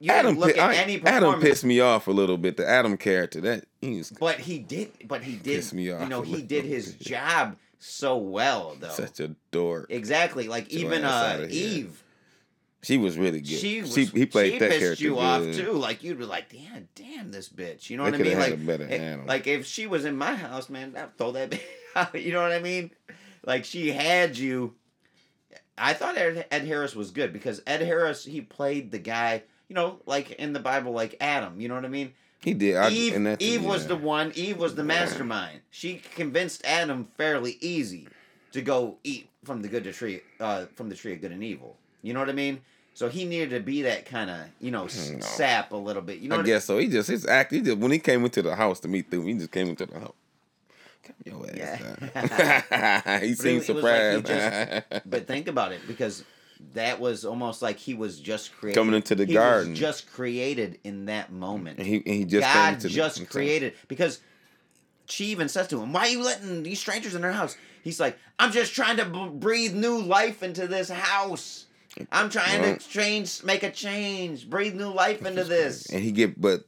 You 0.00 0.12
Adam, 0.12 0.38
look 0.38 0.56
at 0.56 0.58
I- 0.58 0.74
any 0.76 1.00
Adam 1.04 1.40
pissed 1.40 1.64
me 1.64 1.80
off 1.80 2.06
a 2.06 2.12
little 2.12 2.38
bit. 2.38 2.56
The 2.56 2.68
Adam 2.68 2.96
character 2.96 3.40
that 3.42 3.64
he 3.80 3.98
was 3.98 4.10
but 4.10 4.38
he 4.40 4.58
did. 4.58 4.92
But 5.06 5.22
he 5.22 5.32
did. 5.36 5.56
Pissed 5.56 5.74
me 5.74 5.90
off 5.92 6.02
You 6.02 6.08
know, 6.08 6.22
he 6.22 6.42
did 6.42 6.64
his 6.64 6.92
bit. 6.94 7.06
job 7.06 7.56
so 7.80 8.16
well, 8.16 8.76
though. 8.80 8.88
such 8.90 9.20
a 9.20 9.34
dork. 9.50 9.86
exactly. 9.90 10.48
Like 10.48 10.68
Get 10.68 10.80
even 10.80 11.04
uh. 11.04 11.46
Eve, 11.50 12.02
She 12.82 12.96
was 12.96 13.18
really 13.18 13.40
good. 13.40 13.58
she 13.58 13.80
was. 13.80 13.94
he 13.94 14.24
played 14.26 14.52
she 14.52 14.58
that 14.60 14.68
pissed 14.70 14.80
character 14.80 15.04
you 15.04 15.14
good. 15.14 15.18
off 15.20 15.42
too. 15.56 15.72
Like 15.72 16.04
you'd 16.04 16.18
be 16.18 16.24
like, 16.24 16.48
damn, 16.50 16.88
damn, 16.94 17.30
this 17.32 17.48
bitch. 17.48 17.90
You 17.90 17.96
know 17.96 18.04
They 18.04 18.10
what 18.12 18.20
I 18.20 18.22
mean? 18.22 18.32
had 18.32 18.40
Like, 18.40 18.52
a 18.52 18.56
better 18.56 18.84
it- 18.84 19.26
like 19.26 19.46
if 19.48 19.66
she 19.66 19.86
was 19.88 20.04
in 20.04 20.16
my 20.16 20.34
house, 20.34 20.68
man, 20.70 20.94
I'd 20.96 21.16
throw 21.18 21.32
that 21.32 21.50
bitch 21.50 21.60
out. 21.96 22.20
You 22.20 22.32
know 22.32 22.42
what 22.42 22.52
I 22.52 22.60
mean? 22.60 22.90
Like 23.44 23.64
she 23.64 23.90
had 23.90 24.38
you. 24.38 24.74
I 25.76 25.92
thought 25.94 26.16
Ed, 26.16 26.46
Ed 26.50 26.64
Harris 26.66 26.94
was 26.94 27.10
good 27.10 27.32
because 27.32 27.62
Ed 27.66 27.80
Harris 27.82 28.24
he 28.24 28.40
played 28.40 28.90
the 28.90 28.98
guy, 28.98 29.42
you 29.68 29.74
know, 29.74 30.00
like 30.06 30.32
in 30.32 30.52
the 30.52 30.60
Bible, 30.60 30.92
like 30.92 31.16
Adam. 31.20 31.60
You 31.60 31.68
know 31.68 31.74
what 31.74 31.84
I 31.84 31.88
mean? 31.88 32.12
He 32.40 32.54
did. 32.54 32.76
I, 32.76 32.90
Eve, 32.90 33.16
and 33.16 33.26
that's- 33.26 33.46
Eve 33.48 33.64
was 33.64 33.82
yeah. 33.82 33.88
the 33.88 33.96
one. 33.96 34.32
Eve 34.36 34.58
was 34.58 34.74
the 34.76 34.84
mastermind. 34.84 35.60
She 35.70 36.00
convinced 36.14 36.64
Adam 36.64 37.08
fairly 37.16 37.58
easy 37.60 38.06
to 38.52 38.62
go 38.62 38.98
eat 39.02 39.28
from 39.44 39.62
the 39.62 39.68
good 39.68 39.82
to 39.84 39.92
tree, 39.92 40.20
uh, 40.40 40.66
from 40.76 40.88
the 40.88 40.94
tree 40.94 41.12
of 41.14 41.20
good 41.20 41.32
and 41.32 41.42
evil. 41.42 41.76
You 42.02 42.14
know 42.14 42.20
what 42.20 42.28
I 42.28 42.32
mean? 42.32 42.60
So 42.98 43.08
he 43.08 43.24
needed 43.26 43.50
to 43.50 43.60
be 43.60 43.82
that 43.82 44.06
kind 44.06 44.28
of, 44.28 44.38
you 44.60 44.72
know, 44.72 44.82
No. 44.82 45.20
sap 45.20 45.70
a 45.70 45.76
little 45.76 46.02
bit. 46.02 46.18
You 46.18 46.30
know, 46.30 46.40
I 46.40 46.42
guess 46.42 46.64
so. 46.64 46.78
He 46.78 46.88
just 46.88 47.08
his 47.08 47.24
act. 47.24 47.52
He 47.52 47.60
just 47.60 47.78
when 47.78 47.92
he 47.92 48.00
came 48.00 48.24
into 48.24 48.42
the 48.42 48.56
house 48.56 48.80
to 48.80 48.88
meet 48.88 49.08
them, 49.12 49.24
he 49.24 49.34
just 49.34 49.52
came 49.52 49.68
into 49.68 49.86
the 49.86 50.00
house. 50.00 50.14
Come 51.04 51.14
Your 51.24 51.46
ass 51.62 51.80
Yeah. 51.80 53.20
he 53.20 53.34
seemed 53.36 53.58
was 53.60 53.68
like 53.68 53.76
he 53.76 54.16
surprised. 54.16 54.84
But 55.06 55.28
think 55.28 55.46
about 55.46 55.70
it, 55.70 55.78
because 55.86 56.24
that 56.74 56.98
was 56.98 57.24
almost 57.24 57.62
like 57.62 57.76
he 57.78 57.94
was 57.94 58.18
just 58.18 58.52
created 58.56 58.74
Coming 58.80 58.96
into 58.96 59.14
the 59.14 59.26
he 59.26 59.32
garden. 59.32 59.70
Was 59.70 59.78
just 59.78 60.10
created 60.12 60.80
in 60.82 61.04
that 61.04 61.30
moment. 61.30 61.78
and 61.78 61.86
he, 61.86 61.98
and 61.98 62.14
he 62.16 62.24
just 62.24 62.52
God 62.52 62.80
the- 62.80 62.88
just 62.88 63.18
okay. 63.20 63.26
created 63.30 63.74
because 63.86 64.18
she 65.06 65.26
even 65.26 65.48
says 65.48 65.68
to 65.68 65.80
him, 65.80 65.92
"Why 65.92 66.00
are 66.00 66.08
you 66.08 66.20
letting 66.24 66.64
these 66.64 66.80
strangers 66.80 67.14
in 67.14 67.22
our 67.24 67.30
house?" 67.30 67.56
He's 67.84 68.00
like, 68.00 68.18
"I'm 68.40 68.50
just 68.50 68.74
trying 68.74 68.96
to 68.96 69.04
b- 69.04 69.30
breathe 69.34 69.72
new 69.72 69.98
life 70.02 70.42
into 70.42 70.66
this 70.66 70.88
house. 70.90 71.66
I'm 72.12 72.30
trying 72.30 72.60
Well- 72.62 72.76
to 72.76 72.88
change, 72.88 73.42
make 73.44 73.62
a 73.62 73.70
change, 73.70 74.48
breathe 74.48 74.74
new 74.74 74.92
life 74.92 75.24
into 75.24 75.44
this." 75.44 75.86
And 75.86 76.02
he 76.02 76.12
get 76.12 76.40
but 76.40 76.64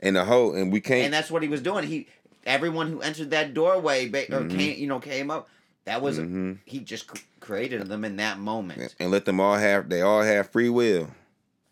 and 0.00 0.16
the 0.16 0.24
whole 0.24 0.54
and 0.54 0.72
we 0.72 0.80
can't 0.80 1.04
And 1.04 1.14
that's 1.14 1.30
what 1.30 1.42
he 1.42 1.48
was 1.48 1.60
doing. 1.60 1.84
He, 1.86 2.06
everyone 2.46 2.88
who 2.90 3.00
entered 3.00 3.30
that 3.30 3.54
doorway 3.54 4.06
or 4.08 4.10
Mhm. 4.10 4.50
came, 4.50 4.78
you 4.78 4.86
know, 4.86 4.98
came 5.00 5.30
up. 5.30 5.48
That 5.84 6.00
was 6.00 6.18
Mhm. 6.18 6.58
he 6.64 6.78
just 6.80 7.06
created 7.40 7.88
them 7.88 8.04
in 8.04 8.16
that 8.16 8.38
moment. 8.38 8.94
and 8.98 9.10
let 9.10 9.24
them 9.24 9.40
all 9.40 9.56
have 9.56 9.88
they 9.88 10.00
all 10.00 10.22
have 10.22 10.50
free 10.50 10.68
will. 10.68 11.10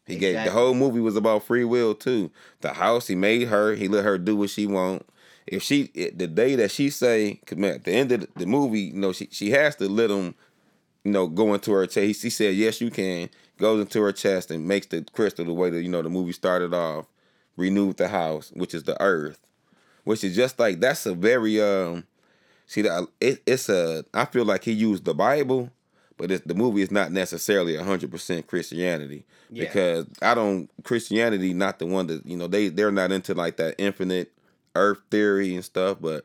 He 0.06 0.16
gave 0.16 0.34
the 0.44 0.50
whole 0.50 0.74
movie 0.74 0.98
was 1.00 1.14
about 1.16 1.44
free 1.44 1.64
will 1.64 1.94
too. 1.94 2.32
The 2.62 2.72
house 2.74 3.06
he 3.06 3.14
made 3.14 3.46
her, 3.48 3.76
he 3.76 3.86
let 3.86 4.04
her 4.04 4.18
do 4.18 4.34
what 4.36 4.50
she 4.50 4.66
want. 4.66 5.06
If 5.46 5.62
she 5.62 5.84
the 6.14 6.26
day 6.26 6.56
that 6.56 6.70
she 6.72 6.90
say, 6.90 7.40
cause 7.46 7.56
man, 7.58 7.74
at 7.74 7.84
the 7.84 7.92
end 7.92 8.10
of 8.12 8.20
the, 8.22 8.28
the 8.36 8.46
movie, 8.46 8.80
you 8.80 8.94
know, 8.94 9.12
she 9.12 9.28
she 9.30 9.50
has 9.52 9.76
to 9.76 9.88
let 9.88 10.10
him, 10.10 10.34
you 11.04 11.12
know, 11.12 11.26
go 11.26 11.54
into 11.54 11.72
her 11.72 11.86
chest. 11.86 12.22
He 12.22 12.30
said, 12.30 12.54
"Yes, 12.54 12.80
you 12.80 12.90
can." 12.90 13.30
Goes 13.58 13.80
into 13.80 14.00
her 14.02 14.12
chest 14.12 14.50
and 14.50 14.66
makes 14.66 14.86
the 14.86 15.04
crystal 15.12 15.44
the 15.44 15.52
way 15.52 15.68
that 15.70 15.82
you 15.82 15.88
know 15.88 16.02
the 16.02 16.08
movie 16.08 16.32
started 16.32 16.72
off. 16.72 17.06
Renewed 17.56 17.98
the 17.98 18.08
house, 18.08 18.50
which 18.54 18.72
is 18.72 18.84
the 18.84 19.00
earth, 19.02 19.38
which 20.04 20.24
is 20.24 20.34
just 20.34 20.58
like 20.58 20.80
that's 20.80 21.04
a 21.06 21.14
very 21.14 21.60
um. 21.60 22.04
See 22.66 22.82
that 22.82 23.06
it, 23.20 23.42
it's 23.46 23.68
a. 23.68 24.04
I 24.14 24.24
feel 24.24 24.44
like 24.44 24.64
he 24.64 24.72
used 24.72 25.04
the 25.04 25.12
Bible, 25.12 25.70
but 26.16 26.30
it's, 26.30 26.44
the 26.46 26.54
movie 26.54 26.80
is 26.82 26.90
not 26.90 27.12
necessarily 27.12 27.76
hundred 27.76 28.10
percent 28.10 28.46
Christianity 28.46 29.24
Yeah. 29.50 29.64
because 29.64 30.06
I 30.22 30.34
don't 30.34 30.70
Christianity 30.84 31.52
not 31.52 31.80
the 31.80 31.86
one 31.86 32.06
that 32.06 32.24
you 32.24 32.36
know 32.36 32.46
they 32.46 32.68
they're 32.68 32.92
not 32.92 33.12
into 33.12 33.34
like 33.34 33.56
that 33.58 33.74
infinite 33.78 34.32
Earth 34.74 35.00
theory 35.10 35.54
and 35.54 35.64
stuff, 35.64 35.98
but 36.00 36.24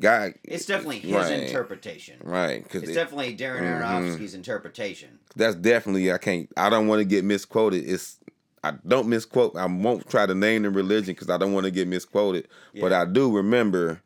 God, 0.00 0.34
It's 0.44 0.66
definitely 0.66 0.98
his 1.00 1.12
right, 1.12 1.32
interpretation. 1.32 2.16
right? 2.22 2.62
Because 2.62 2.84
It's 2.84 2.92
definitely 2.94 3.36
Darren 3.36 3.60
Mhm. 3.60 3.80
Aronofsky's 3.82 4.34
interpretation. 4.34 5.18
that's 5.36 5.54
definitely 5.56 6.10
I 6.12 6.18
can't. 6.18 6.48
I 6.56 6.70
don't 6.70 6.86
want 6.86 7.00
to 7.00 7.04
get 7.04 7.24
misquoted. 7.24 7.84
It's 7.88 8.18
I 8.62 8.72
don't 8.86 9.08
misquote. 9.08 9.56
I 9.56 9.64
won't 9.66 10.08
try 10.10 10.26
to 10.26 10.34
name 10.34 10.62
the 10.64 10.70
religion 10.70 11.14
because 11.14 11.30
I 11.30 11.38
don't 11.38 11.52
want 11.54 11.64
to 11.64 11.70
get 11.70 11.88
misquoted. 11.88 12.46
But 12.78 12.92
I 12.92 13.04
do 13.06 13.34
remember 13.34 14.02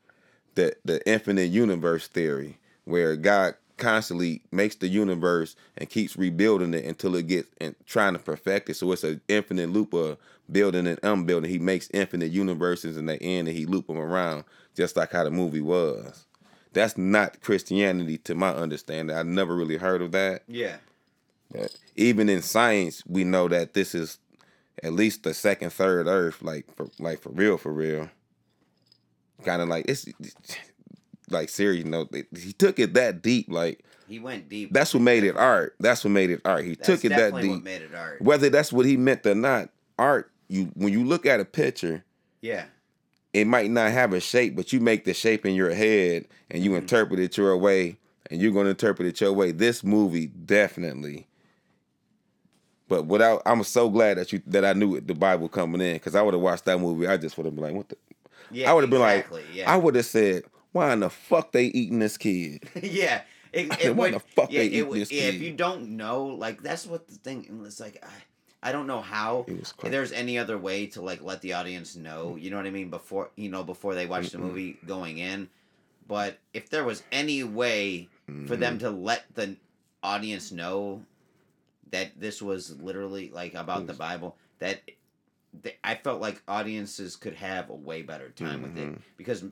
that 0.55 0.74
the 0.84 1.05
infinite 1.09 1.51
universe 1.51 2.07
theory, 2.07 2.59
where 2.84 3.16
God 3.16 3.55
constantly 3.76 4.40
makes 4.53 4.76
the 4.76 4.86
universe 4.86 5.57
and 5.76 5.90
keeps 5.90 6.16
rebuilding 6.16 6.72
it 6.74 6.84
until 6.84 7.16
it 7.16 7.26
gets 7.26 7.49
and 7.61 7.74
trying 7.86 8.12
to 8.12 8.20
perfect 8.20 8.70
it. 8.70 8.74
So 8.74 8.92
it's 8.92 9.03
an 9.03 9.20
infinite 9.26 9.70
loop 9.70 9.92
of 9.92 10.16
building 10.51 10.86
and 10.86 11.01
unbuilding. 11.03 11.51
He 11.51 11.59
makes 11.59 11.90
infinite 11.92 12.30
universes 12.30 12.97
in 12.97 13.07
the 13.07 13.20
end, 13.20 13.49
and 13.49 13.57
he 13.57 13.66
loop 13.66 13.88
them 13.88 13.99
around, 13.99 14.45
just 14.75 14.97
like 14.97 15.12
how 15.12 15.25
the 15.25 15.31
movie 15.31 15.61
was. 15.61 16.27
That's 16.72 16.99
not 16.99 17.41
Christianity, 17.41 18.18
to 18.18 18.35
my 18.35 18.51
understanding. 18.51 19.16
I 19.16 19.22
never 19.22 19.55
really 19.55 19.77
heard 19.77 20.03
of 20.03 20.12
that. 20.12 20.43
Yeah. 20.49 20.77
But 21.53 21.77
even 21.95 22.29
in 22.29 22.43
science, 22.43 23.03
we 23.07 23.22
know 23.25 23.47
that 23.49 23.75
this 23.75 23.95
is 23.95 24.18
at 24.83 24.93
least 24.93 25.22
the 25.22 25.35
second, 25.35 25.70
third 25.72 26.07
Earth, 26.09 26.43
like 26.43 26.66
for 26.75 26.89
like 26.99 27.20
for 27.20 27.31
real, 27.31 27.57
for 27.59 27.72
real. 27.72 28.11
Kind 29.45 29.62
of 29.62 29.68
like 29.68 29.85
it's 29.89 30.07
like 31.31 31.49
serious. 31.49 31.85
You 31.85 31.91
know, 31.91 32.09
he 32.37 32.53
took 32.53 32.79
it 32.81 32.95
that 32.95 33.22
deep. 33.22 33.47
Like 33.49 33.85
He 34.09 34.18
went 34.18 34.49
deep. 34.49 34.72
that's 34.72 34.93
what 34.95 35.03
made 35.03 35.22
it 35.22 35.37
art. 35.37 35.75
That's 35.79 36.03
what 36.05 36.11
made 36.11 36.31
it 36.31 36.41
art. 36.45 36.64
He 36.64 36.75
That's 36.75 36.87
took 36.87 37.05
it 37.05 37.11
that 37.11 37.41
deep. 37.41 37.62
made 37.62 37.83
it 37.83 37.95
art. 37.95 38.20
Whether 38.20 38.51
that's 38.51 38.72
what 38.72 38.87
he 38.87 38.97
meant 38.97 39.25
or 39.27 39.35
not, 39.37 39.68
art. 39.99 40.33
You 40.49 40.64
when 40.75 40.93
you 40.93 41.05
look 41.05 41.25
at 41.25 41.39
a 41.41 41.45
picture, 41.45 42.05
Yeah. 42.41 42.64
It 43.35 43.47
might 43.47 43.70
not 43.70 43.91
have 43.93 44.12
a 44.14 44.20
shape, 44.20 44.57
but 44.57 44.72
you 44.72 44.80
make 44.80 45.05
the 45.05 45.12
shape 45.12 45.45
in 45.45 45.55
your 45.55 45.74
head 45.74 46.26
and 46.51 46.62
you 46.64 46.70
Mhm. 46.70 46.78
interpret 46.78 47.20
it 47.20 47.37
your 47.37 47.57
way, 47.59 47.99
and 48.30 48.41
you're 48.41 48.53
going 48.53 48.64
to 48.64 48.70
interpret 48.70 49.07
it 49.09 49.20
your 49.20 49.32
way. 49.32 49.51
This 49.53 49.85
movie 49.85 50.26
definitely. 50.28 51.26
But 52.89 53.07
without, 53.07 53.43
I'm 53.47 53.62
so 53.64 53.89
glad 53.89 54.18
that 54.18 54.32
you 54.32 54.43
that 54.47 54.64
I 54.64 54.72
knew 54.74 54.95
it, 54.97 55.07
the 55.07 55.14
Bible 55.14 55.49
coming 55.49 55.80
in 55.80 55.95
because 55.95 56.14
I 56.14 56.22
would 56.22 56.35
have 56.35 56.43
watched 56.43 56.64
that 56.66 56.78
movie. 56.78 57.07
I 57.07 57.16
just 57.16 57.37
would 57.37 57.47
have 57.47 57.55
been 57.55 57.64
like, 57.64 57.74
what 57.74 57.89
the? 57.89 57.97
Yeah. 58.51 58.70
I 58.70 58.74
would 58.74 58.82
have 58.82 58.91
been 58.91 59.01
like, 59.01 59.26
yeah. 59.53 59.72
I 59.72 59.76
would 59.76 59.95
have 59.95 60.05
said, 60.07 60.45
why 60.72 60.93
in 60.93 61.01
the 61.01 61.11
fuck 61.11 61.51
they 61.53 61.64
eating 61.66 61.99
this 61.99 62.16
kid? 62.16 62.62
yeah. 62.82 63.22
It, 63.53 63.66
it 63.85 63.97
why 63.97 64.07
would, 64.11 64.14
the 64.14 64.20
fuck 64.20 64.53
yeah, 64.53 64.61
they 64.61 64.66
it 64.68 64.89
would- 64.89 65.01
this 65.01 65.11
yeah, 65.11 65.24
if 65.24 65.41
you 65.41 65.53
don't 65.53 65.97
know, 65.97 66.26
like 66.26 66.62
that's 66.62 66.87
what 66.87 67.09
the 67.09 67.14
thing. 67.14 67.47
and 67.49 67.66
It's 67.66 67.80
like 67.80 68.05
I, 68.05 68.09
I 68.65 68.73
don't 68.73 68.87
know 68.89 69.01
how 69.03 69.45
if 69.87 69.93
there's 69.93 70.11
any 70.12 70.39
other 70.39 70.59
way 70.59 70.87
to 70.89 71.03
like 71.03 71.23
let 71.23 71.41
the 71.43 71.53
audience 71.53 71.95
know. 71.95 72.35
You 72.37 72.51
know 72.51 72.57
what 72.57 72.67
I 72.67 72.71
mean 72.71 72.91
before 72.91 73.31
you 73.37 73.49
know 73.51 73.62
before 73.62 73.95
they 73.95 74.07
watch 74.07 74.31
the 74.31 74.39
movie 74.39 74.79
going 74.87 75.19
in. 75.19 75.49
But 76.09 76.39
if 76.53 76.71
there 76.71 76.85
was 76.85 77.03
any 77.12 77.45
way 77.45 78.09
for 78.47 78.57
them 78.57 78.75
Mm-hmm. 78.79 78.87
to 78.87 78.91
let 78.91 79.25
the 79.35 79.57
audience 80.03 80.51
know 80.51 81.03
that 81.91 82.19
this 82.19 82.43
was 82.43 82.81
literally 82.81 83.31
like 83.31 83.55
about 83.55 83.87
the 83.87 83.93
Bible, 83.95 84.37
that 84.59 84.81
th- 85.62 85.79
I 85.85 85.95
felt 85.95 86.21
like 86.21 86.43
audiences 86.49 87.17
could 87.17 87.35
have 87.35 87.71
a 87.71 87.75
way 87.75 88.03
better 88.03 88.31
time 88.31 88.62
with 88.62 88.77
it 88.77 88.89
Mhm. 88.89 88.99
because 89.17 89.45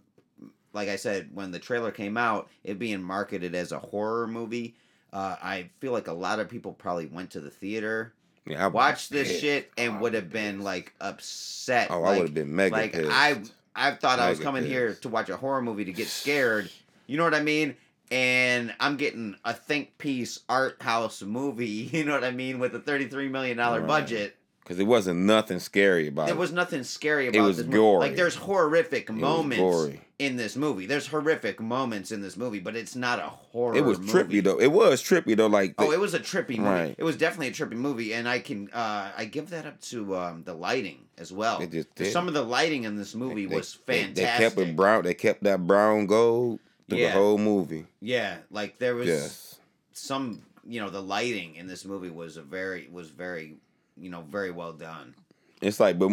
like 0.74 0.88
I 0.88 0.96
said, 0.96 1.28
when 1.34 1.50
the 1.50 1.58
trailer 1.58 1.90
came 1.90 2.16
out, 2.16 2.48
it 2.64 2.78
being 2.78 3.02
marketed 3.02 3.54
as 3.54 3.72
a 3.72 3.78
horror 3.78 4.26
movie, 4.26 4.74
uh, 5.12 5.36
I 5.42 5.68
feel 5.80 5.92
like 5.92 6.08
a 6.08 6.14
lot 6.14 6.38
of 6.40 6.48
people 6.48 6.72
probably 6.72 7.06
went 7.06 7.30
to 7.32 7.40
the 7.40 7.50
theater, 7.50 8.14
Yeah, 8.46 8.64
I 8.64 8.68
watched 8.68 9.10
this 9.10 9.28
pissed. 9.28 9.40
shit, 9.40 9.70
and 9.78 10.00
would 10.00 10.14
have 10.14 10.30
been 10.30 10.60
like 10.62 10.92
upset. 11.00 11.88
Oh, 11.90 12.02
I 12.02 12.12
would 12.18 12.22
have 12.28 12.34
been 12.34 12.54
mega 12.54 12.74
like 12.74 12.92
pissed. 12.92 13.10
I, 13.12 13.40
I 13.74 13.92
thought 13.92 14.18
I 14.18 14.28
was 14.30 14.38
Mega 14.38 14.44
coming 14.46 14.64
here 14.66 14.94
to 15.02 15.08
watch 15.08 15.28
a 15.28 15.36
horror 15.36 15.62
movie 15.62 15.84
to 15.84 15.92
get 15.92 16.08
scared. 16.08 16.70
You 17.06 17.16
know 17.18 17.24
what 17.24 17.34
I 17.34 17.42
mean? 17.42 17.76
And 18.10 18.74
I'm 18.80 18.96
getting 18.96 19.36
a 19.44 19.54
think 19.54 19.96
piece 19.98 20.40
art 20.48 20.82
house 20.82 21.22
movie. 21.22 21.64
You 21.92 22.04
know 22.04 22.12
what 22.14 22.24
I 22.24 22.30
mean? 22.32 22.58
With 22.58 22.74
a 22.74 22.80
thirty-three 22.80 23.28
million 23.28 23.56
dollar 23.56 23.80
Right. 23.80 23.86
budget. 23.88 24.36
because 24.62 24.78
it 24.78 24.84
wasn't 24.84 25.20
nothing 25.20 25.58
scary 25.58 26.08
about 26.08 26.26
There 26.26 26.34
it. 26.34 26.38
was 26.38 26.52
nothing 26.52 26.82
scary 26.84 27.28
about 27.28 27.42
was 27.46 27.56
this 27.58 27.66
movie. 27.66 27.78
gory. 27.78 27.98
Like 28.00 28.16
there's 28.16 28.34
horrific 28.36 29.08
It 29.08 29.12
was 29.12 29.20
moments 29.20 29.56
gory. 29.58 30.00
In 30.24 30.36
this 30.36 30.56
movie. 30.56 30.86
There's 30.86 31.06
horrific 31.06 31.60
moments 31.60 32.12
in 32.12 32.20
this 32.22 32.36
movie, 32.36 32.60
but 32.60 32.76
it's 32.76 32.94
not 32.94 33.18
a 33.18 33.22
horror. 33.28 33.76
It 33.76 33.84
was 33.84 33.98
movie. 33.98 34.12
trippy 34.40 34.44
though. 34.44 34.58
It 34.60 34.70
was 34.72 35.02
trippy 35.02 35.36
though. 35.36 35.46
Like 35.46 35.76
the, 35.76 35.84
Oh, 35.84 35.90
it 35.92 35.98
was 36.00 36.14
a 36.14 36.20
trippy 36.20 36.58
movie. 36.58 36.60
Right. 36.62 36.94
It 36.96 37.04
was 37.04 37.16
definitely 37.16 37.48
a 37.48 37.52
trippy 37.52 37.76
movie, 37.76 38.14
and 38.14 38.28
I 38.28 38.38
can 38.38 38.70
uh, 38.72 39.10
I 39.16 39.24
give 39.24 39.50
that 39.50 39.66
up 39.66 39.80
to 39.82 40.16
um, 40.16 40.42
the 40.44 40.54
lighting 40.54 41.00
as 41.18 41.32
well. 41.32 41.58
They 41.58 41.66
just 41.66 41.88
'Cause 41.94 42.06
did. 42.06 42.12
Some 42.12 42.28
of 42.28 42.34
the 42.34 42.42
lighting 42.42 42.84
in 42.84 42.96
this 42.96 43.14
movie 43.14 43.46
they- 43.46 43.56
was 43.56 43.78
they- 43.86 44.02
fantastic. 44.04 44.14
They, 44.54 44.62
kept 44.62 44.70
it 44.70 44.76
brown. 44.76 45.02
They 45.04 45.14
kept 45.14 45.42
that 45.44 45.66
brown 45.66 46.06
gold 46.06 46.60
through 46.88 46.98
Yeah. 46.98 47.08
the 47.08 47.12
whole 47.14 47.38
movie. 47.38 47.86
Yeah, 48.00 48.38
like 48.50 48.78
there 48.78 48.94
was 48.94 49.08
Yes. 49.08 49.58
some. 49.92 50.42
You 50.64 50.80
know, 50.80 50.90
the 50.90 51.02
lighting 51.02 51.56
in 51.56 51.66
this 51.66 51.84
movie 51.84 52.10
was 52.10 52.36
a 52.36 52.42
very 52.42 52.88
was 52.92 53.10
very 53.10 53.56
you 53.96 54.10
know 54.10 54.22
very 54.22 54.50
well 54.52 54.72
done. 54.72 55.14
It's 55.60 55.80
like, 55.80 55.98
but 55.98 56.08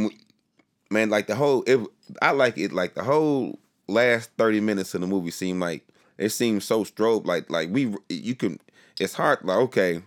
man, 0.90 1.10
like 1.10 1.28
the 1.28 1.36
whole. 1.36 1.64
It, 1.68 1.80
I 2.22 2.32
like 2.32 2.58
it. 2.58 2.72
Like 2.72 2.96
the 2.96 3.04
whole 3.04 3.60
last 3.90 4.32
thirty 4.38 4.60
minutes 4.60 4.94
of 4.94 5.02
the 5.02 5.08
movie 5.08 5.32
seemed 5.32 5.60
like 5.60 5.86
it 6.18 6.30
seemed 6.30 6.64
so 6.64 6.84
strobe. 6.84 7.26
Like 7.26 7.50
like 7.50 7.70
we 7.72 7.94
you 8.10 8.36
can. 8.36 8.60
It's 9.00 9.14
hard. 9.14 9.40
Like 9.44 9.58
okay, 9.58 10.02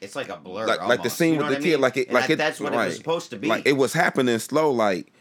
It's 0.00 0.16
like 0.16 0.28
a 0.28 0.36
blur. 0.36 0.66
like 0.66 0.82
like 0.82 1.02
the 1.02 1.10
scene 1.10 1.34
you 1.34 1.40
with 1.40 1.48
the 1.50 1.56
I 1.56 1.60
kid. 1.60 1.80
Like 1.80 1.96
it. 1.96 2.06
And 2.08 2.14
Like 2.14 2.26
that- 2.28 2.32
it. 2.34 2.36
That's 2.36 2.60
what 2.60 2.72
it 2.72 2.76
was 2.76 2.96
supposed 2.96 3.30
to 3.30 3.36
be. 3.36 3.48
Like 3.48 3.66
it 3.66 3.74
was 3.76 3.92
happening 3.92 4.38
slow. 4.38 4.70
Like 4.70 5.12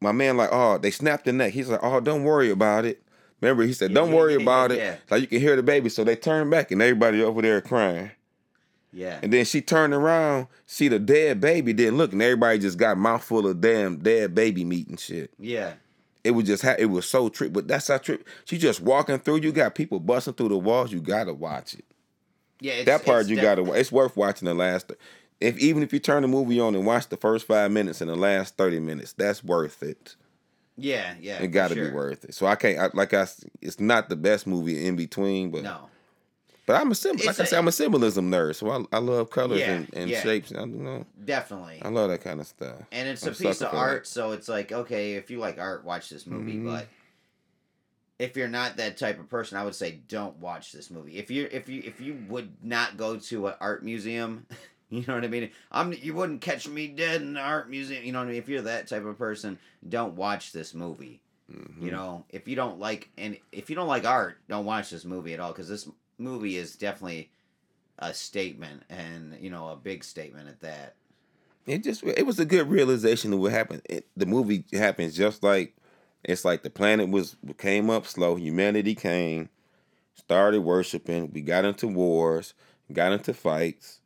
my 0.00 0.12
man, 0.12 0.36
like 0.36 0.50
oh, 0.52 0.78
they 0.78 0.90
snapped 0.90 1.24
the 1.24 1.32
neck. 1.32 1.52
He's 1.52 1.68
like 1.68 1.80
oh, 1.82 2.00
don't 2.00 2.24
worry 2.24 2.50
about 2.50 2.84
it. 2.84 3.02
Remember, 3.40 3.62
he 3.62 3.72
said, 3.72 3.94
"Don't 3.94 4.10
yeah, 4.10 4.16
worry 4.16 4.34
yeah, 4.34 4.42
about 4.42 4.70
it." 4.70 5.00
Like 5.10 5.22
you 5.22 5.26
can 5.26 5.40
hear 5.40 5.56
the 5.56 5.62
baby, 5.62 5.88
so 5.88 6.04
they 6.04 6.14
turn 6.14 6.50
back, 6.50 6.70
and 6.70 6.82
everybody 6.82 7.22
over 7.22 7.40
there 7.40 7.60
crying. 7.62 8.10
Yeah. 8.92 9.18
And 9.22 9.32
then 9.32 9.44
she 9.44 9.60
turned 9.60 9.94
around, 9.94 10.48
see 10.66 10.88
the 10.88 10.98
dead 10.98 11.40
baby, 11.40 11.72
didn't 11.72 11.96
look, 11.98 12.12
and 12.12 12.20
everybody 12.22 12.58
just 12.58 12.78
got 12.78 12.98
mouthful 12.98 13.46
of 13.46 13.60
damn 13.60 13.98
dead 13.98 14.34
baby 14.34 14.64
meat 14.64 14.88
and 14.88 14.98
shit. 14.98 15.30
Yeah. 15.38 15.74
It 16.22 16.32
was 16.32 16.44
just 16.46 16.64
it 16.64 16.90
was 16.90 17.06
so 17.06 17.28
trip, 17.30 17.52
but 17.52 17.66
that's 17.66 17.88
how 17.88 17.96
trip. 17.98 18.26
She 18.44 18.58
just 18.58 18.80
walking 18.80 19.18
through. 19.18 19.36
You 19.40 19.52
got 19.52 19.74
people 19.74 20.00
busting 20.00 20.34
through 20.34 20.50
the 20.50 20.58
walls. 20.58 20.92
You 20.92 21.00
gotta 21.00 21.32
watch 21.32 21.72
it. 21.74 21.84
Yeah. 22.60 22.72
It's, 22.74 22.86
that 22.86 23.04
part 23.06 23.26
you 23.28 23.36
gotta. 23.40 23.62
wa- 23.62 23.72
It's 23.74 23.90
worth 23.90 24.16
watching 24.16 24.46
the 24.46 24.52
last. 24.54 24.92
If 25.40 25.56
even 25.58 25.82
if 25.82 25.94
you 25.94 25.98
turn 25.98 26.20
the 26.20 26.28
movie 26.28 26.60
on 26.60 26.74
and 26.74 26.84
watch 26.84 27.08
the 27.08 27.16
first 27.16 27.46
five 27.46 27.70
minutes 27.70 28.02
and 28.02 28.10
the 28.10 28.16
last 28.16 28.58
thirty 28.58 28.80
minutes, 28.80 29.14
that's 29.14 29.42
worth 29.42 29.82
it. 29.82 30.16
Yeah, 30.76 31.14
yeah. 31.18 31.42
It 31.42 31.48
got 31.48 31.68
to 31.68 31.74
sure. 31.74 31.88
be 31.88 31.94
worth 31.94 32.24
it. 32.24 32.34
So 32.34 32.44
I 32.46 32.54
can't. 32.56 32.78
I, 32.78 32.90
like 32.92 33.14
I, 33.14 33.26
it's 33.62 33.80
not 33.80 34.10
the 34.10 34.16
best 34.16 34.46
movie 34.46 34.86
in 34.86 34.96
between, 34.96 35.50
but 35.50 35.62
No. 35.62 35.88
But 36.70 36.80
I'm 36.80 36.90
a 36.92 36.94
symbol. 36.94 37.24
like 37.24 37.30
It's 37.30 37.40
I 37.40 37.42
a- 37.42 37.46
said, 37.46 37.58
I'm 37.58 37.66
a 37.68 37.72
symbolism 37.72 38.30
nerd, 38.30 38.54
so 38.54 38.70
I, 38.70 38.96
I 38.96 38.98
love 39.00 39.30
colors 39.30 39.58
Yeah, 39.58 39.72
and, 39.72 39.94
and 39.94 40.08
yeah. 40.10 40.20
shapes. 40.22 40.52
I, 40.54 40.60
you 40.60 40.66
know, 40.66 41.04
Definitely. 41.24 41.80
I 41.82 41.88
love 41.88 42.10
that 42.10 42.20
kind 42.20 42.38
of 42.40 42.46
stuff. 42.46 42.76
And 42.92 43.08
it's 43.08 43.24
I'm 43.24 43.32
a 43.32 43.34
piece 43.34 43.60
of 43.60 43.74
art, 43.74 44.06
so 44.06 44.30
it's 44.32 44.48
like, 44.48 44.70
okay, 44.70 45.14
if 45.14 45.30
you 45.30 45.38
like 45.38 45.58
art, 45.58 45.84
watch 45.84 46.08
this 46.10 46.26
movie. 46.28 46.54
Mhm. 46.58 46.66
But 46.66 46.86
if 48.18 48.36
you're 48.36 48.48
not 48.48 48.76
that 48.76 48.96
type 48.98 49.18
of 49.18 49.28
person, 49.28 49.58
I 49.58 49.64
would 49.64 49.74
say 49.74 49.98
don't 50.08 50.36
watch 50.38 50.72
this 50.72 50.90
movie. 50.90 51.16
If 51.18 51.30
you 51.30 51.48
if 51.50 51.68
you 51.68 51.82
if 51.84 52.00
you 52.00 52.18
would 52.28 52.52
not 52.62 52.96
go 52.96 53.16
to 53.16 53.46
an 53.48 53.54
art 53.60 53.82
museum, 53.84 54.46
you 54.90 55.02
know 55.08 55.14
what 55.14 55.24
I 55.24 55.28
mean. 55.28 55.50
I'm 55.72 55.92
you 55.92 56.14
wouldn't 56.14 56.40
catch 56.40 56.68
me 56.68 56.86
dead 56.88 57.22
in 57.22 57.28
an 57.28 57.36
art 57.38 57.70
museum. 57.70 58.04
You 58.04 58.12
know 58.12 58.18
what 58.20 58.26
I 58.28 58.32
mean. 58.32 58.36
If 58.38 58.48
you're 58.48 58.62
that 58.62 58.86
type 58.88 59.04
of 59.06 59.16
person, 59.18 59.58
don't 59.88 60.14
watch 60.16 60.52
this 60.52 60.74
movie. 60.74 61.20
Mhm. 61.50 61.82
You 61.82 61.90
know, 61.90 62.24
if 62.28 62.46
you 62.46 62.54
don't 62.56 62.78
like 62.78 63.08
and 63.18 63.36
if 63.52 63.70
you 63.70 63.76
don't 63.76 63.88
like 63.88 64.04
art, 64.04 64.38
don't 64.48 64.64
watch 64.66 64.90
this 64.90 65.04
movie 65.04 65.32
at 65.34 65.40
all 65.40 65.50
because 65.52 65.68
this 65.68 65.88
movie 66.20 66.56
is 66.56 66.76
definitely 66.76 67.30
a 67.98 68.14
statement 68.14 68.82
and 68.88 69.36
you 69.40 69.50
know 69.50 69.68
a 69.68 69.76
big 69.76 70.04
statement 70.04 70.48
at 70.48 70.60
that. 70.60 70.94
it 71.66 71.82
just 71.82 72.02
it 72.04 72.26
was 72.26 72.38
a 72.38 72.44
good 72.44 72.68
realization 72.68 73.32
of 73.32 73.40
what 73.40 73.52
happened. 73.52 73.82
It, 73.88 74.06
the 74.16 74.26
movie 74.26 74.64
happens 74.72 75.16
just 75.16 75.42
like 75.42 75.74
it's 76.24 76.44
like 76.44 76.62
the 76.62 76.70
planet 76.70 77.08
was 77.08 77.36
came 77.58 77.90
up 77.90 78.06
slow. 78.06 78.36
Humanity 78.36 78.94
came, 78.94 79.48
started 80.14 80.60
worshiping. 80.60 81.30
We 81.32 81.40
got 81.42 81.64
into 81.64 81.88
wars, 81.88 82.54
got 82.92 83.12
into 83.12 83.34
fights, 83.34 84.00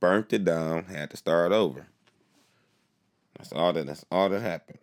burnt 0.00 0.32
it 0.32 0.44
down, 0.44 0.84
had 0.84 1.10
to 1.10 1.16
start 1.16 1.52
over. 1.52 1.86
That's 3.36 3.52
all 3.52 3.72
that. 3.72 3.86
That's 3.86 4.04
all 4.10 4.28
that 4.28 4.40
happened. 4.40 4.78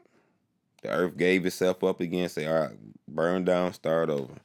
The 0.81 0.89
earth 0.89 1.17
gave 1.17 1.45
itself 1.45 1.83
up 1.83 1.99
again. 1.99 2.29
Say, 2.29 2.47
all 2.47 2.59
right, 2.61 2.77
burn 3.07 3.43
down, 3.43 3.73
start 3.73 4.09
over. 4.09 4.35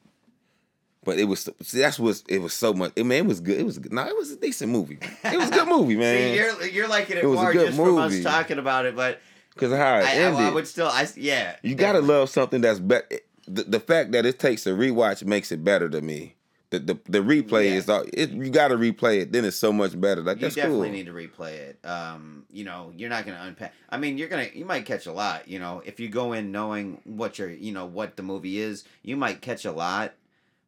But 1.03 1.19
it 1.19 1.25
was 1.25 1.49
see, 1.63 1.79
that's 1.81 1.99
what 1.99 2.23
it 2.29 2.41
was 2.43 2.53
so 2.53 2.75
much. 2.75 2.93
I 2.99 3.03
mean, 3.03 3.25
it 3.25 3.27
was 3.27 3.41
good. 3.41 3.59
It 3.59 3.65
was 3.65 3.79
good. 3.79 3.93
No, 3.93 4.07
it 4.07 4.15
was 4.17 4.33
a 4.33 4.37
decent 4.37 4.71
movie. 4.71 4.99
It 5.25 5.39
was 5.39 5.49
a 5.49 5.53
good 5.53 5.69
movie, 5.69 5.97
man. 6.05 6.17
See, 6.33 6.37
you're 6.37 6.67
you're 6.67 6.89
liking 6.89 7.17
it, 7.17 7.25
It 7.25 7.27
was 7.27 7.39
a 7.39 7.43
more 7.43 7.53
good 7.55 7.67
just 7.69 7.79
from 7.79 7.97
us 7.99 8.11
movie. 8.13 8.23
talking 8.23 8.59
about 8.59 8.85
it, 8.85 8.95
but 8.95 9.19
Because 9.55 9.73
how 9.73 9.97
it 9.99 10.05
I, 10.05 10.11
I, 10.11 10.15
ended. 10.17 10.41
I 10.43 10.51
would 10.51 10.69
still, 10.69 10.89
I 10.89 11.07
yeah. 11.17 11.57
You 11.63 11.75
gotta 11.75 12.01
love 12.01 12.29
something 12.29 12.61
that's 12.61 12.81
better. 12.81 13.07
The, 13.49 13.63
the 13.65 13.81
fact 13.81 14.13
that 14.13 14.27
it 14.27 14.39
takes 14.39 14.67
a 14.67 14.71
rewatch 14.71 15.25
makes 15.25 15.51
it 15.51 15.65
better 15.65 15.89
to 15.89 16.03
me. 16.03 16.37
The 16.69 16.79
the, 16.81 16.99
the 17.09 17.19
replay 17.21 17.65
Yeah. 17.71 17.77
is 17.77 17.89
all 17.89 18.05
it, 18.13 18.31
you 18.31 18.51
gotta 18.51 18.77
replay 18.77 19.23
it. 19.23 19.33
Then 19.33 19.47
it's 19.47 19.57
so 19.57 19.73
much 19.73 19.99
better. 19.99 20.21
Like 20.23 20.37
You 20.37 20.43
that's 20.43 20.55
definitely 20.55 20.89
cool. 20.89 20.97
need 20.99 21.07
to 21.07 21.13
replay 21.13 21.53
it. 21.55 21.79
Um, 21.85 22.45
you 22.53 22.65
know, 22.65 22.93
you're 22.95 23.09
not 23.09 23.25
gonna 23.25 23.41
unpack. 23.43 23.73
I 23.89 23.97
mean, 23.97 24.19
you're 24.19 24.29
gonna, 24.29 24.49
you 24.53 24.67
might 24.67 24.85
catch 24.85 25.07
a 25.07 25.13
lot. 25.13 25.49
You 25.49 25.59
know, 25.61 25.83
if 25.87 25.99
you 25.99 26.09
go 26.11 26.35
in 26.35 26.53
knowing 26.53 27.01
what 27.05 27.39
you're, 27.39 27.51
you 27.51 27.73
know, 27.73 27.87
what 27.87 28.17
the 28.17 28.23
movie 28.23 28.59
is, 28.61 28.85
you 29.03 29.17
might 29.17 29.41
catch 29.41 29.65
a 29.65 29.73
lot. 29.73 30.13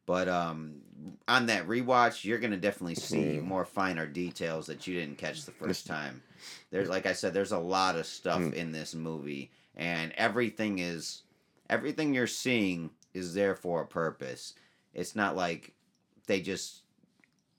But 0.05 0.27
um, 0.27 0.81
on 1.27 1.45
that 1.47 1.67
rewatch, 1.67 2.23
you're 2.25 2.39
gonna 2.39 2.57
definitely 2.57 2.95
see 2.95 3.35
Yeah. 3.35 3.41
more 3.41 3.65
finer 3.65 4.05
details 4.05 4.67
that 4.67 4.85
you 4.87 4.99
didn't 4.99 5.17
catch 5.17 5.45
the 5.45 5.51
first 5.51 5.87
time. 5.87 6.21
There's, 6.71 6.89
like 6.89 7.05
I 7.05 7.13
said, 7.13 7.33
there's 7.33 7.51
a 7.53 7.59
lot 7.59 7.95
of 7.95 8.05
stuff 8.05 8.41
Mm. 8.41 8.53
in 8.53 8.71
this 8.71 8.93
movie, 8.93 9.51
and 9.75 10.11
everything 10.13 10.79
is, 10.79 11.23
everything 11.69 12.13
you're 12.13 12.27
seeing 12.27 12.89
is 13.13 13.33
there 13.33 13.55
for 13.55 13.81
a 13.81 13.87
purpose. 13.87 14.53
It's 14.93 15.15
not 15.15 15.35
like 15.35 15.73
they 16.27 16.41
just 16.41 16.81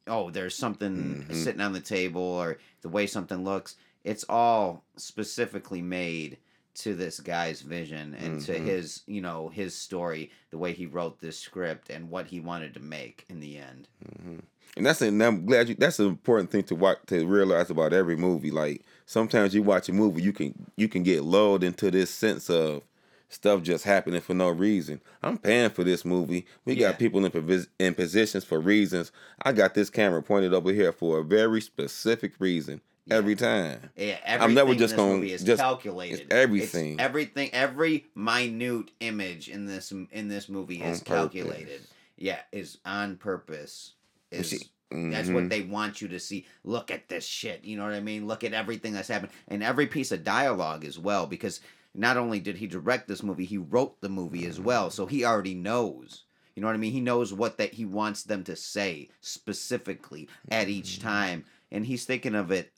oh 0.06 0.28
there's 0.30 0.54
something 0.54 1.24
Mhm. 1.30 1.34
sitting 1.34 1.62
on 1.62 1.72
the 1.72 1.80
table 1.80 2.20
or 2.20 2.58
the 2.82 2.88
way 2.90 3.06
something 3.06 3.42
looks 3.42 3.76
it's 4.04 4.22
all 4.28 4.84
specifically 4.96 5.80
made 5.80 6.36
to 6.74 6.94
this 6.94 7.20
guy's 7.20 7.60
vision 7.62 8.14
and 8.14 8.40
to 8.42 8.52
Mhm. 8.52 8.64
his 8.64 9.02
you 9.06 9.20
know 9.20 9.48
his 9.48 9.74
story 9.74 10.30
the 10.50 10.58
way 10.58 10.72
he 10.72 10.86
wrote 10.86 11.20
this 11.20 11.38
script 11.38 11.88
and 11.90 12.10
what 12.10 12.26
he 12.28 12.40
wanted 12.40 12.74
to 12.74 12.80
make 12.80 13.24
in 13.28 13.40
the 13.40 13.58
end 13.58 13.88
Mhm. 14.04 14.40
And 14.76 14.84
that's 14.86 15.00
and 15.02 15.22
I'm 15.22 15.46
glad 15.46 15.68
you. 15.68 15.76
That's 15.76 16.00
an 16.00 16.06
important 16.08 16.50
thing 16.50 16.64
to 16.64 16.74
watch 16.74 16.98
to 17.06 17.24
realize 17.26 17.70
about 17.70 17.92
every 17.92 18.16
movie. 18.16 18.50
Like 18.50 18.82
sometimes 19.06 19.54
you 19.54 19.62
watch 19.62 19.88
a 19.88 19.92
movie, 19.92 20.20
you 20.22 20.32
can 20.32 20.66
you 20.76 20.88
can 20.88 21.04
get 21.04 21.22
lulled 21.22 21.62
into 21.62 21.92
this 21.92 22.10
sense 22.10 22.50
of 22.50 22.82
stuff 23.28 23.62
just 23.62 23.84
happening 23.84 24.20
for 24.20 24.34
no 24.34 24.48
reason. 24.48 25.00
I'm 25.22 25.38
paying 25.38 25.70
for 25.70 25.84
this 25.84 26.04
movie. 26.04 26.44
We 26.64 26.74
Yeah. 26.74 26.90
got 26.90 26.98
people 26.98 27.24
in 27.24 27.66
in 27.78 27.94
positions 27.94 28.42
for 28.44 28.58
reasons. 28.58 29.12
I 29.42 29.52
got 29.52 29.74
this 29.74 29.90
camera 29.90 30.22
pointed 30.24 30.52
over 30.52 30.72
here 30.72 30.92
for 30.92 31.20
a 31.20 31.24
very 31.24 31.60
specific 31.60 32.32
reason 32.40 32.80
every 33.10 33.34
time. 33.36 33.90
yeah, 33.96 34.18
I'm 34.40 34.54
never 34.54 34.74
just 34.74 34.96
movie 34.96 35.32
is 35.32 35.42
just- 35.42 35.60
calculated 35.60 36.20
it's 36.20 36.34
everything. 36.34 37.00
everything 37.00 37.50
every 37.52 38.06
minute 38.14 38.90
image 39.00 39.48
in 39.48 39.66
this 39.66 39.92
in 39.92 40.28
this 40.28 40.48
movie 40.48 40.82
On 40.82 40.88
is 40.88 41.02
calculated 41.02 41.80
yeah 42.16 42.40
is 42.52 42.78
on 42.84 43.16
purpose 43.16 43.94
is 44.30 44.50
see- 44.50 44.70
That's 44.90 45.28
what 45.28 45.44
mm-hmm. 45.44 45.48
they 45.48 45.62
want 45.62 46.00
you 46.00 46.08
to 46.08 46.20
see. 46.20 46.46
Look 46.62 46.92
at 46.92 47.08
this 47.08 47.24
shit. 47.24 47.64
You 47.64 47.76
know 47.76 47.84
what 47.84 47.94
I 47.94 48.00
mean? 48.00 48.28
Look 48.28 48.44
at 48.44 48.52
everything 48.52 48.92
that's 48.92 49.08
happened 49.08 49.32
and 49.48 49.62
every 49.62 49.86
piece 49.86 50.12
of 50.12 50.22
dialogue 50.22 50.84
as 50.84 50.98
well. 50.98 51.26
Because 51.26 51.60
not 51.94 52.16
only 52.16 52.38
did 52.38 52.56
he 52.56 52.66
direct 52.66 53.08
this 53.08 53.22
movie, 53.22 53.44
he 53.44 53.58
wrote 53.58 54.00
the 54.00 54.08
movie 54.08 54.46
as 54.46 54.56
mm-hmm. 54.56 54.64
well. 54.64 54.90
So 54.90 55.06
he 55.06 55.24
already 55.24 55.54
knows. 55.54 56.24
You 56.54 56.60
know 56.60 56.68
what 56.68 56.74
I 56.74 56.78
mean? 56.78 56.92
He 56.92 57.00
knows 57.00 57.32
what 57.32 57.58
that 57.58 57.74
he 57.74 57.84
wants 57.84 58.22
them 58.22 58.44
to 58.44 58.54
say 58.54 59.08
specifically 59.20 60.28
at 60.50 60.68
each 60.68 60.98
mm-hmm. 60.98 61.08
time, 61.08 61.44
and 61.72 61.84
he's 61.84 62.04
thinking 62.04 62.36
of 62.36 62.52
it, 62.52 62.72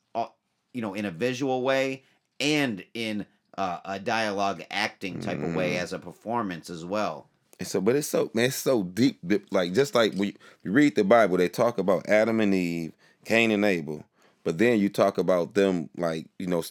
you 0.76 0.82
know, 0.82 0.94
in 0.94 1.04
a 1.06 1.10
visual 1.10 1.62
way 1.62 2.02
and 2.38 2.84
in 2.94 3.24
uh, 3.58 3.78
a 3.86 3.98
dialogue 3.98 4.62
acting 4.70 5.18
type 5.20 5.42
of 5.42 5.54
way 5.54 5.72
Mhm. 5.72 5.78
as 5.82 5.92
a 5.94 5.98
performance 5.98 6.68
as 6.68 6.84
well. 6.84 7.26
And 7.58 7.66
so, 7.66 7.80
but 7.80 7.96
it's 7.96 8.06
so 8.06 8.30
man, 8.34 8.46
it's 8.46 8.56
so 8.56 8.82
deep. 8.82 9.18
Like 9.50 9.72
just 9.72 9.94
like 9.94 10.12
when 10.14 10.34
you 10.62 10.72
read 10.72 10.94
the 10.94 11.04
Bible, 11.04 11.38
they 11.38 11.48
talk 11.48 11.78
about 11.78 12.06
Adam 12.06 12.38
and 12.40 12.54
Eve, 12.54 12.92
Cain 13.24 13.50
and 13.50 13.64
Abel, 13.64 14.04
but 14.44 14.58
then 14.58 14.78
you 14.78 14.90
talk 14.90 15.16
about 15.16 15.54
them 15.54 15.88
like 15.96 16.26
you 16.38 16.46
know 16.46 16.62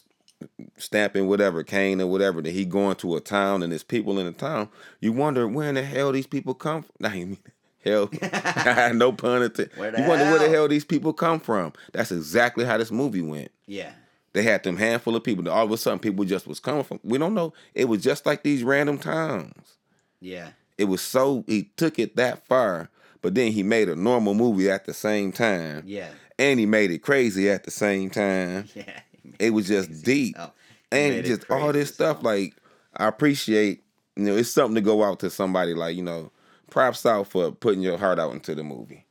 stamping 0.76 1.26
whatever 1.26 1.62
Cain 1.64 2.00
or 2.00 2.06
whatever. 2.06 2.40
That 2.40 2.52
he 2.52 2.64
going 2.64 2.94
to 2.96 3.16
a 3.16 3.20
town 3.20 3.62
and 3.64 3.72
there's 3.72 3.82
people 3.82 4.18
in 4.20 4.26
the 4.26 4.32
town. 4.32 4.68
You 5.00 5.12
wonder 5.12 5.48
where 5.48 5.68
in 5.68 5.74
the 5.74 5.82
hell 5.82 6.12
these 6.12 6.26
people 6.28 6.54
come 6.54 6.82
from. 6.84 6.92
I 7.10 7.14
mean, 7.24 7.38
hell, 7.86 8.10
no 8.94 9.12
pun 9.12 9.42
intended. 9.42 9.70
You 9.76 9.82
wonder 9.82 10.24
where 10.24 10.38
the 10.38 10.44
hell? 10.46 10.50
hell 10.52 10.68
these 10.68 10.84
people 10.84 11.12
come 11.12 11.40
from. 11.40 11.72
That's 11.92 12.12
exactly 12.12 12.64
how 12.64 12.76
this 12.78 12.90
movie 12.90 13.22
went. 13.22 13.50
Yeah. 13.66 13.92
They 14.32 14.42
had 14.42 14.62
them 14.64 14.76
handful 14.76 15.16
of 15.16 15.24
people. 15.24 15.48
All 15.50 15.64
of 15.64 15.72
a 15.72 15.78
sudden, 15.78 15.98
people 15.98 16.24
just 16.26 16.46
was 16.46 16.60
coming 16.60 16.84
from. 16.84 17.00
We 17.02 17.16
don't 17.16 17.32
know. 17.34 17.54
It 17.74 17.86
was 17.88 18.02
just 18.02 18.26
like 18.26 18.42
these 18.42 18.62
random 18.62 18.98
towns 18.98 19.76
Yeah. 20.20 20.50
it 20.76 20.84
was 20.84 21.00
so 21.00 21.42
he 21.46 21.70
took 21.76 21.98
it 21.98 22.16
that 22.16 22.46
far, 22.46 22.90
but 23.22 23.34
then 23.34 23.52
he 23.52 23.62
made 23.62 23.88
a 23.88 23.96
normal 23.96 24.34
movie 24.34 24.70
at 24.70 24.84
the 24.84 24.92
same 24.92 25.32
time, 25.32 25.84
Yeah. 25.86 26.08
and 26.38 26.60
he 26.60 26.66
made 26.66 26.90
it 26.90 26.98
crazy 26.98 27.48
at 27.48 27.64
the 27.64 27.70
same 27.70 28.10
time. 28.10 28.68
Yeah. 28.74 29.00
It 29.38 29.50
was 29.50 29.66
just 29.68 30.04
deep, 30.04 30.36
Oh, 30.38 30.52
and 30.92 31.24
just 31.24 31.50
all 31.50 31.72
this 31.72 31.92
stuff. 31.92 32.22
Like 32.22 32.54
I 32.96 33.08
appreciate, 33.08 33.82
you 34.16 34.24
know, 34.24 34.36
it's 34.36 34.50
something 34.50 34.76
to 34.76 34.80
go 34.80 35.02
out 35.02 35.18
to 35.20 35.30
somebody. 35.30 35.74
Like 35.74 35.96
you 35.96 36.02
know, 36.02 36.30
props 36.70 37.06
out 37.06 37.28
for 37.28 37.52
putting 37.52 37.82
your 37.82 37.98
heart 37.98 38.18
out 38.18 38.32
into 38.32 38.54
the 38.54 38.64
movie. 38.64 39.06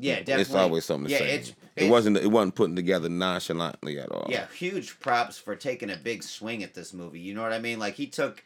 Yeah, 0.00 0.16
definitely. 0.16 0.42
It's 0.42 0.54
always 0.54 0.84
something 0.84 1.06
to 1.06 1.12
yeah, 1.12 1.18
say. 1.18 1.30
It's, 1.30 1.54
it 1.76 1.90
wasn't. 1.90 2.16
It 2.18 2.30
wasn't 2.30 2.54
putting 2.54 2.76
together 2.76 3.08
nonchalantly 3.08 3.98
at 3.98 4.10
all. 4.10 4.26
Yeah, 4.28 4.46
huge 4.56 5.00
props 5.00 5.38
for 5.38 5.56
taking 5.56 5.90
a 5.90 5.96
big 5.96 6.22
swing 6.22 6.62
at 6.62 6.74
this 6.74 6.92
movie. 6.92 7.20
You 7.20 7.34
know 7.34 7.42
what 7.42 7.52
I 7.52 7.58
mean? 7.58 7.78
Like 7.78 7.94
he 7.94 8.06
took 8.06 8.44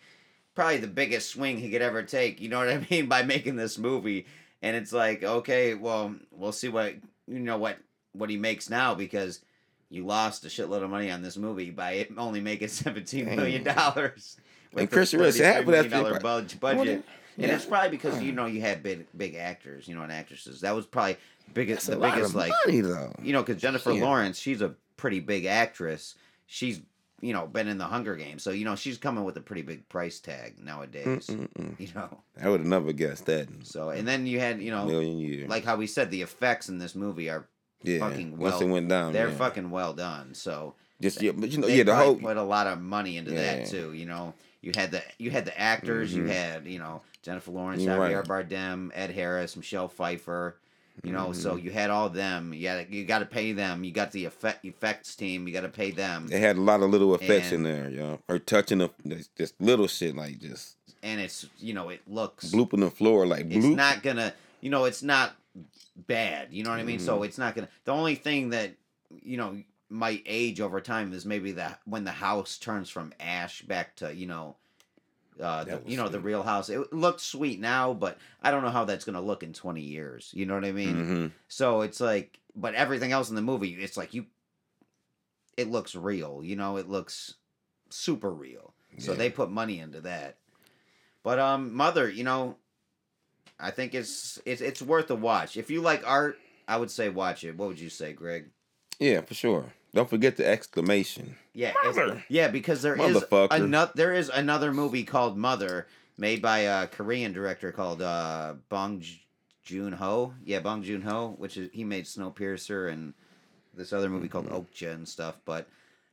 probably 0.55 0.79
the 0.79 0.87
biggest 0.87 1.31
swing 1.31 1.59
he 1.59 1.71
could 1.71 1.83
ever 1.83 2.03
take. 2.03 2.41
You 2.41 2.49
know 2.49 2.59
what 2.59 2.69
I 2.69 2.87
mean 2.91 3.07
by 3.07 3.23
making 3.23 3.57
this 3.57 3.79
movie. 3.79 4.27
And 4.63 4.77
it's 4.77 4.93
like, 4.93 5.25
okay, 5.25 5.75
well, 5.75 6.15
we'll 6.31 6.53
see 6.53 6.69
what 6.69 6.95
you 7.27 7.41
know 7.41 7.59
what 7.59 7.79
what 8.13 8.31
he 8.31 8.37
makes 8.37 8.71
now 8.71 8.95
because 8.95 9.41
you 9.91 10.07
lost 10.07 10.45
a 10.45 10.49
shitload 10.49 10.83
of 10.83 10.91
money 10.91 11.11
on 11.11 11.23
this 11.23 11.37
movie 11.37 11.71
by 11.71 11.93
it 11.93 12.13
only 12.17 12.41
making 12.41 12.69
seventeen 12.69 13.27
million 13.37 13.63
dollars. 13.63 14.37
And 14.75 14.91
Christian 14.91 15.21
Rich, 15.21 15.37
half 15.39 15.61
of 15.61 15.67
that 15.67 15.91
dollar 15.91 16.19
fee- 16.19 16.57
budget. 16.59 17.05
Well, 17.37 17.37
budget. 17.37 17.39
yeah. 17.39 17.47
And 17.49 17.57
it's 17.57 17.65
probably 17.65 17.91
because 17.91 18.23
you 18.23 18.33
know 18.33 18.47
you 18.47 18.61
had 18.61 18.83
big 18.83 19.07
big 19.17 19.35
actors, 19.35 19.89
you 19.89 19.95
know, 19.95 20.03
and 20.03 20.13
actresses. 20.13 20.61
That 20.61 20.75
was 20.75 20.87
probably 20.87 21.17
biggest 21.55 21.87
the 21.89 21.97
biggest 21.97 22.35
like 22.35 22.53
money 22.67 22.81
though. 22.81 23.13
you 23.23 23.33
know, 23.33 23.43
because 23.43 23.61
Jennifer 23.61 23.93
Yeah. 23.93 24.03
Lawrence, 24.05 24.39
she's 24.39 24.61
a 24.63 24.75
pretty 24.97 25.21
big 25.21 25.45
actress. 25.47 26.15
She's 26.47 26.81
you 27.21 27.33
know 27.33 27.47
been 27.47 27.69
in 27.69 27.79
the 27.79 27.85
Hunger 27.85 28.17
Games, 28.17 28.43
so 28.43 28.51
you 28.51 28.65
know 28.65 28.75
she's 28.75 28.99
coming 28.99 29.25
with 29.25 29.37
a 29.37 29.41
pretty 29.41 29.63
big 29.63 29.89
price 29.89 30.19
tag 30.21 30.57
nowadays. 30.63 31.29
Mm-mm-mm. 31.29 31.79
You 31.79 31.89
know, 31.95 32.19
I 32.43 32.49
would 32.49 32.61
have 32.61 32.67
never 32.69 32.93
guessed 32.93 33.27
that 33.27 33.49
so 33.63 33.91
and 33.91 34.07
then 34.09 34.27
you 34.27 34.41
had 34.41 34.61
you 34.61 34.71
know 34.73 34.85
million 34.87 35.19
years. 35.19 35.49
like 35.49 35.65
how 35.65 35.77
we 35.77 35.87
said 35.87 36.11
the 36.11 36.23
effects 36.23 36.69
in 36.69 36.79
this 36.79 36.95
movie 36.95 37.31
are 37.31 37.47
yeah, 37.85 37.99
fucking 38.01 38.37
once 38.39 38.61
it 38.61 38.67
went 38.67 38.89
down, 38.89 39.13
they're 39.13 39.31
fucking 39.31 39.71
well 39.71 39.93
done. 39.93 40.35
So 40.35 40.75
Just 41.01 41.23
yeah, 41.23 41.33
but 41.35 41.51
you 41.51 41.59
know, 41.59 41.67
yeah, 41.69 41.83
the 41.85 41.95
whole 41.97 42.17
put 42.17 42.37
a 42.37 42.43
lot 42.43 42.67
of 42.67 42.81
money 42.81 43.17
into 43.17 43.33
Yeah. 43.33 43.57
that 43.57 43.67
too. 43.67 43.93
You 43.93 44.07
know, 44.07 44.35
you 44.63 44.73
had 44.75 44.91
the 44.93 45.03
you 45.19 45.31
had 45.31 45.45
the 45.45 45.59
actors, 45.61 46.15
you 46.15 46.23
Mhm. 46.25 46.29
had 46.33 46.67
you 46.67 46.79
know 46.79 47.03
Jennifer 47.23 47.51
Lawrence, 47.51 47.83
Javier 47.83 48.27
right. 48.29 48.49
Bardem, 48.49 48.91
Ed 48.95 49.11
Harris, 49.11 49.57
Michelle 49.57 49.89
Pfeiffer. 49.89 50.57
You 51.03 51.11
know, 51.11 51.33
so 51.33 51.55
Mm-hmm. 51.57 51.65
you 51.65 51.71
had 51.73 51.89
all 51.91 52.11
them. 52.11 52.53
You 52.53 52.63
got 52.65 52.91
you 52.93 53.05
got 53.07 53.21
to 53.21 53.25
pay 53.27 53.53
them. 53.53 53.83
You 53.83 53.93
got 53.93 54.13
the 54.13 54.27
effect 54.27 54.65
effects 54.65 55.15
team. 55.17 55.47
You 55.49 55.53
got 55.55 55.63
to 55.63 55.71
pay 55.71 55.91
them. 55.91 56.27
They 56.29 56.39
had 56.39 56.57
a 56.57 56.61
lot 56.61 56.83
of 56.83 56.91
little 56.91 57.15
effects 57.15 57.51
And- 57.51 57.67
in 57.67 57.73
there, 57.73 57.89
yo. 57.91 58.21
Or 58.29 58.39
touching 58.39 58.79
the 58.79 58.91
just- 59.07 59.35
just 59.37 59.55
little 59.61 59.87
shit 59.89 60.15
like 60.15 60.39
just 60.39 60.77
and 61.03 61.19
it's 61.21 61.47
you 61.59 61.73
know 61.75 61.89
it 61.89 62.01
looks 62.07 62.51
blooping 62.53 62.81
the 62.81 62.91
floor 62.91 63.27
like 63.27 63.47
it's 63.51 63.65
bloop. 63.67 63.75
not 63.75 64.03
gonna 64.03 64.33
you 64.61 64.69
know 64.71 64.85
it's 64.85 65.03
not 65.03 65.35
bad 66.07 66.49
you 66.53 66.63
know 66.63 66.71
what 66.71 66.79
i 66.79 66.83
mean 66.85 66.99
Mm-hmm. 66.99 67.07
so 67.07 67.23
it's 67.25 67.39
not 67.39 67.55
gonna 67.57 67.69
the 67.85 67.93
only 67.93 68.15
thing 68.15 68.51
that 68.51 68.71
you 69.25 69.37
know 69.37 69.57
might 69.93 70.23
age 70.27 70.61
over 70.61 70.81
time 70.81 71.13
is 71.13 71.27
maybe 71.27 71.53
that 71.53 71.81
when 71.85 72.05
the 72.05 72.11
house 72.11 72.59
turns 72.59 72.89
from 72.89 73.13
ash 73.21 73.63
back 73.63 73.95
to 73.97 74.15
you 74.15 74.27
know 74.27 74.57
uh, 75.41 75.65
the, 75.65 75.83
you 75.87 75.97
know 75.97 76.09
the 76.09 76.21
real 76.21 76.43
house. 76.43 76.69
It 76.69 76.93
looks 76.93 77.23
sweet 77.23 77.61
now 77.61 77.93
but 77.93 78.19
i 78.43 78.51
don't 78.51 78.63
know 78.63 78.71
how 78.71 78.85
that's 78.85 79.05
going 79.05 79.15
to 79.15 79.21
look 79.21 79.43
in 79.43 79.53
20 79.53 79.81
years. 79.81 80.31
You 80.35 80.47
know 80.47 80.55
what 80.55 80.65
i 80.65 80.73
mean? 80.73 81.05
Hmm 81.07 81.27
so 81.49 81.83
it's 81.83 82.01
like 82.01 82.41
but 82.57 82.75
everything 82.75 83.13
else 83.13 83.29
in 83.29 83.37
the 83.37 83.43
movie 83.43 83.75
it's 83.75 83.99
like 83.99 84.15
you 84.15 84.25
it 85.59 85.69
looks 85.69 85.95
real 85.95 86.41
you 86.43 86.57
know? 86.57 86.79
It 86.79 86.89
looks 86.89 87.35
super 87.91 88.31
real. 88.31 88.73
So 88.99 89.15
they 89.15 89.29
put 89.29 89.51
money 89.51 89.79
into 89.79 90.01
that. 90.03 90.37
But 91.23 91.39
um 91.39 91.75
mother 91.75 92.09
you 92.09 92.25
know 92.25 92.57
i 93.61 93.71
think 93.71 93.95
it's 93.95 94.41
it's 94.47 94.63
it's 94.63 94.81
worth 94.81 95.11
a 95.11 95.15
watch. 95.15 95.57
If 95.57 95.71
you 95.71 95.83
like 95.83 96.03
art 96.07 96.39
i 96.67 96.77
would 96.77 96.91
say 96.91 97.09
watch 97.11 97.45
it. 97.45 97.57
What 97.57 97.69
would 97.69 97.81
you 97.81 97.91
say 97.91 98.13
greg? 98.13 98.51
Yeah, 98.99 99.21
for 99.23 99.35
sure. 99.35 99.73
Don't 99.95 100.09
forget 100.09 100.37
the 100.37 100.47
exclamation. 100.47 101.37
yeah 101.53 101.73
Mother. 101.85 102.25
yeah 102.29 102.49
because 102.49 102.81
there 102.83 102.97
is 102.97 103.25
another 103.51 103.93
there 103.95 104.15
is 104.15 104.29
another 104.31 104.73
movie 104.73 105.05
called 105.05 105.37
mother 105.37 105.87
made 106.17 106.41
by 106.41 106.61
a 106.61 106.87
korean 106.87 107.33
director 107.33 107.73
called 107.73 108.01
uh 108.01 108.55
bong 108.71 109.03
joon-ho 109.65 110.33
yeah 110.45 110.61
bong 110.61 110.83
joon-ho 110.83 111.35
which 111.39 111.57
is 111.57 111.69
he 111.73 111.85
made 111.85 112.05
snowpiercer 112.07 112.91
and 112.93 113.13
this 113.75 113.93
other 113.93 114.09
movie 114.09 114.29
called 114.29 114.47
Mhm. 114.49 114.67
okja 114.67 114.93
and 114.95 115.07
stuff 115.09 115.37
but 115.45 115.67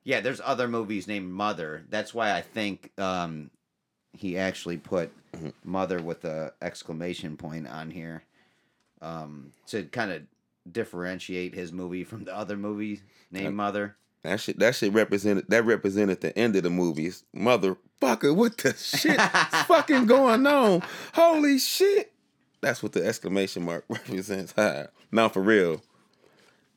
yeah 0.04 0.20
there's 0.20 0.42
other 0.44 0.68
movies 0.68 1.08
named 1.08 1.30
mother 1.32 1.84
that's 1.90 2.14
why 2.14 2.34
i 2.36 2.42
think 2.42 2.92
um 2.98 3.50
he 4.14 4.38
actually 4.38 4.78
put 4.78 5.12
Mhm. 5.34 5.54
mother 5.64 6.02
with 6.02 6.26
a 6.26 6.54
exclamation 6.62 7.38
point 7.38 7.68
on 7.68 7.92
here 7.92 8.24
um 9.02 9.52
to 9.68 9.84
kind 9.84 10.12
of 10.12 10.24
differentiate 10.70 11.54
his 11.56 11.72
movie 11.72 12.04
from 12.04 12.26
the 12.26 12.36
other 12.36 12.58
movie 12.58 13.02
named 13.32 13.48
Uh, 13.48 13.52
mother 13.52 13.96
That 14.24 14.40
shit 14.40 14.60
that 14.60 14.76
shit 14.76 14.94
represented 14.94 15.46
that 15.50 15.64
represented 15.66 16.22
the 16.22 16.38
end 16.38 16.56
of 16.56 16.64
the 16.64 16.70
movies. 16.70 17.24
Motherfucker, 17.36 18.36
what 18.36 18.58
the 18.58 18.74
shit's 18.74 19.24
fucking 19.68 20.06
going 20.06 20.46
on? 20.46 20.82
Holy 21.14 21.58
shit. 21.60 22.12
That's 22.62 22.84
what 22.84 22.92
the 22.92 23.06
exclamation 23.06 23.64
mark 23.64 23.86
represents. 23.90 24.54
now 25.12 25.30
for 25.30 25.42
real. 25.42 25.82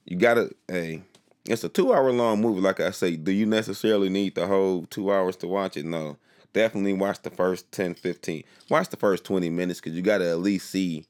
You 0.05 0.17
gotta 0.17 0.51
hey, 0.69 1.03
it's 1.45 1.65
a 1.65 1.69
two 1.69 1.93
hour 1.93 2.13
long 2.13 2.41
movie, 2.41 2.61
like 2.61 2.81
I 2.81 2.91
say. 2.93 3.17
Do 3.17 3.33
you 3.33 3.47
necessarily 3.47 4.09
need 4.09 4.35
the 4.37 4.47
whole 4.47 4.87
two 4.87 5.13
hours 5.13 5.37
to 5.37 5.49
watch 5.49 5.77
it? 5.77 5.85
No. 5.85 6.17
Definitely 6.53 6.93
watch 6.93 7.23
the 7.23 7.31
first 7.31 7.73
10, 7.73 7.95
15. 7.95 8.45
Watch 8.69 8.91
the 8.91 8.99
first 8.99 9.25
20 9.25 9.49
minutes 9.49 9.81
because 9.81 9.97
you 9.97 10.03
gotta 10.03 10.29
at 10.29 10.39
least 10.39 10.69
see 10.71 11.07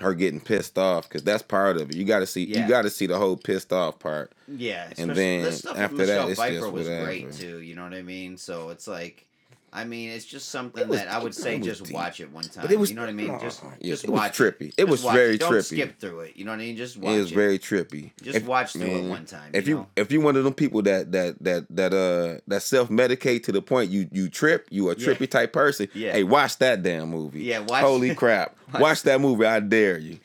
her 0.00 0.14
getting 0.14 0.40
pissed 0.40 0.78
off 0.78 1.08
because 1.08 1.24
that's 1.24 1.42
part 1.42 1.78
of 1.78 1.90
it. 1.90 1.96
You 1.96 2.04
gotta 2.04 2.26
see 2.26 2.44
Yeah. 2.44 2.62
you 2.62 2.68
gotta 2.68 2.90
see 2.90 3.06
the 3.06 3.18
whole 3.18 3.36
pissed 3.36 3.72
off 3.72 3.98
part. 4.00 4.32
Yeah, 4.48 4.94
And 4.98 5.14
then 5.16 5.42
the 5.44 5.52
stuff 5.52 5.82
with 5.82 5.82
after 5.82 6.06
that, 6.06 6.24
Michelle 6.24 6.28
it's 6.30 6.40
Pfeiffer 6.40 6.60
just 6.60 6.72
was 6.72 6.88
whatever. 6.88 7.04
great 7.06 7.32
too. 7.32 7.60
You 7.60 7.76
know 7.76 7.84
what 7.84 7.94
I 7.94 8.02
mean? 8.02 8.38
So 8.38 8.70
it's 8.70 8.88
like, 8.88 9.27
I 9.72 9.84
mean, 9.84 10.10
it's 10.10 10.24
just 10.24 10.48
something 10.48 10.82
It 10.82 10.88
was 10.88 10.98
that 11.00 11.08
I 11.08 11.22
would 11.22 11.34
say 11.34 11.58
just 11.58 11.84
deep. 11.84 11.94
watch 11.94 12.20
it 12.20 12.32
one 12.32 12.44
time. 12.44 12.62
But 12.62 12.72
it 12.72 12.78
was 12.78 12.88
you 12.90 12.96
know 12.96 13.02
what 13.02 13.10
I 13.10 13.12
mean? 13.12 13.38
Just, 13.40 13.62
Aw, 13.62 13.68
yeah, 13.80 13.90
just 13.90 14.04
it 14.04 14.10
was 14.10 14.18
watch 14.20 14.38
trippy. 14.38 14.68
It 14.68 14.76
Just 14.78 14.88
was 14.88 15.02
watch 15.04 15.14
very 15.14 15.36
Don't 15.38 15.52
trippy. 15.52 15.64
skip 15.64 15.98
through 16.00 16.20
it. 16.20 16.36
You 16.36 16.44
know 16.46 16.52
what 16.52 16.60
I 16.60 16.64
mean? 16.64 16.76
Just 16.76 16.96
watch 16.96 17.14
It 17.14 17.18
was 17.20 17.32
it. 17.32 17.34
very 17.34 17.58
trippy. 17.58 18.12
Just 18.22 18.36
If- 18.38 18.46
watch 18.46 18.72
through 18.72 18.86
it 18.86 19.08
one 19.08 19.26
time. 19.26 19.50
If 19.52 19.68
you, 19.68 19.74
you 19.74 19.80
know? 19.80 19.86
if 19.96 20.10
you 20.10 20.20
one 20.22 20.36
of 20.36 20.44
them 20.44 20.54
people 20.54 20.80
that 20.82 21.12
that 21.12 21.36
that 21.44 21.66
that 21.70 21.92
uh 21.92 22.40
that 22.46 22.62
self 22.62 22.88
medicate 22.88 23.42
to 23.44 23.52
the 23.52 23.60
point 23.62 23.90
you 23.90 24.08
you 24.10 24.28
trip, 24.30 24.66
you 24.70 24.88
a 24.90 24.94
Yeah. 24.96 25.06
trippy 25.06 25.28
type 25.30 25.52
person. 25.52 25.88
Yeah. 25.92 26.12
Hey, 26.12 26.22
watch 26.24 26.56
that 26.58 26.82
damn 26.82 27.10
movie. 27.10 27.42
Yeah, 27.42 27.58
watch- 27.60 27.82
Holy 27.82 28.14
crap! 28.14 28.56
watch- 28.72 28.80
watch 28.82 29.02
that 29.02 29.20
movie. 29.20 29.44
I 29.44 29.60
dare 29.60 29.98
you. 29.98 30.18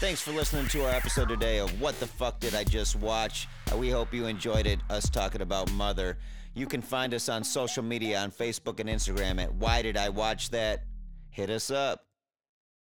Thanks 0.00 0.20
for 0.20 0.30
listening 0.30 0.68
to 0.68 0.84
our 0.84 0.92
episode 0.92 1.28
today 1.28 1.58
of 1.58 1.80
What 1.80 1.98
the 1.98 2.06
Fuck 2.06 2.38
Did 2.38 2.54
I 2.54 2.62
Just 2.62 2.94
Watch? 2.94 3.48
Uh, 3.72 3.76
we 3.76 3.90
hope 3.90 4.14
you 4.14 4.26
enjoyed 4.26 4.64
it, 4.64 4.78
us 4.88 5.10
talking 5.10 5.40
about 5.42 5.72
Mother. 5.72 6.16
You 6.58 6.66
can 6.66 6.82
find 6.82 7.14
us 7.14 7.28
on 7.28 7.44
social 7.44 7.84
media 7.84 8.18
on 8.18 8.32
Facebook 8.32 8.80
and 8.80 8.90
Instagram 8.90 9.40
at 9.40 9.54
Why 9.54 9.80
Did 9.80 9.96
I 9.96 10.08
Watch 10.08 10.50
That? 10.50 10.82
Hit 11.30 11.50
us 11.50 11.70
up. 11.70 12.07